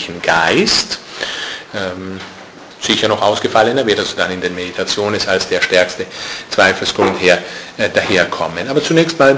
[0.07, 0.99] göttlichen Geist.
[1.75, 2.19] Ähm,
[2.79, 6.05] sicher noch ausgefallener wird also dann in den Meditationen als der stärkste
[6.49, 7.39] Zweifelsgrund her,
[7.77, 8.69] äh, daherkommen.
[8.69, 9.35] Aber zunächst mal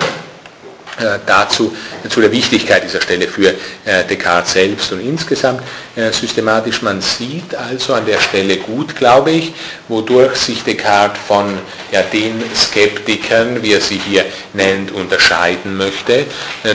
[0.98, 1.76] äh, dazu,
[2.10, 3.50] zu der Wichtigkeit dieser Stelle für
[3.86, 5.62] äh, Descartes selbst und insgesamt
[5.96, 6.82] äh, systematisch.
[6.82, 9.54] Man sieht also an der Stelle gut, glaube ich,
[9.88, 11.58] wodurch sich Descartes von
[11.92, 16.26] ja, den Skeptikern, wie er sie hier nennt, unterscheiden möchte,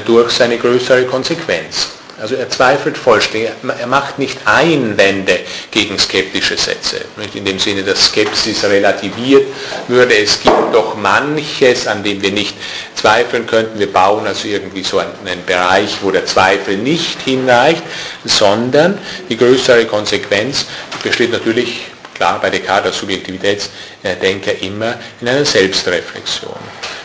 [0.06, 1.88] durch seine größere Konsequenz.
[2.24, 5.40] Also er zweifelt vollständig, er macht nicht Einwände
[5.70, 7.04] gegen skeptische Sätze.
[7.18, 9.46] Nicht in dem Sinne, dass Skepsis relativiert
[9.88, 10.16] würde.
[10.16, 12.56] Es gibt doch manches, an dem wir nicht
[12.94, 13.78] zweifeln könnten.
[13.78, 17.82] Wir bauen also irgendwie so einen, einen Bereich, wo der Zweifel nicht hinreicht,
[18.24, 18.98] sondern
[19.28, 20.64] die größere Konsequenz
[21.02, 26.56] besteht natürlich, klar bei Descartes als Subjektivitätsdenker immer in einer Selbstreflexion.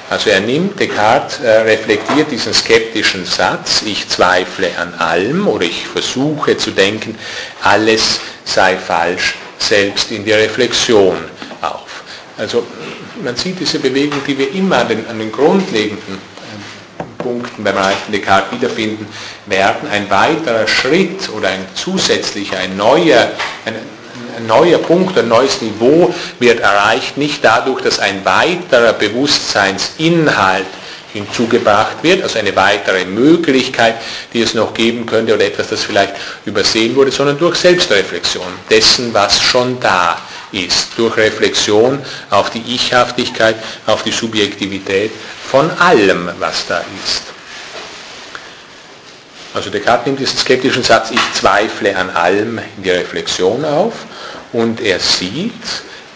[0.09, 5.87] Also er nimmt, Descartes äh, reflektiert diesen skeptischen Satz, ich zweifle an allem oder ich
[5.87, 7.15] versuche zu denken,
[7.61, 11.15] alles sei falsch, selbst in die Reflexion
[11.61, 12.03] auf.
[12.39, 12.65] Also
[13.23, 17.77] man sieht diese Bewegung, die wir immer an den, an den grundlegenden äh, Punkten beim
[17.77, 19.07] Reichen Descartes wiederfinden
[19.45, 23.31] werden, ein weiterer Schritt oder ein zusätzlicher, ein neuer,
[23.65, 23.75] ein
[24.47, 30.65] neuer Punkt, ein neues Niveau wird erreicht, nicht dadurch, dass ein weiterer Bewusstseinsinhalt
[31.13, 33.95] hinzugebracht wird, also eine weitere Möglichkeit,
[34.33, 36.13] die es noch geben könnte oder etwas, das vielleicht
[36.45, 40.19] übersehen wurde, sondern durch Selbstreflexion dessen, was schon da
[40.51, 41.99] ist, durch Reflexion
[42.29, 43.55] auf die Ichhaftigkeit,
[43.87, 45.11] auf die Subjektivität
[45.49, 47.23] von allem, was da ist.
[49.53, 53.93] Also Descartes nimmt diesen skeptischen Satz, ich zweifle an allem in die Reflexion auf
[54.53, 55.53] und er sieht,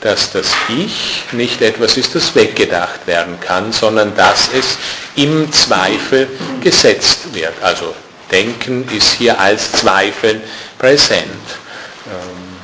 [0.01, 4.77] dass das Ich nicht etwas ist, das weggedacht werden kann, sondern dass es
[5.15, 6.27] im Zweifel
[6.61, 7.53] gesetzt wird.
[7.61, 7.95] Also
[8.29, 10.41] Denken ist hier als Zweifeln
[10.77, 11.23] präsent.
[12.07, 12.57] Ähm,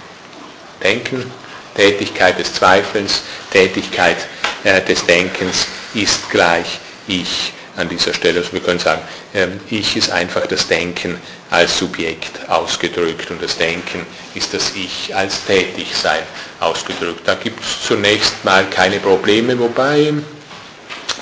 [0.83, 1.31] Denken,
[1.75, 3.21] Tätigkeit des Zweifelns,
[3.51, 4.17] Tätigkeit
[4.63, 8.39] äh, des Denkens ist gleich Ich an dieser Stelle.
[8.39, 9.01] Also wir können sagen,
[9.33, 11.21] ähm, Ich ist einfach das Denken
[11.51, 14.05] als Subjekt ausgedrückt und das Denken
[14.35, 16.23] ist das Ich als Tätigsein
[16.59, 17.21] ausgedrückt.
[17.25, 20.13] Da gibt es zunächst mal keine Probleme, wobei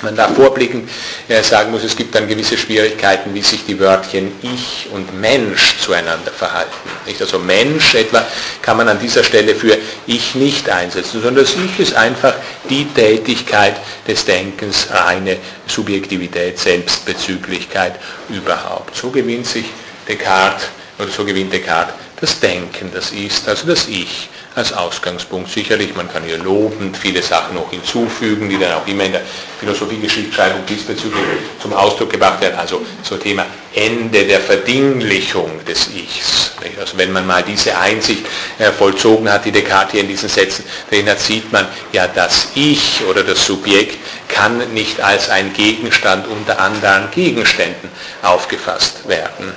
[0.02, 0.88] man da vorblickend
[1.28, 5.78] äh, sagen muss, es gibt dann gewisse Schwierigkeiten, wie sich die Wörtchen Ich und Mensch
[5.80, 6.72] zueinander verhalten.
[7.06, 7.20] Nicht?
[7.20, 8.24] Also Mensch etwa
[8.62, 9.76] kann man an dieser Stelle für
[10.06, 12.34] Ich nicht einsetzen, sondern das Ich ist einfach
[12.68, 13.74] die Tätigkeit
[14.06, 15.36] des Denkens, reine
[15.66, 17.94] Subjektivität, Selbstbezüglichkeit
[18.28, 18.94] überhaupt.
[18.94, 19.64] So gewinnt sich
[20.08, 20.68] Descartes,
[20.98, 25.50] oder so gewinnt Descartes das Denken, das ist, also das Ich als Ausgangspunkt.
[25.50, 29.22] Sicherlich, man kann hier lobend viele Sachen noch hinzufügen, die dann auch immer in der
[29.60, 31.22] Philosophie-Geschichtsschreibung diesbezüglich
[31.62, 32.58] zum Ausdruck gebracht werden.
[32.58, 36.52] Also so Thema Ende der Verdinglichung des Ichs.
[36.80, 38.26] Also wenn man mal diese Einsicht
[38.58, 42.48] äh, vollzogen hat, die Descartes hier in diesen Sätzen drin hat, sieht man ja, das
[42.56, 43.96] Ich oder das Subjekt
[44.28, 47.90] kann nicht als ein Gegenstand unter anderen Gegenständen
[48.22, 49.52] aufgefasst werden.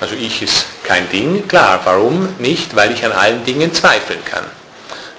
[0.00, 2.74] Also ich ist kein Ding, klar, warum nicht?
[2.74, 4.44] Weil ich an allen Dingen zweifeln kann.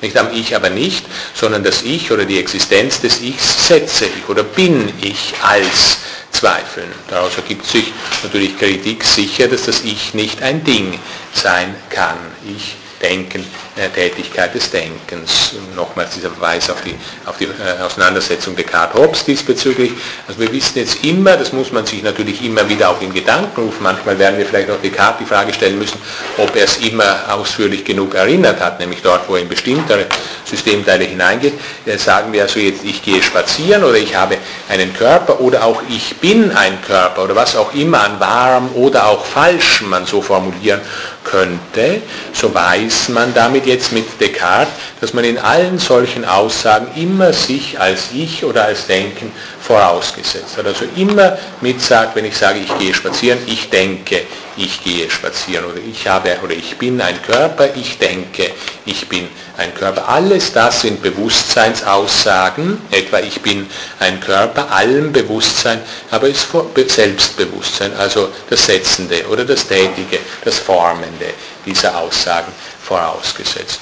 [0.02, 4.28] Nicht am Ich aber nicht, sondern das Ich oder die Existenz des Ichs setze ich
[4.28, 6.00] oder bin ich als
[6.32, 6.92] Zweifeln.
[7.08, 11.00] Daraus ergibt sich natürlich Kritik sicher, dass das Ich nicht ein Ding
[11.34, 12.18] sein kann.
[12.46, 15.56] Ich Denken, äh, Tätigkeit des Denkens.
[15.76, 19.92] Nochmals dieser Verweis auf die, auf die äh, Auseinandersetzung Descartes-Hobbes diesbezüglich.
[20.28, 23.62] Also wir wissen jetzt immer, das muss man sich natürlich immer wieder auch in Gedanken
[23.62, 26.00] rufen, manchmal werden wir vielleicht auch Descartes die Frage stellen müssen,
[26.38, 30.06] ob er es immer ausführlich genug erinnert hat, nämlich dort, wo er in bestimmtere
[30.46, 31.54] Systemteile hineingeht,
[31.86, 34.38] äh, sagen wir also jetzt, ich gehe spazieren oder ich habe
[34.70, 39.08] einen Körper oder auch ich bin ein Körper oder was auch immer an wahrem oder
[39.08, 40.80] auch falschem man so formulieren
[41.24, 42.02] könnte,
[42.34, 47.80] so weiß man damit jetzt mit Descartes, dass man in allen solchen Aussagen immer sich
[47.80, 49.32] als Ich oder als Denken
[49.62, 50.66] vorausgesetzt hat.
[50.66, 54.22] Also immer mit sagt, wenn ich sage, ich gehe spazieren, ich denke,
[54.58, 58.52] ich gehe spazieren oder ich habe oder ich bin ein Körper, ich denke,
[58.86, 59.28] ich bin
[59.58, 60.08] ein Körper.
[60.08, 63.68] Alles das sind Bewusstseinsaussagen, etwa ich bin
[64.00, 65.82] ein Körper, allem Bewusstsein,
[66.12, 66.48] aber ist
[66.88, 71.34] Selbstbewusstsein, also das Setzende oder das Tätige, das Formende
[71.66, 72.52] dieser Aussagen
[72.84, 73.80] vorausgesetzt.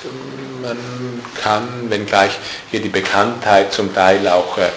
[0.61, 0.77] Man
[1.41, 2.31] kann, wenngleich
[2.69, 4.69] hier die Bekanntheit zum Teil auch äh,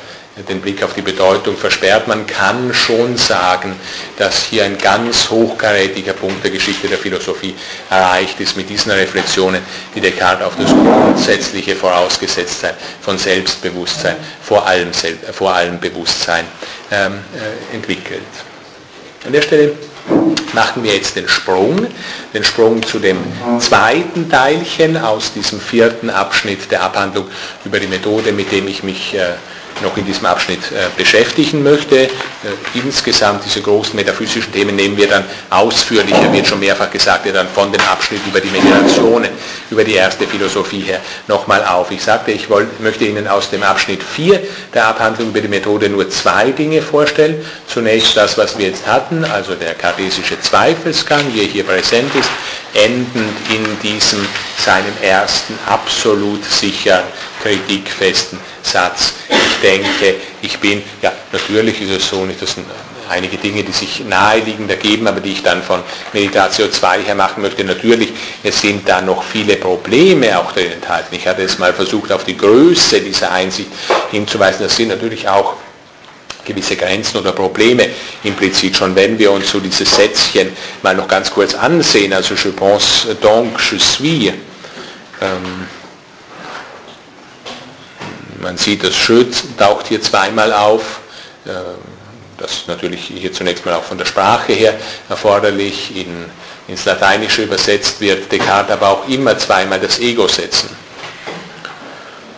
[0.49, 2.09] den Blick auf die Bedeutung versperrt.
[2.09, 3.77] Man kann schon sagen,
[4.19, 7.55] dass hier ein ganz hochkarätiger Punkt der Geschichte der Philosophie
[7.89, 9.63] erreicht ist mit diesen Reflexionen,
[9.95, 14.91] die Descartes auf das grundsätzliche Vorausgesetztsein von Selbstbewusstsein vor allem,
[15.33, 16.45] vor allem Bewusstsein
[16.91, 18.23] ähm, äh, entwickelt.
[19.25, 19.73] An der Stelle
[20.53, 21.87] machen wir jetzt den Sprung,
[22.35, 23.19] den Sprung zu dem
[23.61, 27.27] zweiten Teilchen aus diesem vierten Abschnitt der Abhandlung
[27.65, 29.35] über die Methode, mit dem ich mich äh,
[29.83, 30.61] noch in diesem Abschnitt
[30.97, 32.09] beschäftigen möchte.
[32.75, 37.73] Insgesamt diese großen metaphysischen Themen nehmen wir dann ausführlicher, wird schon mehrfach gesagt, dann von
[37.73, 39.31] dem Abschnitt über die Meditationen,
[39.71, 41.91] über die erste Philosophie her nochmal auf.
[41.91, 42.49] Ich sagte, ich
[42.79, 44.41] möchte Ihnen aus dem Abschnitt 4
[44.73, 47.45] der Abhandlung über die Methode nur zwei Dinge vorstellen.
[47.67, 52.31] Zunächst das, was wir jetzt hatten, also der kartesische Zweifelsgang, wie er hier präsent ist,
[52.75, 54.27] endend in diesem
[54.57, 57.03] seinem ersten absolut sicher
[57.45, 59.13] kritikfesten Satz.
[59.29, 62.67] Ich denke, ich bin, ja, natürlich ist es so, nicht, das sind
[63.11, 65.83] einige Dinge, die sich naheliegend ergeben, aber die ich dann von
[66.15, 67.63] Meditation 2 her machen möchte.
[67.63, 71.15] Natürlich, es sind da noch viele Probleme auch drin enthalten.
[71.15, 73.69] Ich hatte es mal versucht, auf die Größe dieser Einsicht
[74.11, 74.65] hinzuweisen.
[74.65, 75.57] Das sind natürlich auch
[76.47, 77.89] gewisse Grenzen oder Probleme
[78.23, 80.51] implizit schon, wenn wir uns so dieses Sätzchen
[80.83, 84.33] mal noch ganz kurz ansehen, also je pense donc, je suis.
[85.23, 85.84] Ähm,
[88.45, 91.01] man sieht, das Schütz taucht hier zweimal auf.
[91.47, 91.53] Ähm,
[92.39, 94.75] das ist natürlich hier zunächst mal auch von der Sprache her
[95.09, 95.97] erforderlich.
[95.97, 96.27] In,
[96.69, 100.71] ins Lateinische übersetzt wird Descartes aber auch immer zweimal das Ego setzen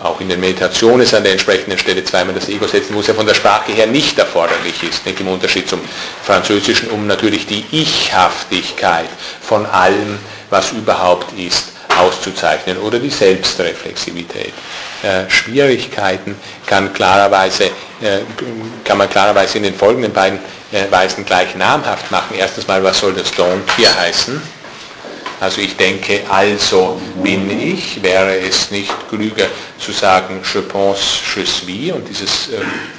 [0.07, 3.07] auch in den Meditationen ist an der entsprechenden Stelle zweimal das Ego setzen, wo es
[3.07, 5.81] ja von der Sprache her nicht erforderlich ist, nicht im Unterschied zum
[6.23, 9.09] Französischen, um natürlich die Ichhaftigkeit
[9.41, 10.19] von allem,
[10.51, 14.53] was überhaupt ist, auszuzeichnen oder die Selbstreflexivität.
[15.03, 16.37] Äh, Schwierigkeiten
[16.67, 18.21] kann, klarerweise, äh,
[18.85, 20.39] kann man klarerweise in den folgenden beiden
[20.73, 22.37] äh, Weisen gleich namhaft machen.
[22.39, 24.41] Erstens mal, was soll das Don hier heißen?
[25.39, 29.47] Also ich denke, also bin ich, wäre es nicht klüger
[29.79, 32.49] zu sagen, je pense, je suis und dieses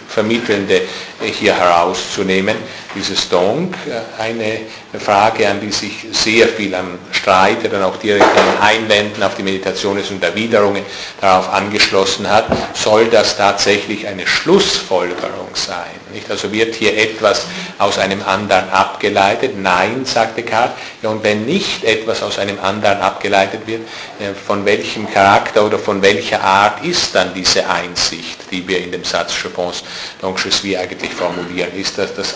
[0.08, 0.82] Vermittelnde
[1.20, 2.56] hier herauszunehmen.
[2.98, 4.62] Dieses Donc, äh, eine
[5.00, 9.44] Frage, an die sich sehr viel am Streit, dann auch direkt an Einwänden auf die
[9.44, 10.84] Meditationen und Erwiderungen
[11.22, 16.08] darauf angeschlossen hat, soll das tatsächlich eine Schlussfolgerung sein?
[16.12, 16.32] Nicht?
[16.32, 17.46] Also wird hier etwas
[17.78, 19.52] aus einem anderen abgeleitet?
[19.58, 20.72] Nein, sagte Kant.
[21.04, 23.82] Ja, und wenn nicht etwas aus einem anderen abgeleitet wird,
[24.20, 28.92] äh, von welchem Charakter oder von welcher Art ist dann diese Einsicht, die wir in
[28.92, 29.84] dem Satz pense,
[30.22, 31.76] donc je suis eigentlich formulieren?
[31.76, 32.36] Ist das das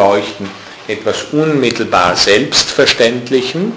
[0.00, 0.48] Aufleuchten
[0.88, 3.72] etwas unmittelbar Selbstverständlichen,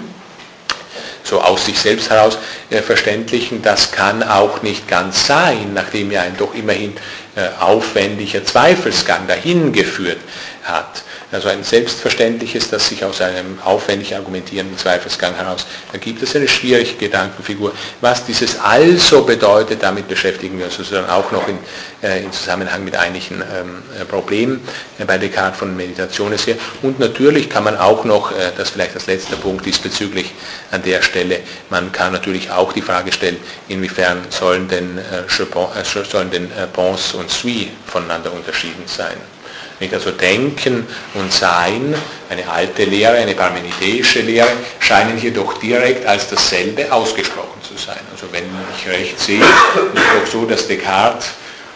[1.22, 2.38] so aus sich selbst heraus
[2.70, 6.94] äh, verständlichen, das kann auch nicht ganz sein, nachdem ja ein doch immerhin
[7.36, 10.18] äh, aufwendiger Zweifelsgang dahin geführt
[10.64, 11.02] hat.
[11.34, 16.22] Also ein selbstverständliches, das sich aus einem aufwendig argumentierenden Zweifelsgang heraus ergibt.
[16.22, 17.72] Das ist eine schwierige Gedankenfigur.
[18.00, 21.58] Was dieses also bedeutet, damit beschäftigen wir uns sozusagen auch noch in,
[22.04, 24.60] äh, in Zusammenhang mit einigen ähm, äh, Problemen
[25.00, 26.54] äh, bei Descartes von Meditationes her.
[26.82, 30.32] Und natürlich kann man auch noch, äh, das vielleicht als letzter Punkt diesbezüglich
[30.70, 36.30] an der Stelle, man kann natürlich auch die Frage stellen, inwiefern sollen denn, äh, sollen
[36.30, 39.33] denn Pense und Suis voneinander unterschieden sein.
[39.92, 41.94] Also Denken und Sein,
[42.30, 44.48] eine alte Lehre, eine parmenideische Lehre,
[44.80, 48.00] scheinen hier doch direkt als dasselbe ausgesprochen zu sein.
[48.12, 48.44] Also wenn
[48.76, 49.46] ich recht sehe, ist
[49.94, 51.28] doch so, dass Descartes,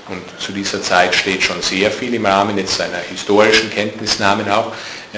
[0.08, 4.72] und zu dieser Zeit steht schon sehr viel im Rahmen jetzt seiner historischen Kenntnisnahmen auch,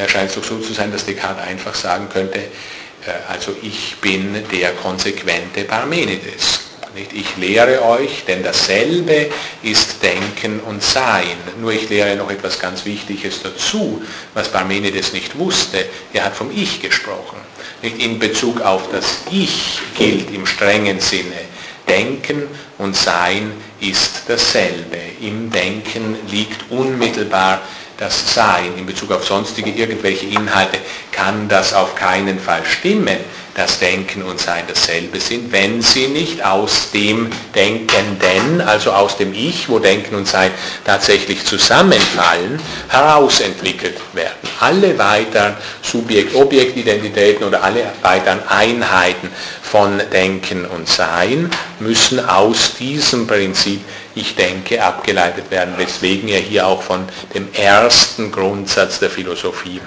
[0.08, 4.44] scheint es doch so zu sein, dass Descartes einfach sagen könnte, äh, also ich bin
[4.50, 6.69] der konsequente Parmenides.
[6.94, 7.12] Nicht?
[7.12, 9.30] Ich lehre euch, denn dasselbe
[9.62, 11.36] ist Denken und Sein.
[11.60, 14.02] Nur ich lehre noch etwas ganz Wichtiges dazu,
[14.34, 15.86] was Parmenides nicht wusste.
[16.12, 17.38] Er hat vom Ich gesprochen.
[17.82, 17.98] Nicht?
[17.98, 21.48] In Bezug auf das Ich gilt im strengen Sinne.
[21.88, 22.44] Denken
[22.78, 24.98] und Sein ist dasselbe.
[25.20, 27.62] Im Denken liegt unmittelbar
[28.00, 28.76] das Sein.
[28.76, 30.78] In Bezug auf sonstige irgendwelche Inhalte
[31.12, 33.18] kann das auf keinen Fall stimmen
[33.54, 39.34] dass Denken und Sein dasselbe sind, wenn sie nicht aus dem Denkenden, also aus dem
[39.34, 40.50] Ich, wo Denken und Sein
[40.84, 44.32] tatsächlich zusammenfallen, herausentwickelt werden.
[44.60, 49.30] Alle weiteren Subjekt-Objekt-Identitäten oder alle weiteren Einheiten
[49.62, 51.50] von Denken und Sein
[51.80, 53.80] müssen aus diesem Prinzip
[54.14, 59.80] ich denke, abgeleitet werden, weswegen er hier auch von dem ersten Grundsatz der Philosophie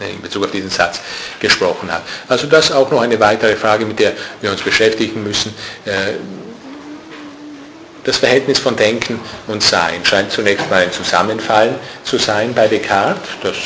[0.00, 1.00] in Bezug auf diesen Satz
[1.38, 2.02] gesprochen hat.
[2.28, 5.54] Also das auch noch eine weitere Frage, mit der wir uns beschäftigen müssen.
[5.84, 6.14] Äh,
[8.04, 13.28] das Verhältnis von Denken und Sein scheint zunächst mal ein Zusammenfallen zu sein bei Descartes.
[13.42, 13.56] Das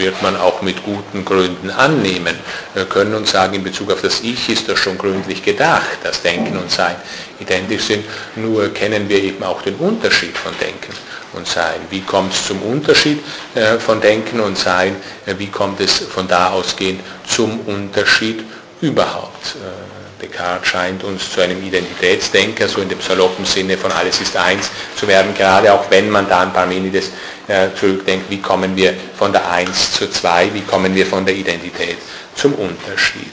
[0.00, 2.34] wird man auch mit guten Gründen annehmen.
[2.74, 6.22] Wir können uns sagen, in Bezug auf das Ich ist das schon gründlich gedacht, dass
[6.22, 6.96] Denken und Sein
[7.38, 8.04] identisch sind.
[8.34, 10.92] Nur kennen wir eben auch den Unterschied von Denken
[11.34, 11.80] und Sein.
[11.90, 13.22] Wie kommt es zum Unterschied
[13.54, 14.96] äh, von Denken und Sein?
[15.26, 18.44] Äh, wie kommt es von da ausgehend zum Unterschied
[18.80, 19.56] überhaupt?
[20.20, 24.36] Äh, Descartes scheint uns zu einem Identitätsdenker, so in dem saloppen Sinne von alles ist
[24.36, 27.10] eins zu werden, gerade auch wenn man da an Parmenides
[27.48, 31.34] äh, zurückdenkt, wie kommen wir von der Eins zur Zwei, wie kommen wir von der
[31.34, 31.98] Identität
[32.34, 33.32] zum Unterschied.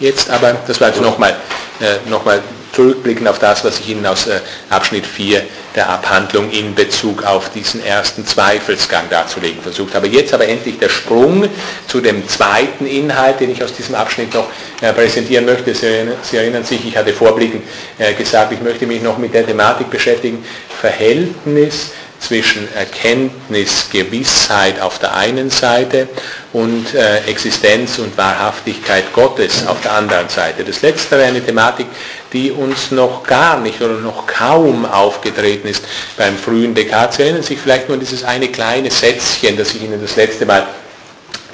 [0.00, 1.36] Jetzt aber, das war jetzt nochmal
[1.80, 2.40] äh, noch mal
[2.72, 4.40] zurückblicken auf das, was ich Ihnen aus äh,
[4.70, 5.42] Abschnitt 4
[5.74, 10.08] der Abhandlung in Bezug auf diesen ersten Zweifelsgang darzulegen versucht habe.
[10.08, 11.48] Jetzt aber endlich der Sprung
[11.86, 14.48] zu dem zweiten Inhalt, den ich aus diesem Abschnitt noch
[14.80, 15.74] äh, präsentieren möchte.
[15.74, 17.62] Sie erinnern, sich, ich hatte vorblickend
[17.98, 20.44] äh, gesagt, ich möchte mich noch mit der Thematik beschäftigen,
[20.80, 21.90] Verhältnis
[22.20, 26.08] zwischen Erkenntnisgewissheit auf der einen Seite
[26.52, 30.64] und äh, Existenz und Wahrhaftigkeit Gottes auf der anderen Seite.
[30.64, 31.86] Das letztere eine Thematik,
[32.32, 35.84] die uns noch gar nicht oder noch kaum aufgetreten ist
[36.16, 37.16] beim frühen Descartes.
[37.16, 40.46] Sie erinnern sich vielleicht nur an dieses eine kleine Sätzchen, das ich Ihnen das letzte
[40.46, 40.66] Mal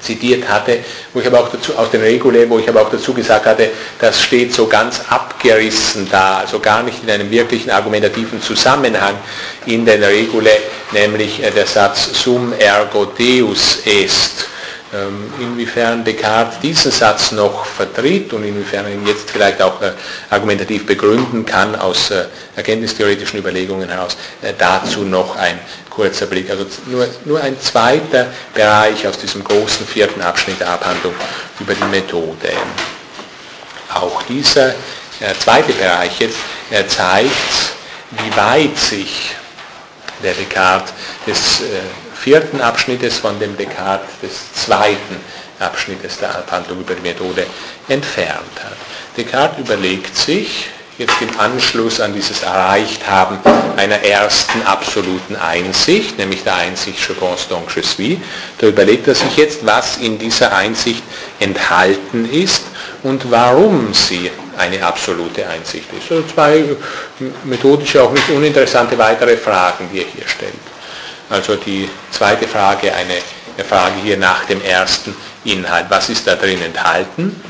[0.04, 0.80] zitiert hatte,
[1.12, 3.70] wo ich aber auch dazu, aus den Regule, wo ich aber auch dazu gesagt hatte,
[3.98, 9.14] das steht so ganz abgerissen da, also gar nicht in einem wirklichen argumentativen Zusammenhang
[9.66, 10.50] in den Regule,
[10.92, 14.48] nämlich äh, der Satz sum ergo Deus est.
[14.94, 19.90] Ähm, inwiefern Descartes diesen Satz noch vertritt und inwiefern er ihn jetzt vielleicht auch äh,
[20.30, 24.16] argumentativ begründen kann aus äh, erkenntnistheoretischen Überlegungen heraus,
[24.56, 25.58] dazu noch ein
[25.90, 26.48] kurzer Blick.
[26.48, 31.14] Also nur, nur ein zweiter Bereich aus diesem großen vierten Abschnitt der Abhandlung
[31.58, 32.52] über die Methode.
[33.92, 36.38] Auch dieser äh, zweite Bereich jetzt
[36.88, 37.32] zeigt,
[38.10, 39.34] wie weit sich
[40.22, 40.92] der Descartes
[41.26, 41.80] des äh,
[42.24, 45.16] vierten Abschnittes von dem Descartes des zweiten
[45.60, 47.44] Abschnittes der Abhandlung über die Methode
[47.86, 48.76] entfernt hat.
[49.14, 53.38] Descartes überlegt sich, jetzt im Anschluss an dieses Erreichthaben
[53.76, 58.16] einer ersten absoluten Einsicht, nämlich der Einsicht Je pense donc je suis,
[58.56, 61.02] da überlegt er sich jetzt, was in dieser Einsicht
[61.40, 62.62] enthalten ist
[63.02, 66.10] und warum sie eine absolute Einsicht ist.
[66.10, 66.64] Also zwei
[67.44, 70.73] methodische, auch nicht uninteressante weitere Fragen, die er hier stellt.
[71.30, 73.14] Also die zweite Frage, eine,
[73.64, 75.86] Frage hier nach dem ersten Inhalt.
[75.88, 77.40] Was ist da drin enthalten?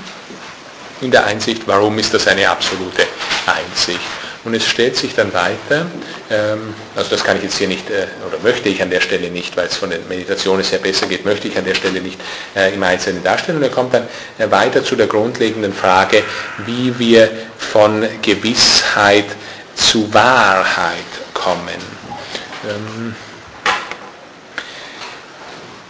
[1.01, 3.07] in der Einsicht, warum ist das eine absolute
[3.47, 4.01] Einsicht.
[4.45, 5.87] Und es stellt sich dann weiter,
[6.31, 9.31] ähm, also das kann ich jetzt hier nicht, äh, oder möchte ich an der Stelle
[9.31, 12.21] nicht, weil es von den Meditationen sehr besser geht, möchte ich an der Stelle nicht
[12.55, 13.59] äh, im Einzelnen darstellen.
[13.59, 14.07] Und er kommt dann
[14.39, 16.23] äh, weiter zu der grundlegenden Frage,
[16.67, 19.27] wie wir von Gewissheit
[19.75, 20.99] zu Wahrheit
[21.33, 21.95] kommen.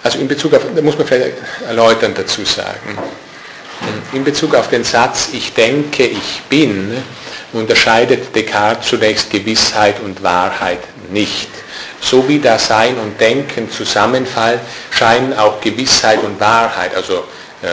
[0.05, 2.99] Also in Bezug auf, da muss man vielleicht erläutern dazu sagen.
[4.13, 7.03] In Bezug auf den Satz Ich denke, ich bin,
[7.55, 11.49] unterscheidet Descartes zunächst Gewissheit und Wahrheit nicht.
[12.03, 14.61] So wie da Sein und Denken zusammenfallen,
[14.91, 17.25] scheinen auch Gewissheit und Wahrheit, also
[17.63, 17.69] äh,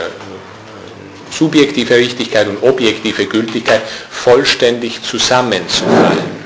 [1.30, 6.42] subjektive Richtigkeit und objektive Gültigkeit, vollständig zusammenzufallen.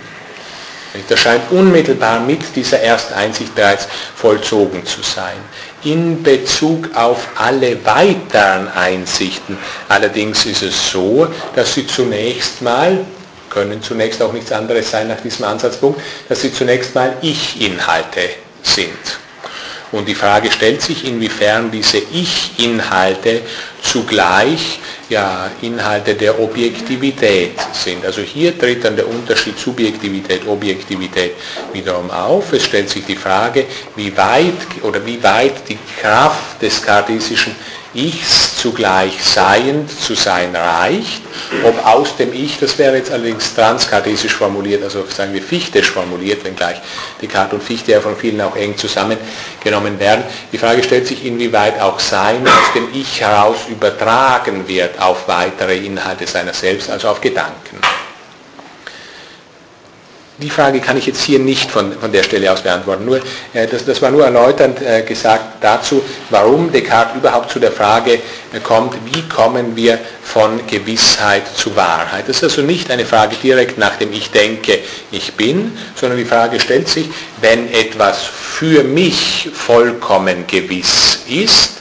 [1.08, 3.86] Das scheint unmittelbar mit dieser Ersteinsicht bereits
[4.16, 5.36] vollzogen zu sein
[5.84, 9.58] in Bezug auf alle weiteren Einsichten.
[9.88, 13.04] Allerdings ist es so, dass sie zunächst mal,
[13.50, 18.30] können zunächst auch nichts anderes sein nach diesem Ansatzpunkt, dass sie zunächst mal Ich-Inhalte
[18.62, 18.90] sind.
[19.96, 23.40] Und die Frage stellt sich, inwiefern diese Ich-Inhalte
[23.80, 24.78] zugleich
[25.08, 28.04] ja, Inhalte der Objektivität sind.
[28.04, 31.32] Also hier tritt dann der Unterschied Subjektivität, Objektivität
[31.72, 32.52] wiederum auf.
[32.52, 33.64] Es stellt sich die Frage,
[33.94, 37.54] wie weit oder wie weit die Kraft des kartesischen
[37.94, 41.22] Ichs zugleich seiend zu sein reicht,
[41.62, 46.44] ob aus dem Ich, das wäre jetzt allerdings transkartesisch formuliert, also sagen wir fichtisch formuliert,
[46.44, 46.80] wenngleich
[47.20, 50.24] Descartes und Fichte ja von vielen auch eng zusammengenommen werden.
[50.52, 55.76] Die Frage stellt sich, inwieweit auch Sein aus dem Ich heraus übertragen wird auf weitere
[55.76, 57.78] Inhalte seiner selbst, also auf Gedanken.
[60.38, 63.06] Die Frage kann ich jetzt hier nicht von, von der Stelle aus beantworten.
[63.06, 63.22] Nur,
[63.54, 68.12] äh, das, das war nur erläuternd äh, gesagt dazu, warum Descartes überhaupt zu der Frage
[68.12, 72.28] äh, kommt, wie kommen wir von Gewissheit zu Wahrheit.
[72.28, 74.80] Das ist also nicht eine Frage direkt nach dem Ich denke,
[75.10, 77.06] ich bin, sondern die Frage stellt sich,
[77.40, 81.76] wenn etwas für mich vollkommen gewiss ist,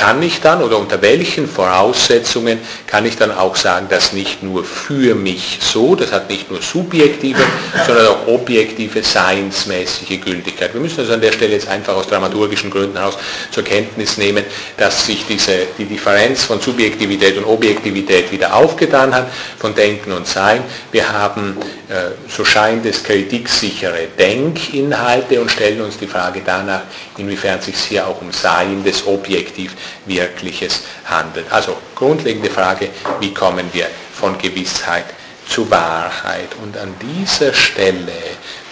[0.00, 4.64] kann ich dann oder unter welchen Voraussetzungen kann ich dann auch sagen, dass nicht nur
[4.64, 7.42] für mich so, das hat nicht nur subjektive,
[7.86, 10.72] sondern auch objektive, seinsmäßige Gültigkeit.
[10.72, 13.18] Wir müssen also an der Stelle jetzt einfach aus dramaturgischen Gründen heraus
[13.50, 14.42] zur Kenntnis nehmen,
[14.78, 20.26] dass sich diese, die Differenz von Subjektivität und Objektivität wieder aufgetan hat, von Denken und
[20.26, 20.62] Sein.
[20.92, 21.58] Wir haben,
[21.90, 26.84] äh, so scheint es, kritiksichere Denkinhalte und stellen uns die Frage danach,
[27.18, 29.76] inwiefern es sich hier auch um Seiendes objektiv
[30.06, 31.50] Wirkliches handelt.
[31.50, 32.88] Also grundlegende Frage,
[33.20, 35.06] wie kommen wir von Gewissheit
[35.50, 36.48] zu Wahrheit.
[36.62, 38.12] Und an dieser Stelle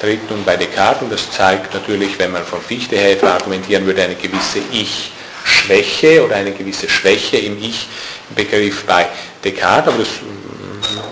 [0.00, 4.04] tritt nun bei Descartes, und das zeigt natürlich, wenn man von Fichte her argumentieren würde,
[4.04, 9.06] eine gewisse Ich-Schwäche oder eine gewisse Schwäche im Ich-Begriff bei
[9.44, 10.08] Descartes, aber das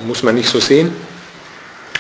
[0.07, 0.95] muss man nicht so sehen.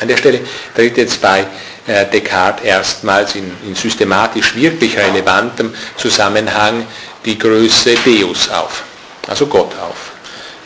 [0.00, 0.40] An der Stelle
[0.74, 1.44] tritt jetzt bei
[1.86, 6.86] äh, Descartes erstmals in, in systematisch wirklich relevantem Zusammenhang
[7.26, 8.84] die Größe Deus auf,
[9.26, 10.12] also Gott auf.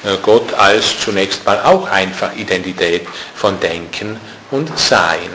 [0.04, 4.20] Äh, Gott als zunächst mal auch einfach Identität von Denken
[4.50, 5.30] und Sein.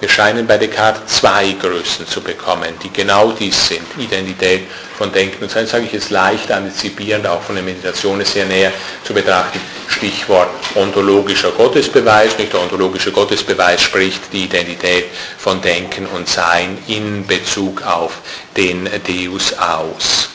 [0.00, 4.64] Wir scheinen bei Descartes zwei Größen zu bekommen, die genau dies sind, Identität
[4.98, 8.72] von Denken und Sein, sage ich jetzt leicht antizipierend, auch von der Meditation sehr näher
[9.04, 9.60] zu betrachten.
[9.88, 12.36] Stichwort ontologischer Gottesbeweis.
[12.36, 15.06] Nicht der ontologische Gottesbeweis spricht die Identität
[15.38, 18.18] von Denken und Sein in Bezug auf
[18.56, 20.33] den Deus aus.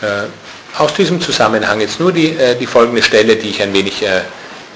[0.00, 0.26] Äh,
[0.78, 4.20] aus diesem Zusammenhang jetzt nur die, äh, die folgende Stelle, die ich ein wenig, äh,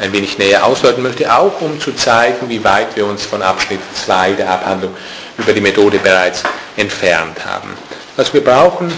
[0.01, 3.81] ein wenig näher ausdeuten möchte, auch um zu zeigen, wie weit wir uns von Abschnitt
[4.05, 4.97] 2 der Abhandlung
[5.39, 6.43] über die Methode bereits
[6.77, 7.71] entfernt haben.
[8.17, 8.93] Was wir brauchen,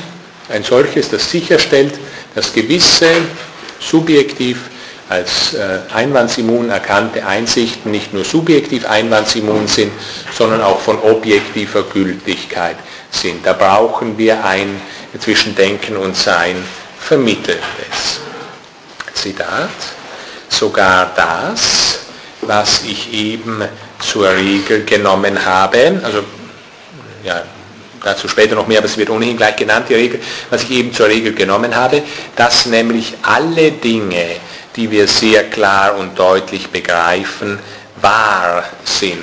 [0.48, 1.94] ein solches, das sicherstellt,
[2.34, 3.10] dass gewisse
[3.80, 4.58] subjektiv
[5.08, 5.54] als
[5.94, 9.92] einwandsimmun erkannte Einsichten nicht nur subjektiv einwandsimmun sind,
[10.32, 12.76] sondern auch von objektiver Gültigkeit
[13.10, 13.44] sind.
[13.44, 14.80] Da brauchen wir ein
[15.18, 16.56] zwischen Denken und Sein
[16.98, 18.20] vermittelndes.
[19.12, 19.70] Zitat,
[20.48, 22.00] sogar das,
[22.42, 23.62] was ich eben
[24.00, 26.24] zur Regel genommen habe, also
[27.24, 27.42] ja,
[28.02, 30.20] dazu später noch mehr, aber es wird ohnehin gleich genannt, die Regel,
[30.50, 32.02] was ich eben zur Regel genommen habe,
[32.36, 34.36] dass nämlich alle Dinge,
[34.76, 37.58] die wir sehr klar und deutlich begreifen,
[38.00, 39.18] wahr sind.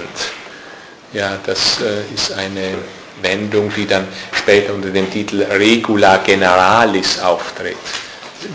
[1.14, 2.76] Ja, das äh, ist eine
[3.24, 7.78] Wendung, die dann später unter dem Titel Regula Generalis auftritt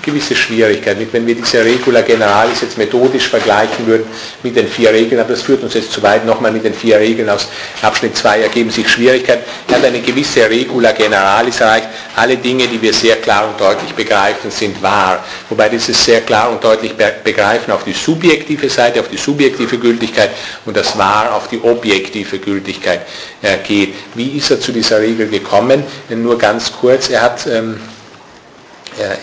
[0.02, 1.06] gewisse Schwierigkeiten.
[1.12, 4.06] Wenn wir diese Regula Generalis jetzt methodisch vergleichen würden
[4.42, 6.98] mit den vier Regeln, aber das führt uns jetzt zu weit, nochmal mit den vier
[6.98, 7.48] Regeln aus
[7.82, 9.44] Abschnitt 2 ergeben sich Schwierigkeiten.
[9.68, 11.88] Er hat eine gewisse Regula Generalis erreicht.
[12.16, 15.24] Alle Dinge, die wir sehr klar und deutlich begreifen, sind wahr.
[15.48, 20.30] Wobei dieses sehr klar und deutlich begreifen auf die subjektive Seite, auf die subjektive Gültigkeit
[20.64, 23.02] und das Wahr auf die objektive Gültigkeit
[23.42, 23.94] äh, geht.
[24.14, 25.84] Wie ist er zu dieser Regel gekommen?
[26.08, 27.46] Nur ganz kurz, er hat...
[27.46, 27.80] Ähm,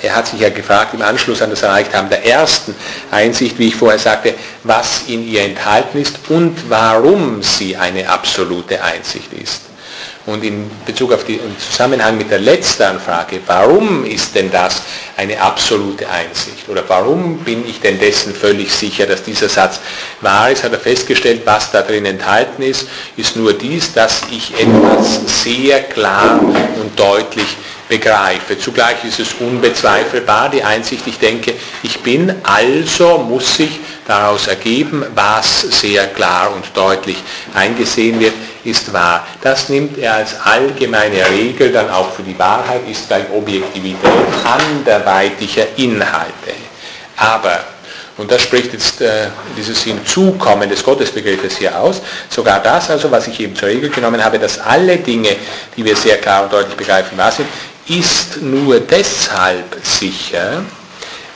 [0.02, 2.76] er hat sich ja gefragt im Anschluss an das Erreichthaben der ersten
[3.12, 4.34] Einsicht, wie ich vorher sagte,
[4.64, 9.62] was in ihr enthalten ist und warum sie eine absolute Einsicht ist.
[10.26, 14.82] Und in Bezug auf den Zusammenhang mit der letzten Frage, warum ist denn das
[15.18, 16.70] eine absolute Einsicht?
[16.70, 19.82] Oder warum bin ich denn dessen völlig sicher, dass dieser Satz
[20.22, 22.88] wahr ist, hat er festgestellt, was da drin enthalten ist,
[23.18, 27.58] ist nur dies, dass ich etwas sehr klar und deutlich
[27.94, 28.58] begreife.
[28.58, 31.54] Zugleich ist es unbezweifelbar, die Einsicht, ich denke,
[31.84, 37.18] ich bin, also muss sich daraus ergeben, was sehr klar und deutlich
[37.54, 38.34] eingesehen wird,
[38.64, 39.28] ist wahr.
[39.42, 44.10] Das nimmt er als allgemeine Regel dann auch für die Wahrheit, ist gleich Objektivität
[44.44, 46.54] anderweitiger Inhalte.
[47.18, 47.60] Aber
[48.16, 52.00] und das spricht jetzt äh, dieses Hinzukommen des Gottesbegriffes hier aus.
[52.30, 55.36] Sogar das also, was ich eben zur Regel genommen habe, dass alle Dinge,
[55.76, 57.48] die wir sehr klar und deutlich begreifen, wahr sind,
[57.88, 60.64] ist nur deshalb sicher,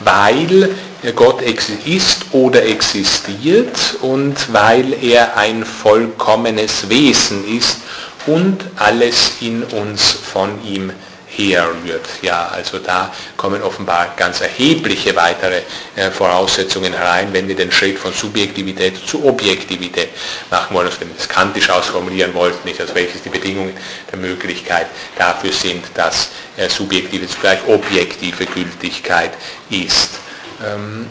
[0.00, 0.74] weil
[1.14, 7.78] Gott ist oder existiert und weil er ein vollkommenes Wesen ist
[8.26, 10.92] und alles in uns von ihm
[11.38, 12.06] herrührt.
[12.22, 15.62] Ja, also da kommen offenbar ganz erhebliche weitere
[15.96, 20.10] äh, Voraussetzungen herein, wenn wir den Schritt von Subjektivität zu Objektivität
[20.50, 23.74] machen wollen, also wenn wir das kantisch ausformulieren wollten, nicht, also welches die Bedingungen
[24.10, 24.86] der Möglichkeit
[25.16, 29.32] dafür sind, dass äh, subjektive zugleich objektive Gültigkeit
[29.70, 30.18] ist.
[30.64, 31.06] Ähm,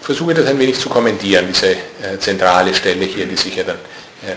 [0.00, 3.78] versuche das ein wenig zu kommentieren, diese äh, zentrale Stelle hier, die sich ja dann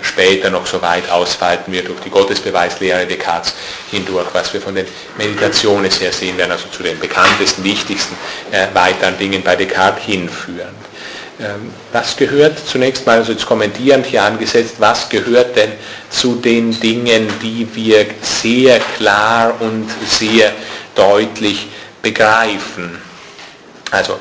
[0.03, 3.53] später noch so weit ausfalten wird durch die Gottesbeweislehre Descartes
[3.89, 4.85] hindurch, was wir von den
[5.17, 8.15] Meditationen her sehen werden, also zu den bekanntesten, wichtigsten
[8.51, 10.75] äh, weiteren Dingen bei Descartes hinführen.
[11.39, 15.71] Ähm, was gehört zunächst mal, also jetzt kommentierend hier angesetzt, was gehört denn
[16.11, 20.53] zu den Dingen, die wir sehr klar und sehr
[20.93, 21.67] deutlich
[22.03, 23.01] begreifen?
[23.89, 24.19] Also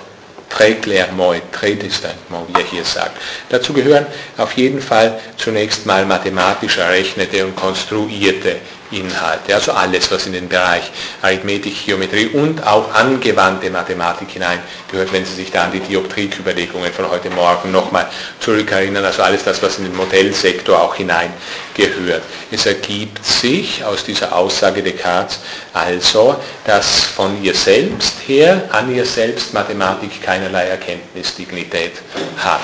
[0.50, 3.16] très clairement très distinctement, wie er hier sagt.
[3.48, 4.06] Dazu gehören
[4.36, 8.56] auf jeden Fall zunächst mal mathematisch errechnete und konstruierte
[8.90, 10.90] Inhalte, also alles, was in den Bereich
[11.22, 17.08] Arithmetik, Geometrie und auch angewandte Mathematik hineingehört, wenn Sie sich da an die Dioptriek-Überlegungen von
[17.08, 18.08] heute Morgen nochmal
[18.40, 22.22] zurückerinnern, also alles das, was in den Modellsektor auch hineingehört.
[22.50, 25.40] Es ergibt sich aus dieser Aussage Descartes
[25.72, 31.92] also, dass von ihr selbst her, an ihr selbst Mathematik keinerlei Erkenntnisdignität
[32.38, 32.60] hat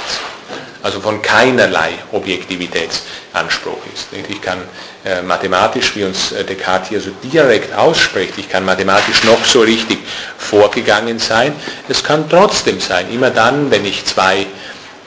[0.83, 4.09] also von keinerlei Objektivitätsanspruch ist.
[4.29, 4.59] Ich kann
[5.05, 9.61] äh, mathematisch, wie uns äh, Descartes hier so direkt ausspricht, ich kann mathematisch noch so
[9.61, 9.99] richtig
[10.39, 11.55] vorgegangen sein,
[11.89, 14.47] es kann trotzdem sein, immer dann, wenn ich zwei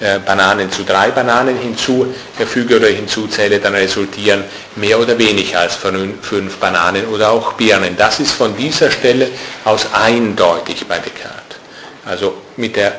[0.01, 4.45] äh, Bananen zu drei Bananen hinzufüge oder hinzuzähle, dann resultieren
[4.77, 7.97] mehr oder weniger als fünf Bananen oder auch Birnen.
[7.97, 9.29] Das ist von dieser Stelle
[9.65, 11.57] aus eindeutig bei Descartes.
[12.05, 12.95] Also mit der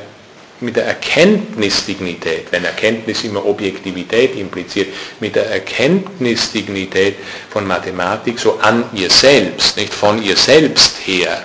[0.61, 4.89] mit der Erkenntnisdignität, wenn Erkenntnis immer Objektivität impliziert,
[5.21, 7.17] mit der Erkenntnisdignität
[7.49, 11.43] von Mathematik so an ihr selbst, nicht von ihr selbst her,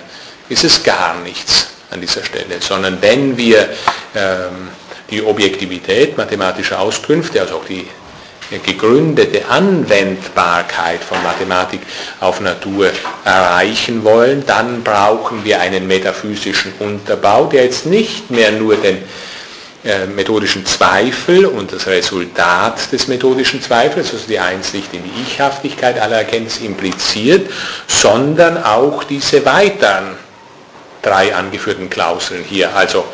[0.48, 3.68] ist es gar nichts an dieser Stelle, sondern wenn wir
[4.14, 4.68] ähm,
[5.10, 7.86] die Objektivität mathematischer Auskünfte, also auch die
[8.64, 11.80] gegründete Anwendbarkeit von Mathematik
[12.20, 12.90] auf Natur
[13.24, 18.98] erreichen wollen, dann brauchen wir einen metaphysischen Unterbau, der jetzt nicht mehr nur den
[19.84, 26.00] äh, methodischen Zweifel und das Resultat des methodischen Zweifels, also die Einsicht in die Ichhaftigkeit
[26.00, 27.50] aller Erkenntnis impliziert,
[27.86, 30.16] sondern auch diese weiteren
[31.02, 33.04] drei angeführten Klauseln hier, also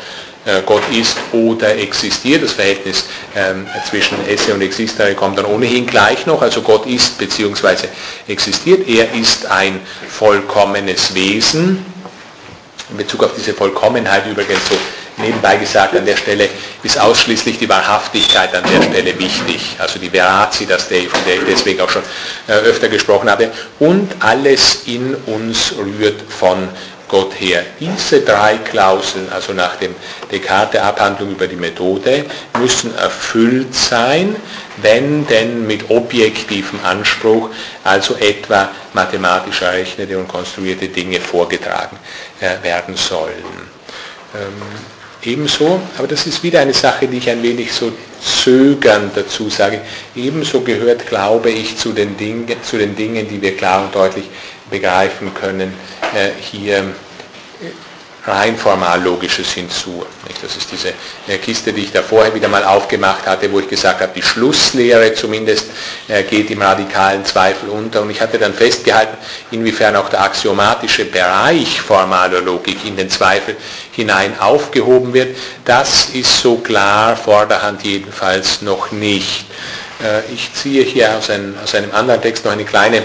[0.65, 2.43] Gott ist oder existiert.
[2.43, 3.05] Das Verhältnis
[3.35, 6.41] ähm, zwischen Esse und Existere kommt dann ohnehin gleich noch.
[6.41, 7.87] Also Gott ist bzw.
[8.27, 8.87] existiert.
[8.87, 9.79] Er ist ein
[10.09, 11.85] vollkommenes Wesen.
[12.89, 14.75] In Bezug auf diese Vollkommenheit übrigens so
[15.17, 16.49] nebenbei gesagt, an der Stelle
[16.81, 19.75] ist ausschließlich die Wahrhaftigkeit an der Stelle wichtig.
[19.79, 22.03] Also die Veracitas von der ich deswegen auch schon
[22.47, 23.51] äh, öfter gesprochen habe.
[23.79, 26.67] Und alles in uns rührt von
[27.13, 27.63] Gott her.
[27.79, 29.93] Diese drei Klauseln, also nach dem
[30.31, 32.25] Descartes der Abhandlung über die Methode,
[32.59, 34.35] müssen erfüllt sein,
[34.77, 37.51] wenn denn mit objektivem Anspruch,
[37.83, 41.97] also etwa mathematisch errechnete und konstruierte Dinge vorgetragen
[42.39, 43.45] äh, werden sollen.
[44.33, 44.63] Ähm,
[45.21, 49.81] ebenso, aber das ist wieder eine Sache, die ich ein wenig so zögernd dazu sage,
[50.15, 54.25] ebenso gehört, glaube ich, zu den, Dingen, zu den Dingen, die wir klar und deutlich
[54.71, 55.73] begreifen können,
[56.15, 56.83] äh, hier
[58.25, 60.05] rein formal Logisches hinzu.
[60.41, 60.93] Das ist diese
[61.27, 64.21] äh, Kiste, die ich da vorher wieder mal aufgemacht hatte, wo ich gesagt habe, die
[64.21, 65.67] Schlusslehre zumindest
[66.07, 68.01] äh, geht im radikalen Zweifel unter.
[68.01, 69.17] Und ich hatte dann festgehalten,
[69.51, 73.57] inwiefern auch der axiomatische Bereich formaler Logik in den Zweifel
[73.91, 75.35] hinein aufgehoben wird.
[75.65, 79.45] Das ist so klar vorderhand jedenfalls noch nicht.
[80.33, 83.03] Ich ziehe hier aus einem, aus einem anderen Text noch eine kleine,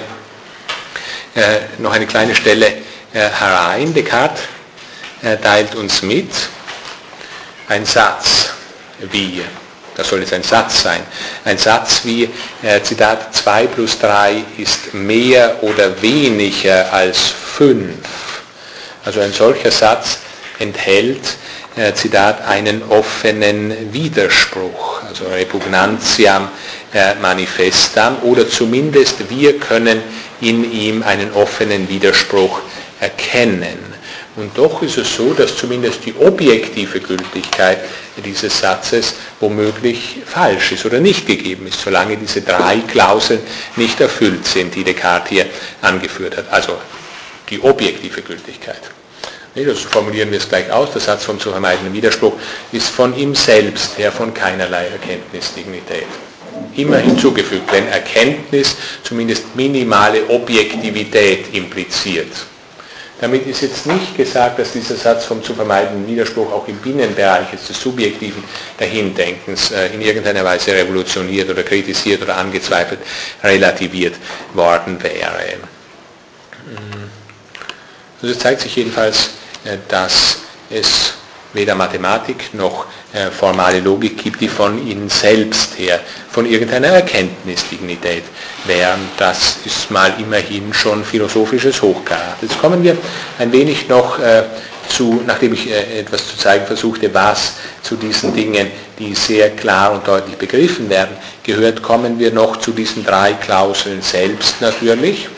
[1.79, 2.73] noch eine kleine Stelle
[3.13, 3.95] herein.
[3.95, 4.43] Descartes
[5.23, 6.31] er teilt uns mit,
[7.69, 8.51] ein Satz
[9.13, 9.43] wie,
[9.95, 11.03] das soll jetzt ein Satz sein,
[11.45, 12.29] ein Satz wie,
[12.63, 17.19] äh, Zitat, 2 plus 3 ist mehr oder weniger als
[17.57, 17.95] 5.
[19.05, 20.19] Also ein solcher Satz
[20.59, 21.37] enthält,
[21.77, 26.49] äh, Zitat, einen offenen Widerspruch, also Repugnantiam
[26.93, 30.03] äh, manifestam, oder zumindest wir können
[30.41, 32.61] in ihm einen offenen Widerspruch
[33.01, 33.98] erkennen.
[34.39, 37.81] Und doch ist es so, dass zumindest die objektive Gültigkeit
[38.25, 43.41] dieses Satzes womöglich falsch ist oder nicht gegeben ist, solange diese drei Klauseln
[43.75, 45.47] nicht erfüllt sind, die Descartes hier
[45.83, 46.53] angeführt hat.
[46.53, 46.79] Also
[47.51, 48.81] die objektive Gültigkeit.
[49.57, 52.35] Also formulieren wir es gleich aus, der Satz vom zu vermeidenden Widerspruch
[52.71, 56.07] ist von ihm selbst her von keinerlei Erkenntnisdignität.
[56.77, 62.29] Immer hinzugefügt, wenn Erkenntnis zumindest minimale Objektivität impliziert.
[63.21, 67.51] Damit ist jetzt nicht gesagt, dass dieser Satz vom zu vermeidenden Widerspruch auch im Binnenbereich
[67.51, 68.45] des subjektiven
[68.79, 73.01] Dahindenkens äh, in irgendeiner Weise revolutioniert oder kritisiert oder angezweifelt,
[73.43, 74.15] relativiert
[74.55, 75.59] worden wäre.
[76.67, 77.11] Mm.
[78.23, 79.31] Also es zeigt sich jedenfalls,
[79.65, 80.39] äh, dass
[80.71, 81.15] es
[81.53, 86.01] weder Mathematik noch äh, formale Logik gibt, die von ihnen selbst her,
[86.31, 88.25] von irgendeiner Erkenntnisdignität
[88.67, 89.01] wären.
[89.17, 92.37] Das ist mal immerhin schon philosophisches Hochgrad.
[92.43, 92.97] Jetzt kommen wir
[93.39, 94.43] ein wenig noch äh,
[94.89, 99.93] zu, nachdem ich äh, etwas zu zeigen versuchte, was zu diesen Dingen, die sehr klar
[99.93, 105.29] und deutlich begriffen werden, gehört, kommen wir noch zu diesen drei Klauseln selbst natürlich.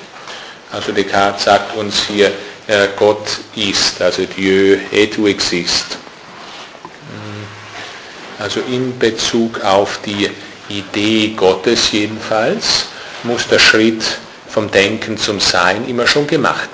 [0.73, 2.31] Also Descartes sagt uns hier,
[2.71, 3.27] äh, Gott
[3.57, 5.99] ist, also Dieu et tu exist.
[8.39, 10.31] Also in Bezug auf die
[10.69, 12.87] Idee Gottes jedenfalls
[13.25, 14.03] muss der Schritt
[14.49, 16.71] vom Denken zum Sein immer schon gemacht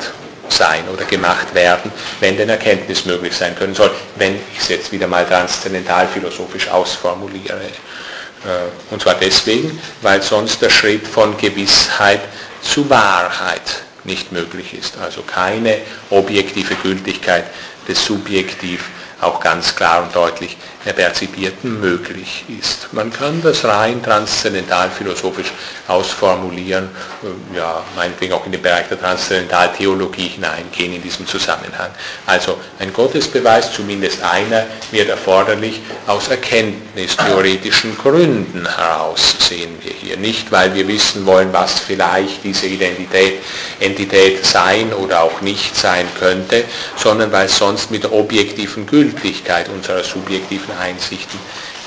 [0.48, 1.90] sein oder gemacht werden,
[2.20, 6.68] wenn denn Erkenntnis möglich sein können soll, wenn ich es jetzt wieder mal transzendental philosophisch
[6.68, 7.60] ausformuliere.
[7.64, 12.20] Äh, und zwar deswegen, weil sonst der Schritt von Gewissheit
[12.62, 14.98] zu Wahrheit nicht möglich ist.
[14.98, 15.78] Also keine
[16.10, 17.44] objektive Gültigkeit
[17.88, 18.88] des Subjektiv
[19.20, 20.56] auch ganz klar und deutlich
[20.92, 22.92] Perzipierten möglich ist.
[22.92, 25.52] Man kann das rein transzendental philosophisch
[25.88, 26.88] ausformulieren,
[27.22, 31.90] äh, ja, meinetwegen auch in den Bereich der Transzendentaltheologie hineingehen in diesem Zusammenhang.
[32.26, 40.16] Also ein Gottesbeweis, zumindest einer, wird erforderlich aus erkenntnistheoretischen Gründen heraus, sehen wir hier.
[40.16, 43.40] Nicht, weil wir wissen wollen, was vielleicht diese Identität,
[43.80, 46.64] Entität sein oder auch nicht sein könnte,
[46.96, 51.38] sondern weil es sonst mit der objektiven Gültigkeit unserer subjektiven Einsichten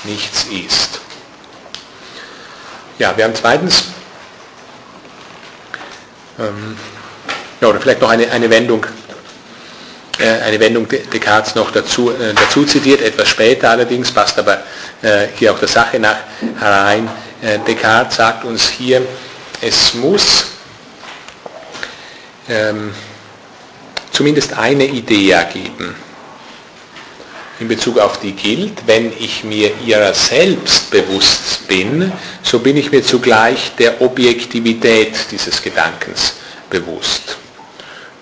[0.04, 1.00] nichts ist.
[2.98, 3.84] Ja, wir haben zweitens,
[6.38, 6.76] ähm,
[7.60, 8.84] ja, oder vielleicht noch eine, eine Wendung,
[10.18, 14.62] äh, eine Wendung Descartes noch dazu, äh, dazu zitiert, etwas später allerdings, passt aber
[15.02, 16.16] äh, hier auch der Sache nach
[16.58, 17.08] herein.
[17.42, 19.06] Äh, Descartes sagt uns hier,
[19.62, 20.46] es muss
[22.48, 22.92] ähm,
[24.12, 25.94] zumindest eine Idee ergeben
[27.60, 32.10] in Bezug auf die gilt, wenn ich mir ihrer selbst bewusst bin,
[32.42, 36.34] so bin ich mir zugleich der Objektivität dieses Gedankens
[36.70, 37.36] bewusst.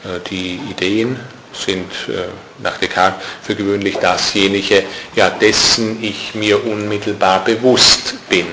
[0.05, 1.19] Äh, die Ideen
[1.53, 2.29] sind äh,
[2.63, 4.83] nach Descartes für gewöhnlich dasjenige,
[5.15, 8.47] ja, dessen ich mir unmittelbar bewusst bin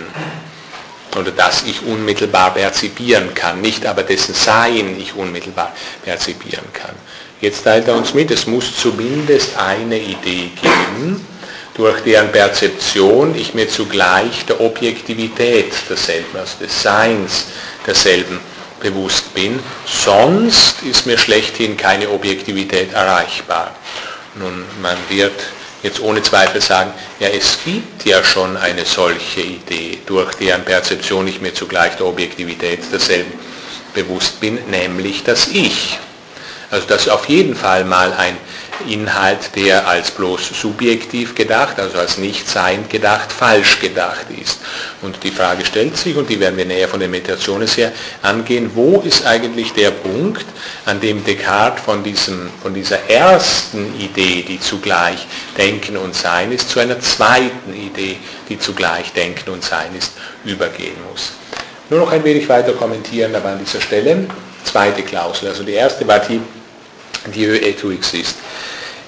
[1.17, 6.95] oder das ich unmittelbar perzipieren kann, nicht aber dessen Sein ich unmittelbar perzipieren kann.
[7.45, 11.23] Jetzt teilt er uns mit, es muss zumindest eine Idee geben,
[11.75, 17.45] durch deren Perzeption ich mir zugleich der Objektivität derselben, also des Seins
[17.85, 18.39] derselben
[18.79, 19.59] bewusst bin.
[19.85, 23.75] Sonst ist mir schlechthin keine Objektivität erreichbar.
[24.33, 25.39] Nun, man wird
[25.83, 31.27] jetzt ohne Zweifel sagen, ja, es gibt ja schon eine solche Idee, durch deren Perzeption
[31.27, 33.33] ich mir zugleich der Objektivität derselben
[33.93, 35.99] bewusst bin, nämlich das Ich.
[36.71, 38.37] Also das ist auf jeden Fall mal ein
[38.89, 44.59] Inhalt, der als bloß subjektiv gedacht, also als nicht sein gedacht, falsch gedacht ist.
[45.01, 48.71] Und die Frage stellt sich, und die werden wir näher von den Meditationen her angehen,
[48.73, 50.45] wo ist eigentlich der Punkt,
[50.85, 55.25] an dem Descartes von, diesem, von dieser ersten Idee, die zugleich
[55.57, 58.17] Denken und Sein ist, zu einer zweiten Idee,
[58.49, 60.13] die zugleich Denken und Sein ist,
[60.43, 61.31] übergehen muss.
[61.89, 64.27] Nur noch ein wenig weiter kommentieren, aber an dieser Stelle,
[64.65, 65.49] zweite Klausel.
[65.49, 66.41] Also die erste war die,
[67.33, 68.35] Dieu et tu exist.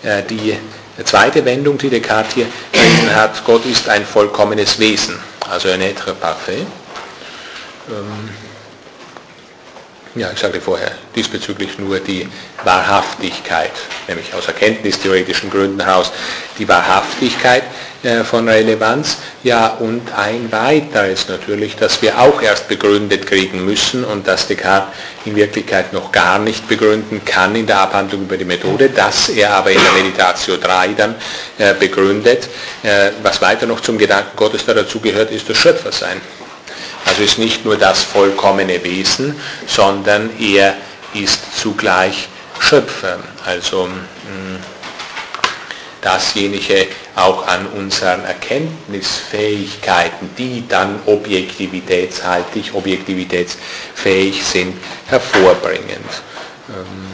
[0.04, 0.58] Äh, die
[1.04, 2.48] zweite Wendung, die Descartes hier
[3.16, 5.20] hat, Gott ist ein vollkommenes Wesen,
[5.50, 6.66] also ein être parfait.
[7.90, 8.30] Ähm,
[10.16, 12.28] ja, ich sagte vorher, diesbezüglich nur die
[12.64, 13.72] Wahrhaftigkeit,
[14.08, 16.12] nämlich aus erkenntnistheoretischen Gründen heraus,
[16.58, 17.64] die Wahrhaftigkeit
[18.24, 19.18] von Relevanz.
[19.44, 24.94] Ja, und ein weiteres natürlich, das wir auch erst begründet kriegen müssen und das Descartes
[25.26, 29.52] in Wirklichkeit noch gar nicht begründen kann in der Abhandlung über die Methode, das er
[29.52, 31.15] aber in der Meditatio 3 dann
[31.57, 32.48] äh, begründet.
[32.84, 36.22] Äh, was weiter noch zum Gedanken Gottes da dazu gehört, ist das Schöpfersein.
[37.06, 40.76] Also ist nicht nur das vollkommene Wesen, sondern er
[41.14, 42.28] ist zugleich
[42.60, 43.19] Schöpfer.
[43.45, 44.60] Also hm,
[46.02, 56.10] dasjenige auch an unseren Erkenntnisfähigkeiten, die dann objektivitätshaltig, objektivitätsfähig sind, hervorbringend.
[56.69, 57.14] Ähm,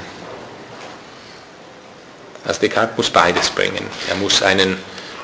[2.45, 3.85] also Descartes muss beides bringen.
[4.09, 4.77] Er muss einen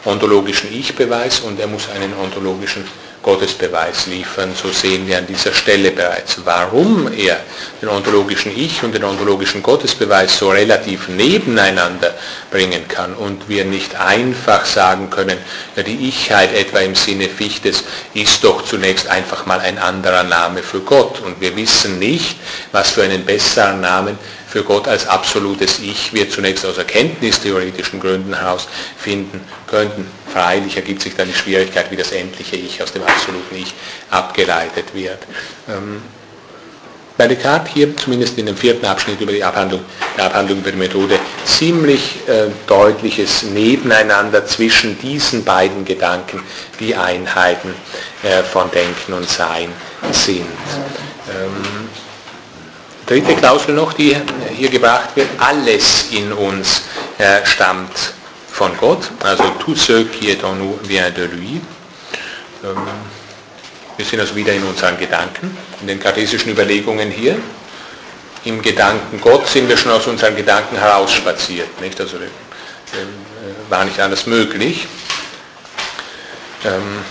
[0.06, 2.88] ontologischen Ich-Beweis und er muss einen ontologischen
[3.30, 4.56] Gottesbeweis liefern.
[4.60, 7.40] So sehen wir an dieser Stelle bereits, warum er
[7.80, 12.16] den ontologischen Ich und den ontologischen Gottesbeweis so relativ nebeneinander
[12.50, 15.38] bringen kann und wir nicht einfach sagen können,
[15.76, 17.84] ja, die Ichheit etwa im Sinne Fichtes
[18.16, 22.36] ist doch zunächst einfach mal ein anderer Name für Gott und wir wissen nicht,
[22.72, 24.18] was für einen besseren Namen
[24.50, 28.68] für Gott als absolutes Ich wir zunächst aus erkenntnistheoretischen Gründen heraus
[28.98, 30.08] finden könnten.
[30.34, 33.74] Freilich ergibt sich dann die Schwierigkeit, wie das endliche Ich aus dem absoluten Ich
[34.10, 35.20] abgeleitet wird.
[35.68, 36.02] Ähm,
[37.20, 39.82] bei Descartes hier, zumindest in dem vierten Abschnitt über die Abhandlung,
[40.16, 46.42] der Abhandlung über die Methode, ziemlich äh, deutliches Nebeneinander zwischen diesen beiden Gedanken,
[46.80, 47.76] die Einheiten
[48.24, 49.68] äh, von Denken und Sein
[50.12, 50.46] sind.
[51.30, 51.90] Ähm,
[53.10, 54.16] dritte Klausel noch, die
[54.56, 56.84] hier gebracht wird, alles in uns
[57.18, 58.14] äh, stammt
[58.52, 61.62] von Gott, also tout ce qui est en nous vient de lui.
[62.64, 62.78] Ähm,
[63.98, 67.38] wir sind also wieder in unseren Gedanken, in den kartesischen Überlegungen hier.
[68.46, 71.80] im Gedanken Gott sind wir schon aus unseren Gedanken herausspaziert.
[71.82, 72.00] Nicht?
[72.00, 72.18] Also
[73.70, 74.88] war nicht anders möglich.
[76.66, 77.04] Ähm,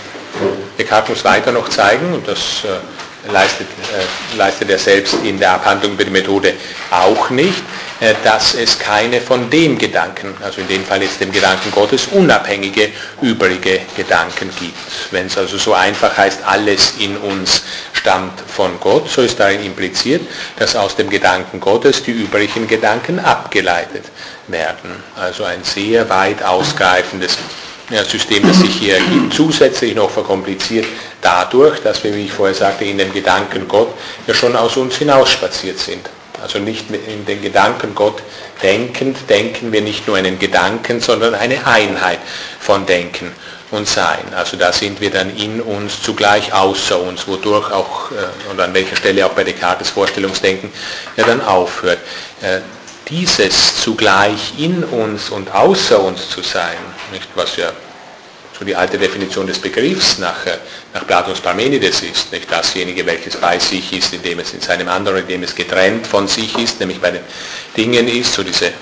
[0.77, 2.79] Descartes muss weiter noch zeigen, und das äh,
[3.27, 6.53] leistet, äh, leistet er selbst in der Abhandlung über die Methode
[6.91, 7.61] auch nicht,
[7.99, 12.07] äh, dass es keine von dem Gedanken, also in dem Fall jetzt dem Gedanken Gottes,
[12.07, 12.89] unabhängige,
[13.21, 14.77] übrige Gedanken gibt.
[15.11, 17.63] Wenn es also so einfach heißt, alles in uns
[17.93, 20.21] stammt von Gott, so ist darin impliziert,
[20.57, 24.05] dass aus dem Gedanken Gottes die übrigen Gedanken abgeleitet
[24.47, 25.03] werden.
[25.15, 27.37] Also ein sehr weit ausgreifendes
[28.05, 30.85] System, das sich hier ergibt, zusätzlich noch verkompliziert
[31.21, 33.93] dadurch, dass wir, wie ich vorher sagte, in dem Gedanken Gott
[34.27, 36.09] ja schon aus uns hinausspaziert sind.
[36.41, 38.21] Also nicht in den Gedanken Gott
[38.61, 42.19] denkend, denken wir nicht nur einen Gedanken, sondern eine Einheit
[42.59, 43.31] von Denken
[43.71, 44.33] und Sein.
[44.35, 48.73] Also da sind wir dann in uns zugleich außer uns, wodurch auch, äh, und an
[48.73, 50.71] welcher Stelle auch bei Descartes Vorstellungsdenken
[51.17, 51.99] ja dann aufhört.
[52.41, 52.59] Äh,
[53.09, 56.77] dieses zugleich in uns und außer uns zu sein,
[57.11, 57.71] nicht, was ja
[58.57, 60.45] so die alte Definition des Begriffs nach,
[60.93, 65.19] nach Platons Parmenides ist, nicht dasjenige, welches bei sich ist, indem es in seinem anderen,
[65.19, 67.21] indem es getrennt von sich ist, nämlich bei den
[67.77, 68.73] Dingen ist, so diese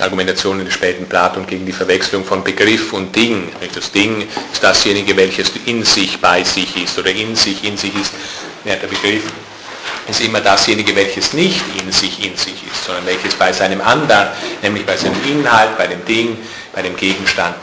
[0.00, 3.48] Argumentationen des späten Platon gegen die Verwechslung von Begriff und Ding.
[3.60, 3.76] Nicht?
[3.76, 7.94] Das Ding ist dasjenige, welches in sich bei sich ist oder in sich in sich
[7.94, 8.12] ist.
[8.64, 9.22] Ja, der Begriff
[10.08, 14.28] ist immer dasjenige, welches nicht in sich in sich ist, sondern welches bei seinem anderen,
[14.62, 16.36] nämlich bei seinem Inhalt, bei dem Ding,
[16.74, 17.54] bei dem Gegenstand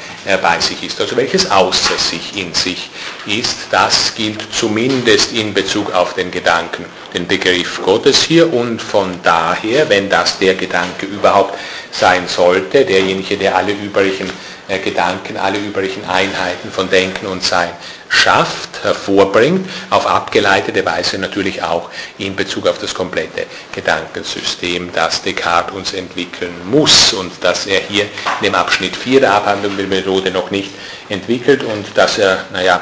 [0.41, 0.99] bei sich ist.
[1.01, 2.89] Also welches außer sich in sich
[3.25, 9.19] ist, das gilt zumindest in Bezug auf den Gedanken, den Begriff Gottes hier und von
[9.23, 11.57] daher, wenn das der Gedanke überhaupt
[11.91, 14.29] sein sollte, derjenige, der alle übrigen
[14.67, 17.71] Gedanken, alle übrigen Einheiten von Denken und Sein
[18.07, 25.73] schafft, hervorbringt, auf abgeleitete Weise natürlich auch in Bezug auf das komplette Gedankensystem, das Descartes
[25.75, 30.31] uns entwickeln muss und das er hier in dem Abschnitt 4 der Abhandlung der Methode
[30.31, 30.71] noch nicht
[31.09, 32.81] entwickelt und dass er, naja,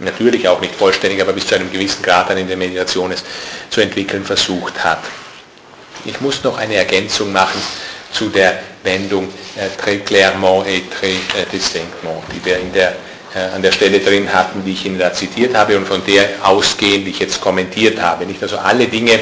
[0.00, 3.24] natürlich auch nicht vollständig, aber bis zu einem gewissen Grad dann in der Meditation es
[3.70, 5.00] zu entwickeln versucht hat.
[6.04, 7.60] Ich muss noch eine Ergänzung machen
[8.12, 12.94] zu der Wendung äh, très clairement et très äh, distinctement, die wir in der
[13.34, 16.28] äh, an der Stelle drin hatten, die ich Ihnen da zitiert habe und von der
[16.42, 18.24] ausgehend ich jetzt kommentiert habe.
[18.24, 18.42] Nicht?
[18.42, 19.20] Also alle Dinge,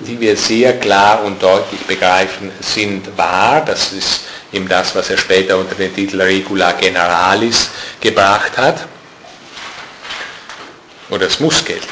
[0.00, 3.62] die wir sehr klar und deutlich begreifen, sind wahr.
[3.64, 7.70] Das ist eben das, was er später unter den Titel Regula Generalis
[8.00, 8.86] gebracht hat.
[11.08, 11.86] Oder es muss gelten.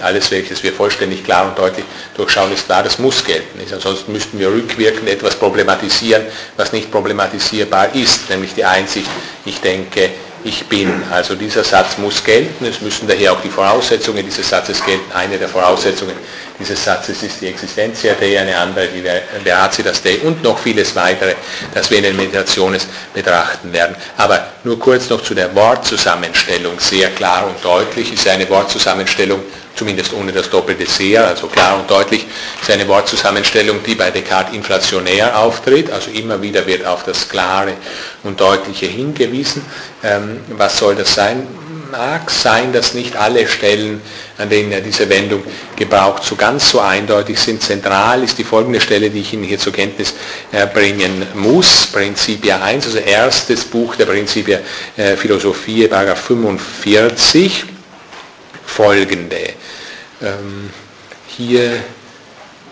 [0.00, 1.84] Alles, welches wir vollständig klar und deutlich
[2.16, 3.60] durchschauen, ist klar, das muss gelten.
[3.72, 6.22] Ansonsten müssten wir rückwirkend etwas problematisieren,
[6.56, 9.10] was nicht problematisierbar ist, nämlich die Einsicht,
[9.44, 10.10] ich denke,
[10.44, 11.02] ich bin.
[11.10, 15.10] Also dieser Satz muss gelten, es müssen daher auch die Voraussetzungen dieses Satzes gelten.
[15.12, 16.14] Eine der Voraussetzungen
[16.60, 19.02] dieses Satzes ist die Existentia Dei, eine andere die
[19.42, 21.34] Veracitas Dei und noch vieles weitere,
[21.74, 22.80] das wir in den Meditationen
[23.14, 23.96] betrachten werden.
[24.18, 26.78] Aber nur kurz noch zu der Wortzusammenstellung.
[26.78, 29.40] Sehr klar und deutlich ist eine Wortzusammenstellung
[29.74, 32.26] zumindest ohne das doppelte sehr, also klar und deutlich,
[32.60, 37.72] ist eine Wortzusammenstellung, die bei Descartes inflationär auftritt, also immer wieder wird auf das Klare
[38.22, 39.64] und Deutliche hingewiesen.
[40.02, 41.46] Ähm, was soll das sein?
[41.90, 44.00] Mag sein, dass nicht alle Stellen,
[44.38, 45.42] an denen er diese Wendung
[45.74, 47.62] gebraucht, so ganz so eindeutig sind.
[47.62, 50.14] Zentral ist die folgende Stelle, die ich Ihnen hier zur Kenntnis
[50.52, 51.88] äh, bringen muss.
[51.88, 54.60] Prinzipia 1, also erstes Buch der Prinzipia
[54.96, 57.64] äh, Philosophie, Paragraph 45
[58.64, 59.54] folgende.
[60.22, 60.70] Ähm,
[61.26, 61.82] hier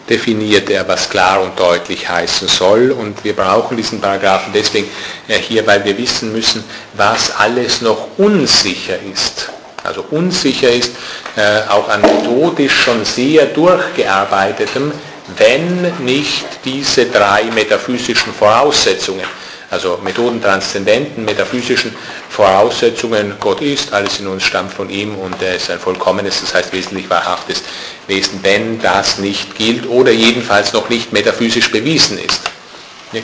[0.08, 2.90] definiert er, was klar und deutlich heißen soll.
[2.90, 4.88] Und wir brauchen diesen Paragraphen deswegen
[5.28, 6.64] äh, hier, weil wir wissen müssen,
[6.94, 9.50] was alles noch unsicher ist.
[9.84, 10.92] Also unsicher ist
[11.36, 14.92] äh, auch an methodisch schon sehr durchgearbeitetem,
[15.36, 19.24] wenn nicht diese drei metaphysischen Voraussetzungen
[19.70, 21.94] also Methoden transzendenten, metaphysischen
[22.30, 23.34] Voraussetzungen.
[23.38, 26.72] Gott ist, alles in uns stammt von ihm und er ist ein vollkommenes, das heißt
[26.72, 27.62] wesentlich wahrhaftes
[28.06, 32.40] Wesen, wenn das nicht gilt oder jedenfalls noch nicht metaphysisch bewiesen ist.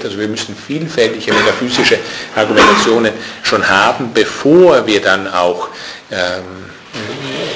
[0.03, 1.99] Also wir müssen vielfältige metaphysische
[2.35, 3.13] Argumentationen
[3.43, 5.69] schon haben, bevor wir dann auch
[6.11, 6.65] ähm,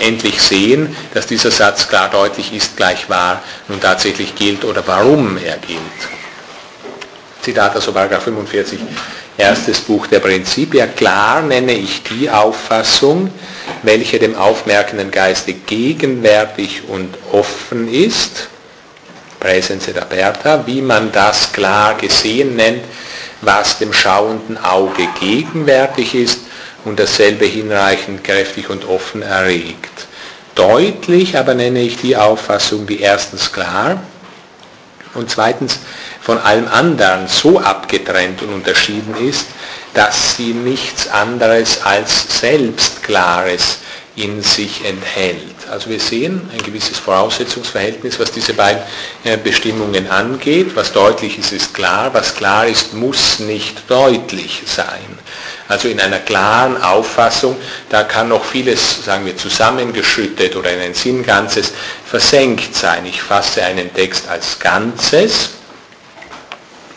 [0.01, 5.39] endlich sehen, dass dieser Satz klar deutlich ist, gleich wahr, nun tatsächlich gilt oder warum
[5.39, 5.79] er gilt.
[7.43, 8.79] Zitat also Paragraph 45,
[9.37, 13.31] erstes Buch der Prinzipia, klar nenne ich die Auffassung,
[13.83, 18.49] welche dem aufmerkenden Geiste gegenwärtig und offen ist,
[19.39, 22.83] Präsenz et aperta, wie man das klar gesehen nennt,
[23.41, 26.41] was dem schauenden Auge gegenwärtig ist
[26.85, 30.07] und dasselbe hinreichend kräftig und offen erregt.
[30.57, 34.03] Deutlich aber nenne ich die Auffassung, die erstens klar,
[35.19, 35.81] und zweitens
[36.21, 39.47] von allem anderen so abgetrennt und unterschieden ist,
[39.95, 43.79] dass sie nichts anderes als Selbstklares
[44.17, 45.55] in sich enthält.
[45.71, 48.83] Also wir sehen ein gewisses Voraussetzungsverhältnis, was diese beiden
[49.25, 50.75] äh, Bestimmungen angeht.
[50.75, 52.13] Was deutlich ist, ist klar.
[52.15, 55.19] Was klar ist, muss nicht deutlich sein.
[55.69, 57.57] Also in einer klaren Auffassung,
[57.91, 61.73] da kann noch vieles, sagen wir, zusammengeschüttet oder in ein Sinnganzes
[62.07, 63.05] versenkt sein.
[63.05, 65.51] Ich fasse einen Text als Ganzes,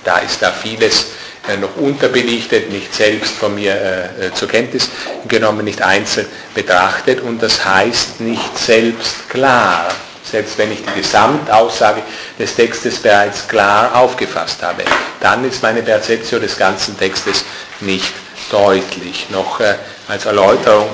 [0.05, 1.07] da ist da vieles
[1.49, 4.89] äh, noch unterbelichtet, nicht selbst von mir äh, äh, zur Kenntnis
[5.27, 7.21] genommen, nicht einzeln betrachtet.
[7.21, 9.89] Und das heißt nicht selbst klar,
[10.23, 12.03] selbst wenn ich die Gesamtaussage
[12.39, 14.83] des Textes bereits klar aufgefasst habe,
[15.19, 17.43] dann ist meine Perzeption des ganzen Textes
[17.81, 18.13] nicht
[18.51, 19.27] deutlich.
[19.29, 19.75] Noch äh,
[20.07, 20.89] als Erläuterung,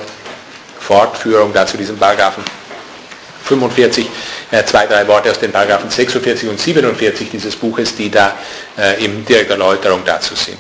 [0.80, 2.44] Fortführung dazu diesen Paragraphen
[3.44, 4.08] 45,
[4.52, 8.36] äh, zwei, drei Worte aus den Paragraphen 46 und 47 dieses Buches, die da
[8.78, 10.58] äh, in direkter Erläuterung dazu sind.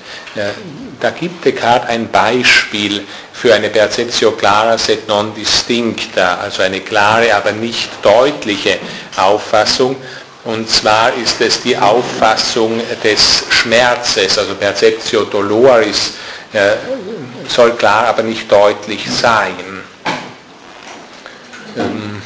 [0.99, 7.35] Da gibt Descartes ein Beispiel für eine Perceptio clara sed non distincta, also eine klare,
[7.35, 8.79] aber nicht deutliche
[9.15, 9.95] Auffassung.
[10.43, 16.13] Und zwar ist es die Auffassung des Schmerzes, also Perceptio doloris,
[17.47, 19.83] soll klar, aber nicht deutlich sein.
[21.77, 22.21] Ähm,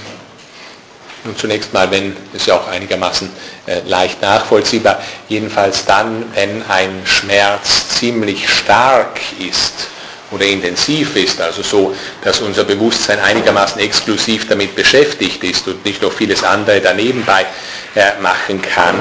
[1.23, 3.30] und zunächst mal, wenn, ist ja auch einigermaßen
[3.68, 4.99] äh, leicht nachvollziehbar,
[5.30, 9.88] jedenfalls dann, wenn ein Schmerz ziemlich stark ist
[10.31, 16.02] oder intensiv ist, also so, dass unser Bewusstsein einigermaßen exklusiv damit beschäftigt ist und nicht
[16.02, 17.45] noch vieles andere danebenbei
[17.93, 18.95] äh, machen kann,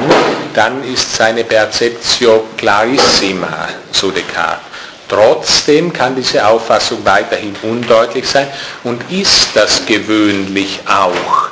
[0.52, 4.69] dann ist seine Perceptio clarissima, so Descartes.
[5.11, 8.47] Trotzdem kann diese Auffassung weiterhin undeutlich sein
[8.85, 11.49] und ist das gewöhnlich auch.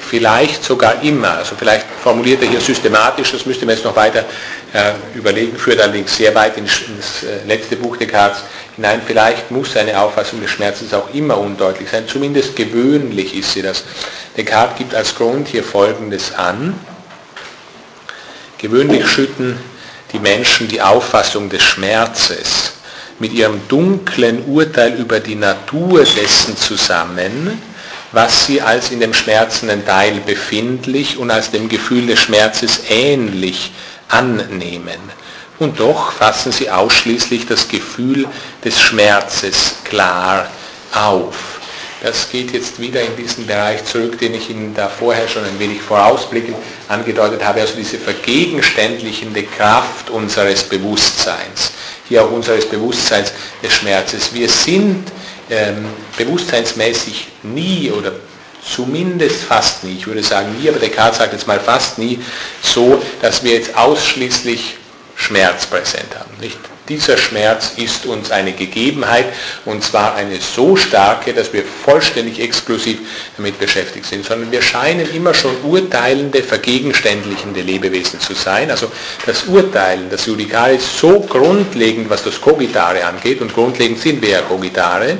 [0.00, 1.32] Vielleicht sogar immer.
[1.32, 4.24] Also vielleicht formuliert er hier systematisch, das müsste man jetzt noch weiter
[4.72, 6.80] äh, überlegen, führt allerdings sehr weit ins,
[7.22, 8.44] äh, letzte Buch Descartes
[8.76, 9.02] hinein.
[9.06, 12.08] Vielleicht muss eine Auffassung des Schmerzes auch immer undeutlich sein.
[12.08, 13.84] Zumindest gewöhnlich ist sie das.
[14.38, 16.78] Descartes gibt als Grund hier Folgendes an.
[18.56, 19.58] Gewöhnlich schütten
[20.16, 22.72] die Menschen die Auffassung des Schmerzes
[23.18, 27.60] mit ihrem dunklen Urteil über die Natur dessen zusammen,
[28.12, 33.72] was sie als in dem schmerzenden Teil befindlich und als dem Gefühl des Schmerzes ähnlich
[34.08, 35.00] annehmen.
[35.58, 38.26] Und doch fassen sie ausschließlich das Gefühl
[38.64, 40.48] des Schmerzes klar
[40.94, 41.55] auf.
[42.02, 45.58] Das geht jetzt wieder in diesen Bereich zurück, den ich Ihnen da vorher schon ein
[45.58, 46.56] wenig vorausblickend
[46.88, 51.72] angedeutet habe, also diese vergegenständlichende Kraft unseres Bewusstseins,
[52.08, 53.32] hier auch unseres Bewusstseins
[53.62, 54.34] des Schmerzes.
[54.34, 55.10] Wir sind
[55.48, 55.86] ähm,
[56.18, 58.12] bewusstseinsmäßig nie oder
[58.62, 62.18] zumindest fast nie, ich würde sagen nie, aber Descartes sagt jetzt mal fast nie,
[62.62, 64.76] so, dass wir jetzt ausschließlich
[65.14, 66.30] Schmerz präsent haben.
[66.40, 66.58] Nicht?
[66.88, 69.26] Dieser Schmerz ist uns eine Gegebenheit
[69.64, 73.00] und zwar eine so starke, dass wir vollständig exklusiv
[73.36, 78.70] damit beschäftigt sind, sondern wir scheinen immer schon urteilende, vergegenständlichende Lebewesen zu sein.
[78.70, 78.90] Also
[79.24, 84.28] das Urteilen, das Judikare ist so grundlegend, was das Kogitare angeht und grundlegend sind wir
[84.28, 85.18] ja Kogitare,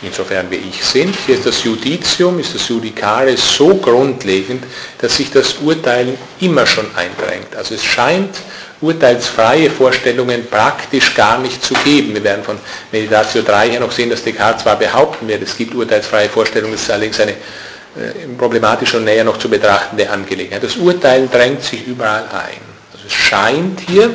[0.00, 1.16] insofern wir ich sind.
[1.26, 4.64] Hier ist das Judicium, ist das Judikare so grundlegend,
[4.98, 7.56] dass sich das Urteilen immer schon eindrängt.
[7.56, 8.36] Also es scheint
[8.80, 12.14] urteilsfreie Vorstellungen praktisch gar nicht zu geben.
[12.14, 12.58] Wir werden von
[12.92, 16.82] Meditatio 3 her noch sehen, dass Descartes zwar behaupten wird, es gibt urteilsfreie Vorstellungen, das
[16.82, 20.62] ist allerdings eine äh, problematische und näher noch zu betrachtende Angelegenheit.
[20.62, 22.60] Das Urteilen drängt sich überall ein.
[22.92, 24.14] Also es scheint hier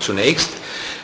[0.00, 0.50] zunächst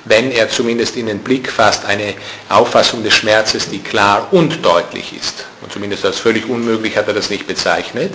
[0.08, 2.14] wenn er zumindest in den Blick fasst, eine
[2.48, 5.44] Auffassung des Schmerzes, die klar und deutlich ist.
[5.60, 8.12] Und zumindest als völlig unmöglich hat er das nicht bezeichnet.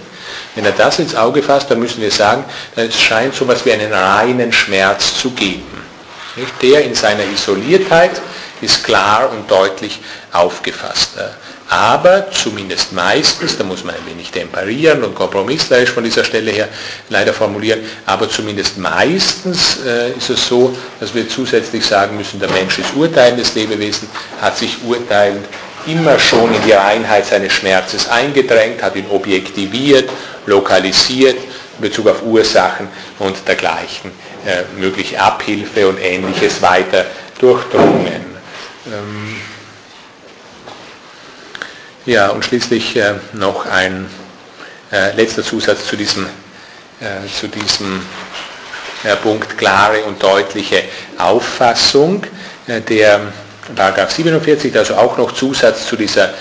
[0.55, 2.43] Wenn er das ins Auge fasst, dann müssen wir sagen,
[2.75, 5.83] es scheint so etwas wie einen reinen Schmerz zu geben.
[6.61, 8.21] Der in seiner Isoliertheit
[8.61, 9.99] ist klar und deutlich
[10.31, 11.11] aufgefasst
[11.73, 16.67] aber zumindest meistens, da muss man ein wenig temperieren und kompromisslerisch von dieser Stelle her
[17.09, 22.51] leider formulieren, aber zumindest meistens äh, ist es so, dass wir zusätzlich sagen müssen, der
[22.51, 24.07] Mensch ist urteilendes Lebewesen,
[24.39, 25.47] hat sich urteilend
[25.87, 30.11] immer schon in die Reinheit seines Schmerzes eingedrängt, hat ihn objektiviert,
[30.45, 31.37] lokalisiert
[31.77, 32.87] in Bezug auf Ursachen
[33.17, 34.11] und dergleichen,
[34.45, 37.03] äh, mögliche Abhilfe und ähnliches weiter
[37.39, 38.25] durchdrungen.
[38.85, 39.37] Ähm,
[42.05, 44.07] ja, und schließlich äh, noch ein
[44.91, 46.25] äh, letzter Zusatz zu diesem,
[46.99, 48.05] äh, zu diesem
[49.21, 50.81] Punkt klare und deutliche
[51.17, 52.23] Auffassung.
[52.67, 53.19] Der
[53.75, 56.33] Paragraph 47, also auch noch Zusatz zu dieser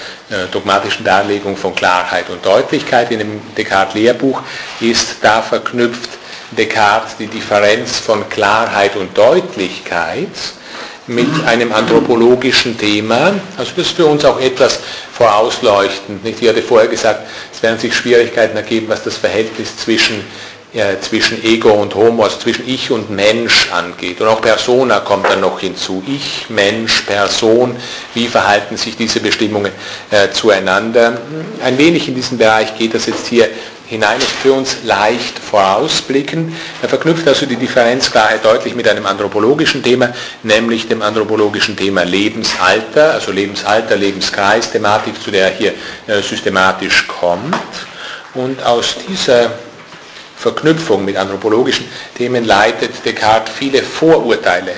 [0.52, 4.42] dogmatischen Darlegung von Klarheit und Deutlichkeit in dem Descartes-Lehrbuch
[4.78, 6.10] ist da verknüpft
[6.52, 10.28] Descartes die Differenz von Klarheit und Deutlichkeit
[11.06, 13.34] mit einem anthropologischen Thema.
[13.56, 14.80] Also das ist für uns auch etwas
[15.12, 16.24] vorausleuchtend.
[16.24, 16.40] Nicht?
[16.40, 20.24] Ich hatte vorher gesagt, es werden sich Schwierigkeiten ergeben, was das Verhältnis zwischen
[20.74, 24.22] äh, zwischen Ego und Homo, also zwischen Ich und Mensch angeht.
[24.22, 26.02] Und auch Persona kommt dann noch hinzu.
[26.06, 27.76] Ich, Mensch, Person,
[28.14, 29.70] wie verhalten sich diese Bestimmungen
[30.10, 31.18] äh, zueinander?
[31.62, 33.50] Ein wenig in diesen Bereich geht das jetzt hier
[33.92, 36.56] hinein, ist für uns leicht vorausblicken.
[36.80, 43.12] Er verknüpft also die Differenzklarheit deutlich mit einem anthropologischen Thema, nämlich dem anthropologischen Thema Lebensalter,
[43.12, 45.74] also Lebensalter, Lebenskreis, Thematik, zu der er hier
[46.06, 47.54] äh, systematisch kommt.
[48.34, 49.52] Und aus dieser
[50.38, 51.86] Verknüpfung mit anthropologischen
[52.16, 54.72] Themen leitet Descartes viele Vorurteile,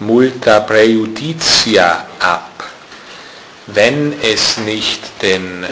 [0.00, 2.64] multa prejudicia ab,
[3.66, 5.66] wenn es nicht den,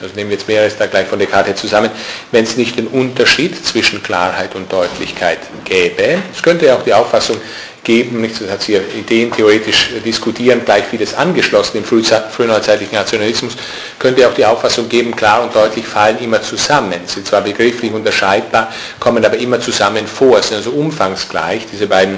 [0.00, 1.90] also nehmen wir jetzt mehreres da gleich von Descartes zusammen,
[2.30, 6.18] wenn es nicht den Unterschied zwischen Klarheit und Deutlichkeit gäbe.
[6.32, 7.38] Es könnte ja auch die Auffassung
[7.82, 13.54] geben, nicht, das hat sie Ideen theoretisch diskutieren, gleich vieles angeschlossen im frühneuzeitlichen Nationalismus,
[13.98, 18.72] könnte auch die Auffassung geben, klar und deutlich fallen immer zusammen, sind zwar begrifflich unterscheidbar,
[19.00, 22.16] kommen aber immer zusammen vor, sind also umfangsgleich, diese beiden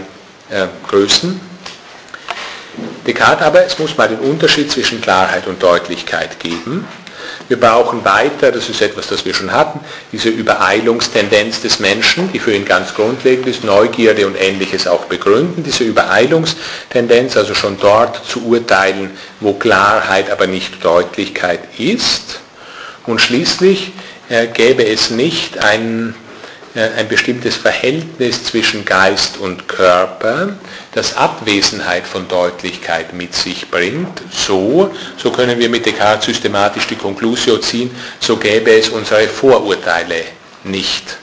[0.50, 1.40] äh, Größen.
[3.06, 6.86] Descartes aber, es muss mal den Unterschied zwischen Klarheit und Deutlichkeit geben.
[7.50, 9.80] Wir brauchen weiter, das ist etwas, das wir schon hatten,
[10.12, 15.64] diese Übereilungstendenz des Menschen, die für ihn ganz grundlegend ist, Neugierde und ähnliches auch begründen.
[15.64, 19.10] Diese Übereilungstendenz, also schon dort zu urteilen,
[19.40, 22.38] wo Klarheit, aber nicht Deutlichkeit ist.
[23.04, 23.90] Und schließlich
[24.28, 26.14] äh, gäbe es nicht ein
[26.74, 30.50] ein bestimmtes Verhältnis zwischen Geist und Körper,
[30.92, 34.22] das Abwesenheit von Deutlichkeit mit sich bringt.
[34.32, 40.24] So, so können wir mit Descartes systematisch die Konklusio ziehen, so gäbe es unsere Vorurteile
[40.64, 41.18] nicht.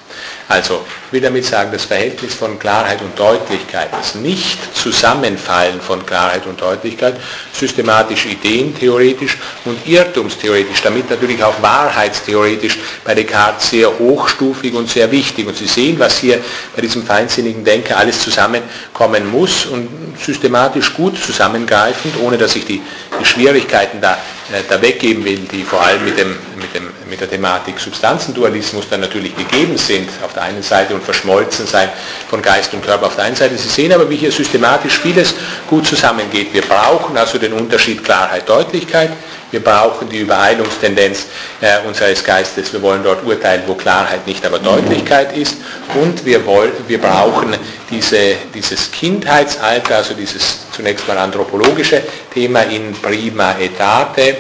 [0.48, 6.46] Also, ich will damit sagen, das Verhältnis von Klarheit und Deutlichkeit, das Nicht-Zusammenfallen von Klarheit
[6.46, 7.16] und Deutlichkeit,
[7.54, 15.48] systematisch ideentheoretisch und irrtumstheoretisch, damit natürlich auch wahrheitstheoretisch bei Descartes sehr hochstufig und sehr wichtig.
[15.48, 16.42] Und Sie sehen, was hier
[16.76, 19.88] bei diesem feinsinnigen Denker alles zusammenkommen muss und
[20.20, 22.82] systematisch gut zusammengreifend, ohne dass ich die,
[23.18, 24.18] die Schwierigkeiten da,
[24.52, 28.90] äh, da weggeben will, die vor allem mit, dem, mit, dem, mit der Thematik Substanzendualismus
[28.90, 31.90] dann natürlich gegeben sind, auf der einen Seite und verschmolzen sein
[32.30, 33.58] von Geist und Körper auf der einen Seite.
[33.58, 35.34] Sie sehen aber, wie hier systematisch vieles
[35.70, 36.54] gut zusammengeht.
[36.54, 39.12] Wir brauchen also den Unterschied Klarheit, Deutlichkeit.
[39.50, 41.28] Wir brauchen die Übereilungstendenz
[41.62, 42.74] äh, unseres Geistes.
[42.74, 45.56] Wir wollen dort urteilen, wo Klarheit nicht, aber Deutlichkeit ist.
[45.96, 47.56] Und wir, wollen, wir brauchen
[47.90, 52.02] diese, dieses Kindheitsalter, also dieses zunächst mal anthropologische
[52.34, 54.36] Thema in prima etate,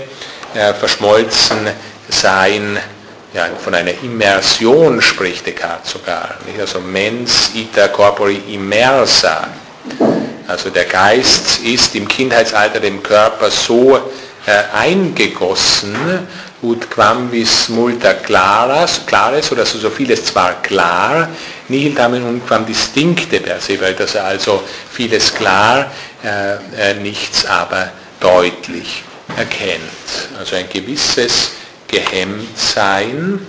[0.54, 1.70] äh, verschmolzen
[2.10, 2.78] sein,
[3.34, 6.36] ja, von einer Immersion spricht Descartes sogar.
[6.45, 6.60] Nicht?
[6.60, 9.48] Also mens ita corpori immersa.
[10.48, 13.98] Also der Geist ist im Kindheitsalter dem Körper so
[14.45, 15.95] äh, eingegossen,
[16.62, 21.28] ut quam vis multa claras, clares, oder so, vieles zwar klar,
[21.68, 25.91] nihil tamen und quam distincte per se, weil das also vieles klar,
[26.24, 29.04] äh, äh, nichts aber deutlich
[29.36, 29.82] erkennt.
[30.40, 31.52] Also ein gewisses
[31.88, 33.40] Gehemmtsein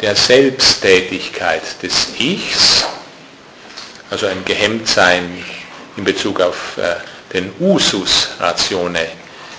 [0.00, 2.84] der Selbsttätigkeit des Ichs,
[4.10, 5.44] also ein Gehemmtsein
[5.96, 6.96] in Bezug auf äh,
[7.32, 9.06] den Usus ratione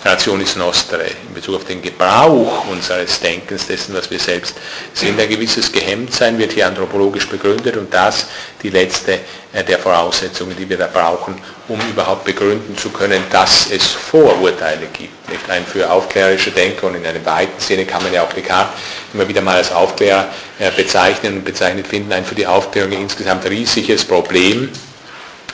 [0.06, 4.56] Rationis Nostre, in Bezug auf den Gebrauch unseres Denkens, dessen, was wir selbst
[4.94, 5.18] sind.
[5.18, 8.28] Ein gewisses Gehemmtsein wird hier anthropologisch begründet und das
[8.62, 9.20] die letzte
[9.54, 11.36] äh, der Voraussetzungen, die wir da brauchen,
[11.70, 15.30] um überhaupt begründen zu können, dass es Vorurteile gibt.
[15.30, 18.74] Nicht ein für aufklärerische Denker und in einer weiten Szene kann man ja auch Descartes
[19.14, 20.28] immer wieder mal als Aufklärer
[20.60, 24.70] äh, bezeichnen und bezeichnet finden, ein für die Aufklärung insgesamt riesiges Problem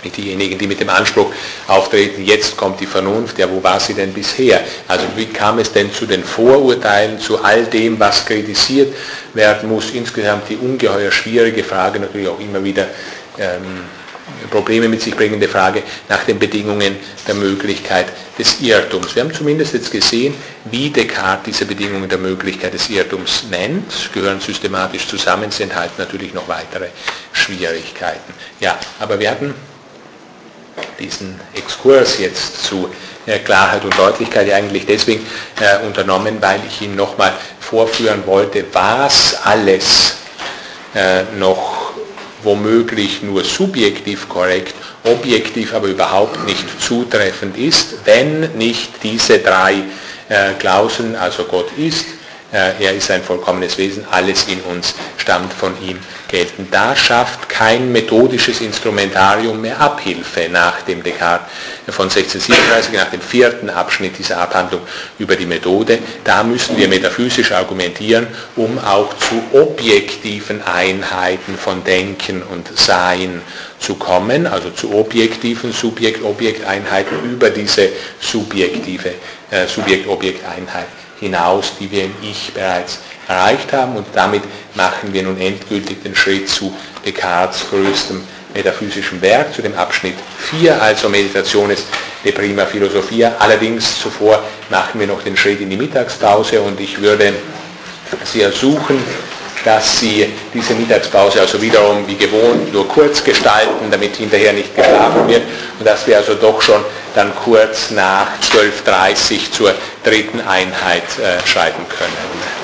[0.04, 1.32] diejenigen, die mit dem Anspruch
[1.68, 4.62] auftreten, jetzt kommt die Vernunft, ja, wo war sie denn bisher?
[4.88, 8.94] Also wie kam es denn zu den Vorurteilen, zu all dem, was kritisiert
[9.34, 9.92] werden muss?
[9.92, 12.88] Insgesamt die ungeheuer schwierige Frage, natürlich auch immer wieder
[13.38, 13.84] ähm,
[14.50, 16.96] Probleme mit sich bringende Frage nach den Bedingungen
[17.28, 18.08] der Möglichkeit
[18.38, 19.16] des Irrtums.
[19.16, 20.34] Wir haben zumindest jetzt gesehen,
[20.66, 26.34] wie Descartes diese Bedingungen der Möglichkeit des Irrtums nennt, gehören systematisch zusammen, sie enthalten natürlich
[26.34, 26.88] noch weitere
[27.32, 28.34] Schwierigkeiten.
[28.60, 29.54] Ja, aber wir hatten
[31.00, 32.90] diesen Exkurs jetzt zu
[33.26, 35.26] äh, Klarheit und Deutlichkeit eigentlich deswegen
[35.60, 40.18] äh, unternommen, weil ich Ihnen nochmal vorführen wollte, was alles
[40.96, 41.94] äh, noch
[42.42, 44.74] womöglich nur subjektiv korrekt,
[45.04, 49.84] objektiv aber überhaupt nicht zutreffend ist, wenn nicht diese drei
[50.60, 52.06] Klauseln, also Gott ist,
[52.52, 56.68] er ist ein vollkommenes Wesen, alles in uns stammt von ihm gelten.
[56.72, 61.48] Da schafft kein methodisches Instrumentarium mehr Abhilfe nach dem Descartes
[61.90, 64.82] von 1637, nach dem vierten Abschnitt dieser Abhandlung
[65.20, 66.00] über die Methode.
[66.24, 73.42] Da müssen wir metaphysisch argumentieren, um auch zu objektiven Einheiten von Denken und Sein
[73.80, 77.90] zu kommen, also zu objektiven Subjekt-Objekt-Einheiten über diese
[78.20, 79.14] subjektive
[79.52, 80.88] äh, Subjekt-Objekt-Einheit
[81.20, 83.96] hinaus, die wir im Ich bereits erreicht haben.
[83.96, 84.44] Und damit
[84.76, 86.74] machen wir nun endgültig den Schritt zu
[87.06, 88.22] Descartes größtem
[88.54, 90.16] metaphysischen Werk, zu dem Abschnitt
[90.52, 91.84] 4, also Meditationes
[92.24, 93.36] de prima philosophia.
[93.40, 97.34] Allerdings zuvor machen wir noch den Schritt in die Mittagspause und ich würde
[98.26, 99.04] Sie ersuchen,
[99.64, 105.28] dass Sie diese Mittagspause also wiederum wie gewohnt nur kurz gestalten, damit hinterher nicht geschlafen
[105.28, 105.44] wird
[105.78, 106.84] und dass wir also doch schon
[107.15, 109.73] dann kurz nach 12.30 Uhr zur
[110.03, 112.59] dritten Einheit äh, schreiben können.